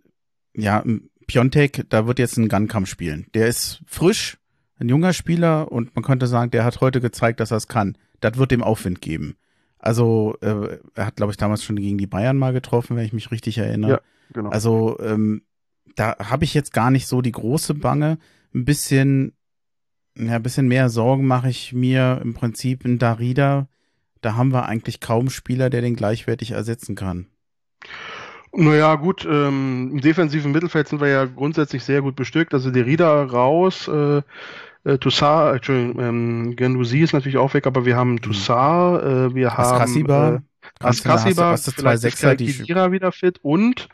ja, 0.55 0.83
Piontek, 1.25 1.89
da 1.89 2.07
wird 2.07 2.19
jetzt 2.19 2.37
ein 2.37 2.49
Gunkampf 2.49 2.87
spielen. 2.87 3.25
Der 3.33 3.47
ist 3.47 3.81
frisch, 3.87 4.37
ein 4.79 4.89
junger 4.89 5.13
Spieler 5.13 5.71
und 5.71 5.95
man 5.95 6.03
könnte 6.03 6.27
sagen, 6.27 6.51
der 6.51 6.65
hat 6.65 6.81
heute 6.81 7.01
gezeigt, 7.01 7.39
dass 7.39 7.51
er 7.51 7.57
es 7.57 7.67
kann. 7.67 7.97
Das 8.19 8.37
wird 8.37 8.51
dem 8.51 8.63
Aufwind 8.63 9.01
geben. 9.01 9.35
Also, 9.79 10.35
äh, 10.41 10.79
er 10.95 11.05
hat, 11.05 11.15
glaube 11.15 11.31
ich, 11.31 11.37
damals 11.37 11.63
schon 11.63 11.75
gegen 11.75 11.97
die 11.97 12.07
Bayern 12.07 12.37
mal 12.37 12.53
getroffen, 12.53 12.97
wenn 12.97 13.05
ich 13.05 13.13
mich 13.13 13.31
richtig 13.31 13.57
erinnere. 13.57 13.91
Ja, 13.91 14.01
genau. 14.33 14.49
Also, 14.49 14.97
ähm, 14.99 15.43
da 15.95 16.15
habe 16.17 16.45
ich 16.45 16.53
jetzt 16.53 16.73
gar 16.73 16.91
nicht 16.91 17.07
so 17.07 17.21
die 17.21 17.31
große 17.31 17.73
Bange. 17.73 18.17
Ein 18.53 18.65
bisschen, 18.65 19.33
ja, 20.17 20.35
ein 20.35 20.43
bisschen 20.43 20.67
mehr 20.67 20.89
Sorgen 20.89 21.25
mache 21.27 21.49
ich 21.49 21.73
mir 21.73 22.19
im 22.23 22.33
Prinzip 22.33 22.85
in 22.85 22.99
Darida. 22.99 23.67
Da 24.21 24.35
haben 24.35 24.51
wir 24.51 24.65
eigentlich 24.65 24.99
kaum 24.99 25.29
Spieler, 25.29 25.69
der 25.69 25.81
den 25.81 25.95
gleichwertig 25.95 26.51
ersetzen 26.51 26.95
kann. 26.95 27.27
Naja, 28.53 28.95
gut, 28.95 29.25
ähm, 29.29 29.91
im 29.93 30.01
defensiven 30.01 30.51
Mittelfeld 30.51 30.87
sind 30.87 31.01
wir 31.01 31.09
ja 31.09 31.25
grundsätzlich 31.25 31.83
sehr 31.83 32.01
gut 32.01 32.15
bestückt. 32.15 32.53
Also 32.53 32.71
Derrida 32.71 33.23
raus, 33.23 33.87
äh, 33.87 34.21
äh, 34.87 34.97
Toussaint, 34.97 35.55
Entschuldigung, 35.55 35.99
ähm, 35.99 36.55
Gendouzi 36.55 36.99
ist 36.99 37.13
natürlich 37.13 37.37
auch 37.37 37.53
weg, 37.53 37.67
aber 37.67 37.85
wir 37.85 37.95
haben 37.97 38.21
Toussaint, 38.21 39.03
äh, 39.03 39.35
wir 39.35 39.57
Askasiba, 39.57 40.25
haben 40.25 40.47
äh, 40.81 40.85
Askasiba, 40.85 41.51
hast, 41.51 41.67
hast 41.67 41.75
vielleicht 41.75 42.03
ist 42.03 42.21
Kedira 42.57 42.91
wieder 42.91 43.11
fit 43.11 43.39
und 43.41 43.89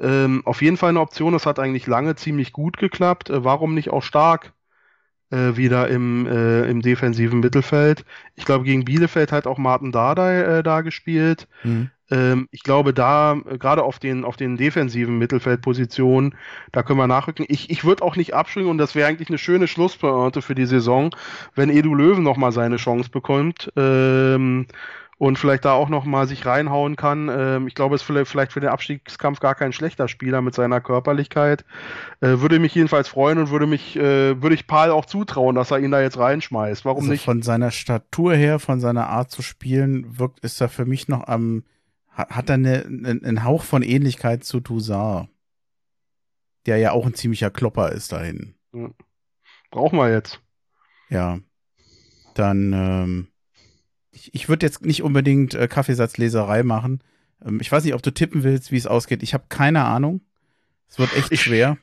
ähm, 0.00 0.42
auf 0.44 0.60
jeden 0.60 0.76
Fall 0.76 0.90
eine 0.90 1.00
Option, 1.00 1.32
das 1.32 1.46
hat 1.46 1.60
eigentlich 1.60 1.86
lange 1.86 2.16
ziemlich 2.16 2.52
gut 2.52 2.78
geklappt. 2.78 3.30
Äh, 3.30 3.44
warum 3.44 3.74
nicht 3.74 3.90
auch 3.90 4.02
stark 4.02 4.52
äh, 5.30 5.56
wieder 5.56 5.88
im, 5.88 6.26
äh, 6.26 6.68
im 6.68 6.82
defensiven 6.82 7.38
Mittelfeld? 7.40 8.04
Ich 8.34 8.44
glaube, 8.44 8.64
gegen 8.64 8.84
Bielefeld 8.84 9.30
hat 9.30 9.46
auch 9.46 9.58
Martin 9.58 9.92
Dardai 9.92 10.40
äh, 10.40 10.62
da 10.64 10.80
gespielt. 10.80 11.46
Mhm. 11.62 11.90
Ähm, 12.10 12.48
ich 12.50 12.62
glaube, 12.62 12.92
da, 12.92 13.34
äh, 13.48 13.58
gerade 13.58 13.82
auf 13.82 13.98
den, 13.98 14.24
auf 14.24 14.36
den 14.36 14.56
defensiven 14.56 15.18
Mittelfeldpositionen, 15.18 16.34
da 16.72 16.82
können 16.82 16.98
wir 16.98 17.06
nachrücken. 17.06 17.46
Ich, 17.48 17.70
ich 17.70 17.84
würde 17.84 18.02
auch 18.02 18.16
nicht 18.16 18.34
abschwingen 18.34 18.70
und 18.70 18.78
das 18.78 18.94
wäre 18.94 19.08
eigentlich 19.08 19.28
eine 19.28 19.38
schöne 19.38 19.68
Schlusspointe 19.68 20.42
für 20.42 20.54
die 20.54 20.66
Saison, 20.66 21.14
wenn 21.54 21.70
Edu 21.70 21.94
Löwen 21.94 22.22
nochmal 22.22 22.52
seine 22.52 22.76
Chance 22.76 23.10
bekommt. 23.10 23.72
Ähm, 23.76 24.66
und 25.16 25.38
vielleicht 25.38 25.64
da 25.64 25.72
auch 25.72 25.88
noch 25.88 26.04
mal 26.04 26.26
sich 26.26 26.44
reinhauen 26.44 26.96
kann. 26.96 27.30
Ähm, 27.30 27.66
ich 27.68 27.74
glaube, 27.74 27.94
es 27.94 28.02
ist 28.02 28.28
vielleicht 28.28 28.52
für 28.52 28.60
den 28.60 28.70
Abstiegskampf 28.70 29.40
gar 29.40 29.54
kein 29.54 29.72
schlechter 29.72 30.08
Spieler 30.08 30.42
mit 30.42 30.54
seiner 30.54 30.80
Körperlichkeit. 30.80 31.64
Äh, 32.20 32.40
würde 32.40 32.58
mich 32.58 32.74
jedenfalls 32.74 33.08
freuen 33.08 33.38
und 33.38 33.50
würde 33.50 33.66
mich, 33.66 33.96
äh, 33.96 34.42
würde 34.42 34.54
ich 34.54 34.66
Paul 34.66 34.90
auch 34.90 35.04
zutrauen, 35.04 35.54
dass 35.54 35.70
er 35.70 35.78
ihn 35.78 35.92
da 35.92 36.00
jetzt 36.00 36.18
reinschmeißt. 36.18 36.84
Warum 36.84 37.02
also 37.02 37.12
nicht? 37.12 37.24
Von 37.24 37.42
seiner 37.42 37.70
Statur 37.70 38.34
her, 38.34 38.58
von 38.58 38.80
seiner 38.80 39.08
Art 39.08 39.30
zu 39.30 39.42
spielen, 39.42 40.18
wirkt, 40.18 40.40
ist 40.40 40.60
er 40.60 40.68
für 40.68 40.84
mich 40.84 41.08
noch 41.08 41.26
am, 41.28 41.62
hat 42.14 42.48
er 42.48 42.54
eine, 42.54 42.84
einen 42.84 43.44
Hauch 43.44 43.62
von 43.64 43.82
Ähnlichkeit 43.82 44.44
zu 44.44 44.60
Toussaint. 44.60 45.28
Der 46.66 46.78
ja 46.78 46.92
auch 46.92 47.06
ein 47.06 47.14
ziemlicher 47.14 47.50
Klopper 47.50 47.92
ist 47.92 48.12
dahin. 48.12 48.54
Ja. 48.72 48.90
Brauchen 49.70 49.98
wir 49.98 50.10
jetzt. 50.10 50.40
Ja. 51.10 51.40
Dann, 52.34 52.72
ähm, 52.72 53.28
ich, 54.12 54.34
ich 54.34 54.48
würde 54.48 54.64
jetzt 54.64 54.84
nicht 54.84 55.02
unbedingt 55.02 55.54
äh, 55.54 55.68
Kaffeesatzleserei 55.68 56.62
machen. 56.62 57.02
Ähm, 57.44 57.60
ich 57.60 57.70
weiß 57.70 57.84
nicht, 57.84 57.94
ob 57.94 58.02
du 58.02 58.12
tippen 58.12 58.44
willst, 58.44 58.72
wie 58.72 58.76
es 58.76 58.86
ausgeht. 58.86 59.22
Ich 59.22 59.34
habe 59.34 59.44
keine 59.48 59.84
Ahnung. 59.84 60.20
Es 60.88 60.98
wird 60.98 61.14
echt 61.16 61.32
ich, 61.32 61.42
schwer. 61.42 61.76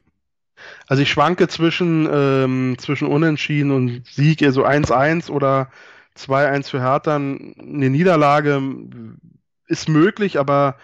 Also 0.87 1.03
ich 1.03 1.11
schwanke 1.11 1.47
zwischen, 1.47 2.07
ähm, 2.11 2.75
zwischen 2.79 3.07
Unentschieden 3.07 3.71
und 3.71 4.05
Sieg, 4.07 4.41
eher 4.41 4.51
so 4.51 4.65
1-1 4.65 5.29
oder 5.29 5.69
2-1 6.17 6.69
für 6.69 6.81
Hertha. 6.81 7.15
Eine 7.15 7.89
Niederlage 7.89 8.61
ist 9.71 9.89
möglich, 9.89 10.39
aber 10.39 10.75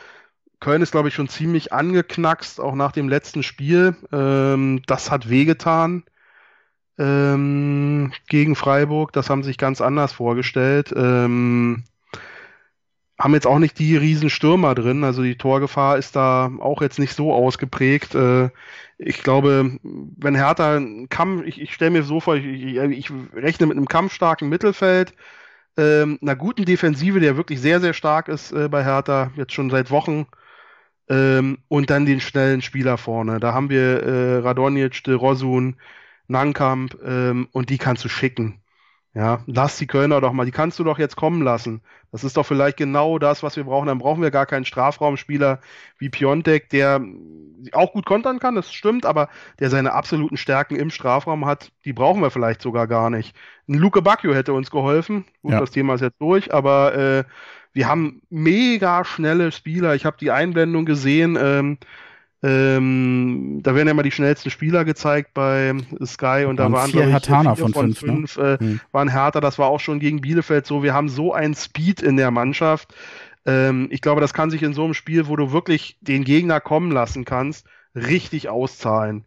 Köln 0.60 0.82
ist, 0.82 0.92
glaube 0.92 1.10
ich, 1.10 1.14
schon 1.14 1.30
ziemlich 1.30 1.72
angeknackst, 1.72 2.60
auch 2.60 2.74
nach 2.74 2.92
dem 2.92 3.10
letzten 3.10 3.44
Spiel. 3.44 3.96
Ähm, 4.12 4.82
das 4.88 5.12
hat 5.12 5.30
wehgetan 5.30 6.04
ähm, 6.98 8.12
gegen 8.28 8.56
Freiburg. 8.56 9.14
Das 9.14 9.30
haben 9.30 9.44
sich 9.44 9.58
ganz 9.58 9.82
anders 9.82 10.14
vorgestellt. 10.14 10.94
Ähm, 10.96 11.84
haben 13.20 13.34
jetzt 13.34 13.48
auch 13.48 13.60
nicht 13.60 13.80
die 13.80 13.98
riesen 13.98 14.30
Stürmer 14.30 14.76
drin. 14.76 15.04
Also 15.04 15.24
die 15.24 15.38
Torgefahr 15.38 15.98
ist 15.98 16.16
da 16.16 16.52
auch 16.60 16.82
jetzt 16.82 17.00
nicht 17.00 17.14
so 17.14 17.34
ausgeprägt. 17.34 18.16
Äh, 18.16 18.50
ich 18.98 19.22
glaube, 19.24 19.78
wenn 19.84 20.36
Hertha 20.36 20.76
einen 20.78 21.10
Kampf, 21.10 21.46
ich, 21.46 21.62
ich 21.62 21.74
stelle 21.74 21.92
mir 21.92 22.04
so 22.04 22.20
vor, 22.20 22.36
ich, 22.36 22.46
ich, 22.46 22.78
ich, 22.78 23.12
rechne 23.36 23.68
mit 23.68 23.78
einem 23.78 23.88
kampfstarken 23.88 24.50
Mittelfeld, 24.50 25.14
ähm, 25.78 26.20
einer 26.22 26.36
guten 26.36 26.66
Defensive, 26.66 27.20
der 27.20 27.38
wirklich 27.38 27.62
sehr, 27.62 27.80
sehr 27.80 27.94
stark 27.94 28.28
ist 28.28 28.52
äh, 28.52 28.68
bei 28.70 28.84
Hertha, 28.84 29.32
jetzt 29.36 29.54
schon 29.54 29.70
seit 29.70 29.92
Wochen. 29.92 30.28
Ähm, 31.10 31.60
und 31.70 31.90
dann 31.90 32.06
den 32.06 32.20
schnellen 32.20 32.62
Spieler 32.62 32.98
vorne. 32.98 33.40
Da 33.40 33.54
haben 33.54 33.70
wir 33.70 34.04
äh, 34.04 34.38
Radonjic, 34.40 35.04
De 35.04 35.16
Rosun, 35.16 35.78
Nankamp 36.28 36.98
ähm, 37.06 37.48
und 37.52 37.70
die 37.70 37.78
kannst 37.78 38.04
du 38.06 38.10
schicken. 38.10 38.62
Ja, 39.18 39.40
lass 39.48 39.80
die 39.80 39.88
Kölner 39.88 40.22
doch 40.22 40.32
mal, 40.32 40.46
die 40.46 40.52
kannst 40.52 40.78
du 40.78 40.84
doch 40.84 41.00
jetzt 41.00 41.16
kommen 41.16 41.42
lassen. 41.42 41.82
Das 42.12 42.24
ist 42.24 42.38
doch 42.38 42.46
vielleicht 42.46 42.78
genau 42.78 43.18
das, 43.18 43.42
was 43.42 43.58
wir 43.58 43.64
brauchen. 43.64 43.88
Dann 43.88 43.98
brauchen 43.98 44.22
wir 44.22 44.30
gar 44.30 44.46
keinen 44.46 44.64
Strafraumspieler 44.64 45.60
wie 45.98 46.10
Piontek, 46.10 46.70
der 46.70 47.02
auch 47.72 47.94
gut 47.94 48.06
kontern 48.06 48.38
kann, 48.38 48.54
das 48.54 48.72
stimmt, 48.72 49.08
aber 49.08 49.30
der 49.60 49.72
seine 49.72 49.94
absoluten 49.94 50.38
Stärken 50.38 50.76
im 50.76 50.92
Strafraum 50.92 51.48
hat, 51.48 51.72
die 51.84 51.94
brauchen 51.94 52.22
wir 52.22 52.30
vielleicht 52.30 52.62
sogar 52.62 52.86
gar 52.86 53.10
nicht. 53.10 53.36
Ein 53.68 53.80
Luke 53.80 54.04
Bacchio 54.04 54.36
hätte 54.36 54.54
uns 54.54 54.70
geholfen. 54.70 55.26
Gut, 55.42 55.54
ja. 55.54 55.60
das 55.62 55.72
Thema 55.72 55.96
ist 55.96 56.02
jetzt 56.02 56.22
durch, 56.22 56.54
aber 56.54 56.94
äh, 56.94 57.24
wir 57.74 57.88
haben 57.88 58.22
mega 58.30 59.04
schnelle 59.04 59.52
Spieler. 59.52 59.96
Ich 59.96 60.06
habe 60.06 60.18
die 60.20 60.30
Einblendung 60.30 60.86
gesehen. 60.86 61.40
Ähm, 61.42 61.80
ähm, 62.44 63.62
da 63.64 63.74
werden 63.74 63.88
ja 63.88 63.92
immer 63.92 64.04
die 64.04 64.12
schnellsten 64.12 64.52
Spieler 64.52 64.86
gezeigt 64.86 65.34
bei 65.34 65.74
Sky 66.06 66.46
und 66.48 66.58
da 66.58 66.72
waren 66.72 66.92
vier 66.92 67.08
Hertaner 67.08 67.56
von, 67.56 67.74
von 67.74 67.94
fünf, 67.94 68.02
ne? 68.04 68.14
fünf 68.14 68.38
ne? 68.38 68.58
hm. 68.60 68.80
waren 68.92 69.08
härter. 69.08 69.42
Das 69.42 69.58
war 69.58 69.68
auch 69.68 69.80
schon 69.80 70.00
gegen 70.00 70.22
Bielefeld 70.22 70.68
so. 70.68 70.84
Wir 70.84 70.94
haben 70.94 71.10
so 71.10 71.34
einen 71.34 71.56
Speed 71.56 72.02
in 72.02 72.16
der 72.16 72.30
Mannschaft. 72.30 72.94
Ähm, 73.46 73.88
ich 73.90 74.02
glaube, 74.02 74.22
das 74.22 74.34
kann 74.34 74.52
sich 74.52 74.62
in 74.62 74.74
so 74.74 74.84
einem 74.84 74.94
Spiel, 74.94 75.28
wo 75.28 75.36
du 75.36 75.52
wirklich 75.52 75.98
den 76.02 76.24
Gegner 76.24 76.60
kommen 76.60 76.92
lassen 76.92 77.26
kannst, 77.26 77.66
richtig 77.96 78.50
auszahlen. 78.50 79.26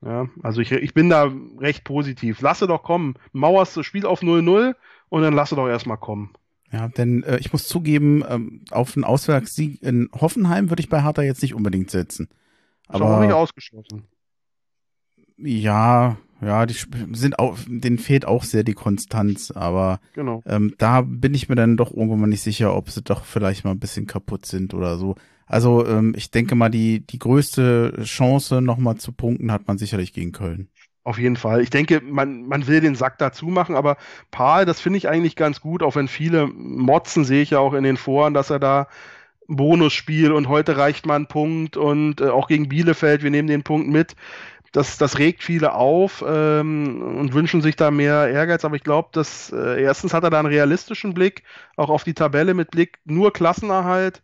Ja, 0.00 0.28
also 0.44 0.60
ich, 0.60 0.70
ich 0.70 0.94
bin 0.94 1.10
da 1.10 1.32
recht 1.58 1.82
positiv. 1.82 2.40
Lasse 2.40 2.68
doch 2.68 2.84
kommen. 2.84 3.16
Mauerst 3.32 3.76
das 3.76 3.84
Spiel 3.84 4.06
auf 4.06 4.22
0-0 4.22 4.76
und 5.08 5.22
dann 5.22 5.34
lasse 5.34 5.56
doch 5.56 5.66
erstmal 5.66 5.96
kommen. 5.96 6.34
Ja, 6.70 6.88
denn 6.88 7.22
äh, 7.22 7.38
ich 7.38 7.52
muss 7.52 7.66
zugeben, 7.66 8.22
ähm, 8.28 8.60
auf 8.70 8.96
einen 8.96 9.04
Auswärtssieg 9.04 9.82
in 9.82 10.10
Hoffenheim 10.12 10.70
würde 10.70 10.80
ich 10.80 10.88
bei 10.88 11.02
Hertha 11.02 11.22
jetzt 11.22 11.42
nicht 11.42 11.54
unbedingt 11.54 11.90
setzen. 11.90 12.28
Aber 12.88 13.16
auch 13.16 13.20
nicht 13.20 13.32
ausgeschlossen. 13.32 14.04
Ja, 15.38 16.18
ja, 16.40 16.66
die 16.66 16.76
sind 17.12 17.38
auch, 17.38 17.58
denen 17.66 17.98
fehlt 17.98 18.24
auch 18.24 18.44
sehr 18.44 18.64
die 18.64 18.74
Konstanz, 18.74 19.50
aber 19.50 20.00
genau. 20.14 20.42
ähm, 20.46 20.74
da 20.78 21.00
bin 21.00 21.34
ich 21.34 21.48
mir 21.48 21.56
dann 21.56 21.76
doch 21.76 21.90
irgendwann 21.90 22.20
mal 22.20 22.26
nicht 22.28 22.42
sicher, 22.42 22.76
ob 22.76 22.90
sie 22.90 23.02
doch 23.02 23.24
vielleicht 23.24 23.64
mal 23.64 23.72
ein 23.72 23.80
bisschen 23.80 24.06
kaputt 24.06 24.46
sind 24.46 24.74
oder 24.74 24.98
so. 24.98 25.16
Also 25.46 25.86
ähm, 25.86 26.14
ich 26.16 26.30
denke 26.30 26.54
mal, 26.54 26.68
die, 26.68 27.00
die 27.00 27.18
größte 27.18 28.02
Chance, 28.04 28.60
nochmal 28.60 28.98
zu 28.98 29.12
punkten, 29.12 29.50
hat 29.50 29.66
man 29.66 29.78
sicherlich 29.78 30.12
gegen 30.12 30.32
Köln. 30.32 30.68
Auf 31.08 31.16
jeden 31.16 31.36
Fall. 31.36 31.62
Ich 31.62 31.70
denke, 31.70 32.02
man, 32.02 32.46
man 32.48 32.66
will 32.66 32.82
den 32.82 32.94
Sack 32.94 33.16
dazu 33.16 33.46
machen, 33.46 33.74
aber 33.76 33.96
Paul, 34.30 34.66
das 34.66 34.78
finde 34.78 34.98
ich 34.98 35.08
eigentlich 35.08 35.36
ganz 35.36 35.62
gut, 35.62 35.82
auch 35.82 35.96
wenn 35.96 36.06
viele 36.06 36.48
motzen, 36.48 37.24
sehe 37.24 37.40
ich 37.40 37.52
ja 37.52 37.60
auch 37.60 37.72
in 37.72 37.82
den 37.82 37.96
Foren, 37.96 38.34
dass 38.34 38.50
er 38.50 38.58
da 38.58 38.88
Bonusspiel 39.46 40.32
und 40.32 40.50
heute 40.50 40.76
reicht 40.76 41.06
mal 41.06 41.16
ein 41.16 41.26
Punkt 41.26 41.78
und 41.78 42.20
äh, 42.20 42.28
auch 42.28 42.46
gegen 42.46 42.68
Bielefeld, 42.68 43.22
wir 43.22 43.30
nehmen 43.30 43.48
den 43.48 43.62
Punkt 43.62 43.88
mit. 43.88 44.16
Das, 44.72 44.98
das 44.98 45.18
regt 45.18 45.42
viele 45.42 45.72
auf 45.72 46.22
ähm, 46.28 47.00
und 47.00 47.32
wünschen 47.32 47.62
sich 47.62 47.76
da 47.76 47.90
mehr 47.90 48.28
Ehrgeiz, 48.28 48.66
aber 48.66 48.76
ich 48.76 48.84
glaube, 48.84 49.08
dass 49.12 49.50
äh, 49.50 49.82
erstens 49.82 50.12
hat 50.12 50.24
er 50.24 50.30
da 50.30 50.40
einen 50.40 50.48
realistischen 50.48 51.14
Blick, 51.14 51.42
auch 51.78 51.88
auf 51.88 52.04
die 52.04 52.12
Tabelle 52.12 52.52
mit 52.52 52.70
Blick 52.70 52.98
nur 53.06 53.32
Klassenerhalt 53.32 54.20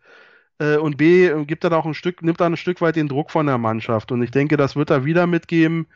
äh, 0.58 0.76
und 0.76 0.98
B 0.98 1.32
gibt 1.46 1.64
er 1.64 1.70
da 1.70 1.78
auch 1.78 1.86
ein 1.86 1.94
Stück, 1.94 2.20
nimmt 2.20 2.42
da 2.42 2.44
ein 2.44 2.58
Stück 2.58 2.82
weit 2.82 2.96
den 2.96 3.08
Druck 3.08 3.30
von 3.30 3.46
der 3.46 3.56
Mannschaft 3.56 4.12
und 4.12 4.22
ich 4.22 4.32
denke, 4.32 4.58
das 4.58 4.76
wird 4.76 4.90
er 4.90 5.06
wieder 5.06 5.26
mitgeben 5.26 5.86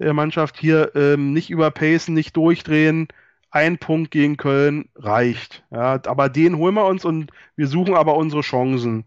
der 0.00 0.14
Mannschaft 0.14 0.58
hier 0.58 0.92
ähm, 0.94 1.32
nicht 1.32 1.50
überpacen, 1.50 2.14
nicht 2.14 2.36
durchdrehen. 2.36 3.08
Ein 3.50 3.78
Punkt 3.78 4.10
gegen 4.10 4.36
Köln 4.36 4.88
reicht. 4.94 5.64
Ja, 5.70 6.00
aber 6.06 6.28
den 6.28 6.56
holen 6.56 6.74
wir 6.74 6.86
uns 6.86 7.04
und 7.04 7.30
wir 7.56 7.66
suchen 7.66 7.94
aber 7.94 8.16
unsere 8.16 8.42
Chancen. 8.42 9.04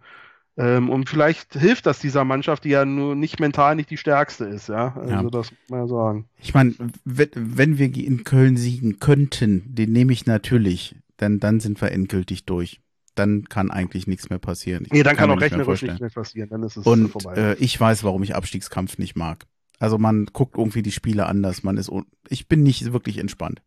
Ähm, 0.56 0.89
und 0.89 1.10
vielleicht 1.10 1.54
hilft 1.54 1.86
das 1.86 2.00
dieser 2.00 2.26
Mannschaft, 2.26 2.64
die 2.64 2.70
ja 2.70 2.86
nur 2.86 3.16
nicht 3.16 3.39
mental 3.39 3.76
nicht 3.76 3.89
die 3.89 3.98
stärkste 3.98 4.46
ist. 4.46 4.70
Ja, 4.70 4.96
also 4.96 5.10
ja. 5.10 5.24
das 5.24 5.52
muss 5.52 5.70
man 5.70 5.80
ja 5.80 5.88
sagen. 5.88 6.26
Ich 6.39 6.54
meine, 6.54 6.76
wenn 7.06 7.78
wir 7.80 7.96
in 7.96 8.24
Köln 8.24 8.58
siegen 8.58 9.00
könnten, 9.00 9.64
den 9.66 9.91
nehme 9.91 10.14
ich 10.14 10.26
natürlich, 10.26 10.96
denn 11.20 11.39
dann 11.39 11.60
sind 11.60 11.82
wir 11.82 11.91
endgültig 11.91 12.46
durch 12.46 12.80
dann 13.16 13.44
kann 13.48 13.70
eigentlich 13.70 14.08
nichts 14.08 14.32
mehr 14.32 14.39
passieren. 14.39 14.86
Ich 14.86 14.91
nee, 14.91 15.04
dann 15.04 15.16
kann, 15.16 15.30
kann 15.30 15.38
auch 15.38 15.41
rechnerisch 15.41 15.84
nichts 15.84 16.00
mehr 16.00 16.10
passieren, 16.10 16.50
dann 16.50 16.64
ist 16.64 16.78
es 16.78 16.86
Und 16.86 17.10
vorbei. 17.10 17.36
Äh, 17.36 17.54
ich 17.56 17.80
weiß, 17.80 18.04
warum 18.04 18.24
ich 18.24 18.36
Abstiegskampf 18.36 18.98
nicht 18.98 19.16
mag. 19.16 19.46
Also 19.84 19.97
man 19.97 20.27
guckt 20.27 20.57
irgendwie 20.57 20.81
die 20.81 20.93
Spiele 20.93 21.25
anders. 21.25 21.63
Man 21.63 21.75
ist, 21.75 21.91
ich 22.29 22.47
bin 22.47 22.63
nicht 22.63 22.93
wirklich 22.93 23.17
entspannt. 23.17 23.61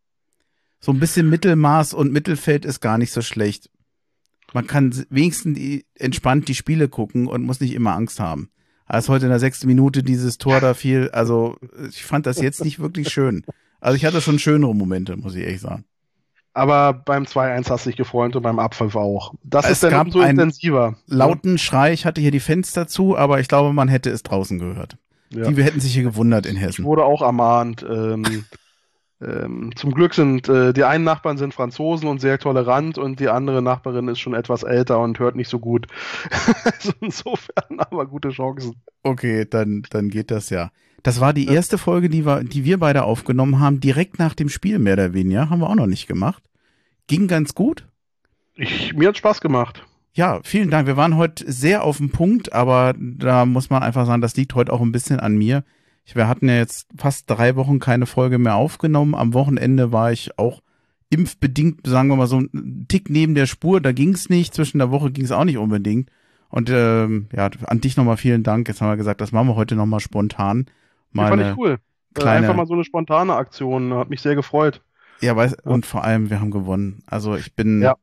So 0.81 0.91
ein 0.91 0.99
bisschen 0.99 1.29
Mittelmaß 1.29 1.93
und 1.93 2.11
Mittelfeld 2.11 2.65
ist 2.65 2.81
gar 2.81 2.97
nicht 2.97 3.13
so 3.13 3.21
schlecht. 3.21 3.69
Man 4.55 4.67
kann 4.67 4.95
wenigstens 5.11 5.59
die, 5.59 5.85
entspannt 5.95 6.49
die 6.49 6.55
Spiele 6.55 6.89
gucken 6.89 7.27
und 7.27 7.43
muss 7.43 7.61
nicht 7.61 7.75
immer 7.75 7.93
Angst 7.93 8.19
haben. 8.19 8.49
Als 8.87 9.11
heute 9.11 9.27
in 9.27 9.31
der 9.31 9.41
sechsten 9.41 9.67
Minute 9.67 10.03
dieses 10.03 10.39
Tor 10.39 10.59
da 10.61 10.73
fiel, 10.73 11.11
also 11.11 11.59
ich 11.87 12.03
fand 12.03 12.25
das 12.25 12.41
jetzt 12.41 12.65
nicht 12.65 12.79
wirklich 12.79 13.11
schön. 13.11 13.45
Also 13.79 13.97
ich 13.97 14.07
hatte 14.07 14.23
schon 14.23 14.39
schönere 14.39 14.75
Momente, 14.75 15.19
muss 15.19 15.35
ich 15.35 15.43
ehrlich 15.45 15.61
sagen. 15.61 15.85
Aber 16.55 16.95
beim 16.95 17.25
2-1 17.25 17.69
hast 17.69 17.85
du 17.85 17.91
dich 17.91 17.99
gefreut 17.99 18.35
und 18.37 18.43
beim 18.43 18.59
Abpfiff 18.59 18.97
auch. 18.97 19.35
Das 19.45 19.67
es 19.67 19.73
ist 19.73 19.83
dann 19.83 20.11
so 20.11 20.23
intensiver. 20.23 20.97
Lauten 21.09 21.59
Schrei, 21.59 21.93
ich 21.93 22.07
hatte 22.07 22.23
hier 22.23 22.31
die 22.31 22.41
Fenster 22.41 22.87
zu, 22.87 23.19
aber 23.19 23.39
ich 23.39 23.49
glaube, 23.49 23.75
man 23.75 23.89
hätte 23.89 24.09
es 24.09 24.23
draußen 24.23 24.59
gehört. 24.59 24.97
Ja. 25.31 25.51
Die 25.51 25.63
hätten 25.63 25.81
sich 25.81 25.95
hier 25.95 26.03
gewundert 26.03 26.47
in 26.47 26.57
Hessen. 26.57 26.83
Ich 26.83 26.87
wurde 26.87 27.05
auch 27.05 27.23
ermahnt. 27.23 27.85
Ähm, 27.89 28.45
ähm, 29.21 29.71
zum 29.75 29.93
Glück 29.93 30.15
sind 30.15 30.49
äh, 30.49 30.73
die 30.73 30.85
einen 30.85 31.05
Nachbarn 31.05 31.39
sind 31.39 31.55
Franzosen 31.55 32.09
und 32.09 32.21
sehr 32.21 32.39
tolerant 32.39 32.99
und 32.99 33.21
die 33.21 33.29
andere 33.29 33.63
Nachbarin 33.63 34.09
ist 34.09 34.21
schon 34.21 34.35
etwas 34.35 34.63
älter 34.63 35.01
und 35.01 35.19
hört 35.19 35.37
nicht 35.37 35.49
so 35.49 35.59
gut. 35.59 35.87
also 36.65 36.93
insofern 37.01 37.79
aber 37.79 38.07
gute 38.07 38.31
Chancen. 38.31 38.75
Okay, 39.03 39.47
dann, 39.49 39.83
dann 39.91 40.11
geht 40.11 40.31
das 40.31 40.51
ja. 40.51 40.71
Das 41.03 41.21
war 41.21 41.33
die 41.33 41.47
erste 41.47 41.79
Folge, 41.79 42.09
die 42.09 42.27
wir, 42.27 42.43
die 42.43 42.65
wir 42.65 42.79
beide 42.79 43.05
aufgenommen 43.05 43.61
haben, 43.61 43.79
direkt 43.79 44.19
nach 44.19 44.35
dem 44.35 44.49
Spiel 44.49 44.81
mehr 44.81 44.95
oder 44.95 45.15
weniger. 45.15 45.51
Haben 45.51 45.61
wir 45.61 45.71
auch 45.71 45.77
noch 45.77 45.87
nicht 45.87 46.09
gemacht. 46.09 46.43
Ging 47.07 47.29
ganz 47.29 47.55
gut. 47.55 47.87
Ich, 48.57 48.93
mir 48.95 49.09
hat 49.09 49.17
Spaß 49.17 49.41
gemacht. 49.41 49.86
Ja, 50.17 50.41
vielen 50.45 50.71
Dank. 50.71 50.87
Wir 50.87 50.97
waren 50.97 51.19
heute 51.19 51.45
sehr 51.53 51.85
auf 51.85 51.99
dem 51.99 52.09
Punkt, 52.09 52.55
aber 52.55 52.95
da 52.99 53.45
muss 53.45 53.69
man 53.69 53.83
einfach 53.83 54.07
sagen, 54.07 54.23
das 54.23 54.35
liegt 54.35 54.55
heute 54.55 54.73
auch 54.73 54.81
ein 54.81 54.91
bisschen 54.91 55.21
an 55.21 55.37
mir. 55.37 55.63
Wir 56.15 56.27
hatten 56.27 56.49
ja 56.49 56.55
jetzt 56.55 56.89
fast 56.97 57.29
drei 57.29 57.55
Wochen 57.55 57.81
keine 57.81 58.07
Folge 58.07 58.39
mehr 58.39 58.55
aufgenommen. 58.55 59.15
Am 59.15 59.35
Wochenende 59.35 59.93
war 59.93 60.13
ich 60.13 60.39
auch 60.39 60.63
impfbedingt, 61.11 61.87
sagen 61.87 62.09
wir 62.09 62.17
mal 62.17 62.29
so, 62.29 62.41
ein 62.41 62.87
Tick 62.89 63.11
neben 63.11 63.35
der 63.35 63.45
Spur. 63.45 63.83
Da 63.83 63.93
ging 63.93 64.15
es 64.15 64.31
nicht. 64.31 64.55
Zwischen 64.55 64.79
der 64.79 64.91
Woche 64.91 65.11
ging 65.11 65.27
es 65.27 65.33
auch 65.33 65.45
nicht 65.45 65.59
unbedingt. 65.59 66.09
Und 66.49 66.71
ähm, 66.71 67.29
ja, 67.37 67.51
an 67.67 67.83
dich 67.83 67.99
nochmal 67.99 68.17
vielen 68.17 68.43
Dank. 68.43 68.69
Jetzt 68.69 68.81
haben 68.81 68.89
wir 68.89 68.97
gesagt, 68.97 69.21
das 69.21 69.33
machen 69.33 69.49
wir 69.49 69.57
heute 69.57 69.77
nochmal 69.77 70.01
spontan. 70.01 70.65
Mal 71.13 71.29
fand 71.29 71.43
ich 71.43 71.59
cool. 71.59 71.73
Äh, 71.73 71.79
kleine... 72.15 72.47
Einfach 72.47 72.57
mal 72.57 72.67
so 72.67 72.73
eine 72.73 72.85
spontane 72.85 73.35
Aktion. 73.35 73.93
Hat 73.93 74.09
mich 74.09 74.23
sehr 74.23 74.35
gefreut. 74.35 74.81
Ja, 75.21 75.37
weiß, 75.37 75.57
und 75.65 75.85
vor 75.85 76.05
allem, 76.05 76.31
wir 76.31 76.41
haben 76.41 76.51
gewonnen. 76.51 77.03
Also 77.07 77.37
ich 77.37 77.55
bin, 77.55 77.83
ja. 77.83 77.97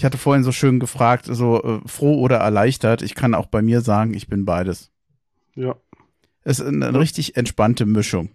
Ich 0.00 0.04
hatte 0.06 0.16
vorhin 0.16 0.44
so 0.44 0.50
schön 0.50 0.80
gefragt, 0.80 1.26
so 1.28 1.62
äh, 1.62 1.80
froh 1.86 2.20
oder 2.20 2.38
erleichtert. 2.38 3.02
Ich 3.02 3.14
kann 3.14 3.34
auch 3.34 3.44
bei 3.44 3.60
mir 3.60 3.82
sagen, 3.82 4.14
ich 4.14 4.28
bin 4.28 4.46
beides. 4.46 4.90
Ja. 5.54 5.76
Es 6.42 6.58
ist 6.58 6.66
eine, 6.66 6.86
eine 6.86 6.98
richtig 6.98 7.36
entspannte 7.36 7.84
Mischung. 7.84 8.30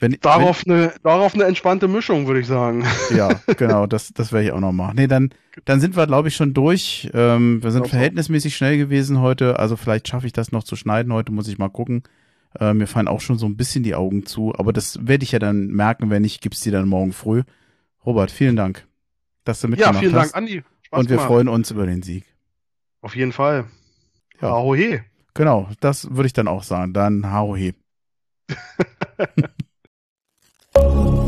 Wenn, 0.00 0.18
darauf, 0.20 0.66
wenn, 0.66 0.74
eine, 0.74 0.92
darauf 1.02 1.34
eine 1.34 1.44
entspannte 1.44 1.88
Mischung, 1.88 2.26
würde 2.26 2.40
ich 2.40 2.46
sagen. 2.46 2.84
Ja, 3.16 3.30
genau, 3.56 3.86
das, 3.86 4.12
das 4.12 4.30
werde 4.30 4.44
ich 4.44 4.52
auch 4.52 4.60
noch 4.60 4.72
machen. 4.72 4.96
Nee, 4.96 5.06
dann, 5.06 5.30
dann 5.64 5.80
sind 5.80 5.96
wir, 5.96 6.06
glaube 6.06 6.28
ich, 6.28 6.36
schon 6.36 6.52
durch. 6.52 7.08
Ähm, 7.14 7.62
wir 7.62 7.70
sind 7.70 7.88
verhältnismäßig 7.88 8.54
schnell 8.54 8.76
gewesen 8.76 9.20
heute. 9.20 9.58
Also 9.58 9.76
vielleicht 9.76 10.06
schaffe 10.06 10.26
ich 10.26 10.34
das 10.34 10.52
noch 10.52 10.64
zu 10.64 10.76
schneiden. 10.76 11.14
Heute 11.14 11.32
muss 11.32 11.48
ich 11.48 11.56
mal 11.56 11.70
gucken. 11.70 12.02
Äh, 12.60 12.74
mir 12.74 12.86
fallen 12.86 13.08
auch 13.08 13.22
schon 13.22 13.38
so 13.38 13.46
ein 13.46 13.56
bisschen 13.56 13.84
die 13.84 13.94
Augen 13.94 14.26
zu. 14.26 14.54
Aber 14.54 14.74
das 14.74 14.98
werde 15.06 15.24
ich 15.24 15.32
ja 15.32 15.38
dann 15.38 15.68
merken, 15.68 16.10
wenn 16.10 16.20
nicht, 16.20 16.42
gibt's 16.42 16.60
die 16.60 16.70
dann 16.70 16.88
morgen 16.88 17.14
früh. 17.14 17.42
Robert, 18.04 18.30
vielen 18.30 18.56
Dank 18.56 18.86
dass 19.44 19.60
du 19.60 19.68
mitgemacht 19.68 19.94
hast. 19.94 20.02
Ja, 20.02 20.08
vielen 20.08 20.20
hast. 20.20 20.34
Dank, 20.34 20.36
Andi. 20.36 20.62
Spaß 20.82 21.00
und 21.00 21.10
wir 21.10 21.16
mal. 21.16 21.26
freuen 21.26 21.48
uns 21.48 21.70
über 21.70 21.86
den 21.86 22.02
Sieg. 22.02 22.24
Auf 23.00 23.16
jeden 23.16 23.32
Fall. 23.32 23.66
Ja. 24.40 24.48
Ahohe. 24.48 25.04
Genau, 25.34 25.68
das 25.80 26.10
würde 26.10 26.26
ich 26.26 26.32
dann 26.32 26.48
auch 26.48 26.62
sagen. 26.62 26.92
Dann 26.92 27.24
Ahohe. 27.24 27.74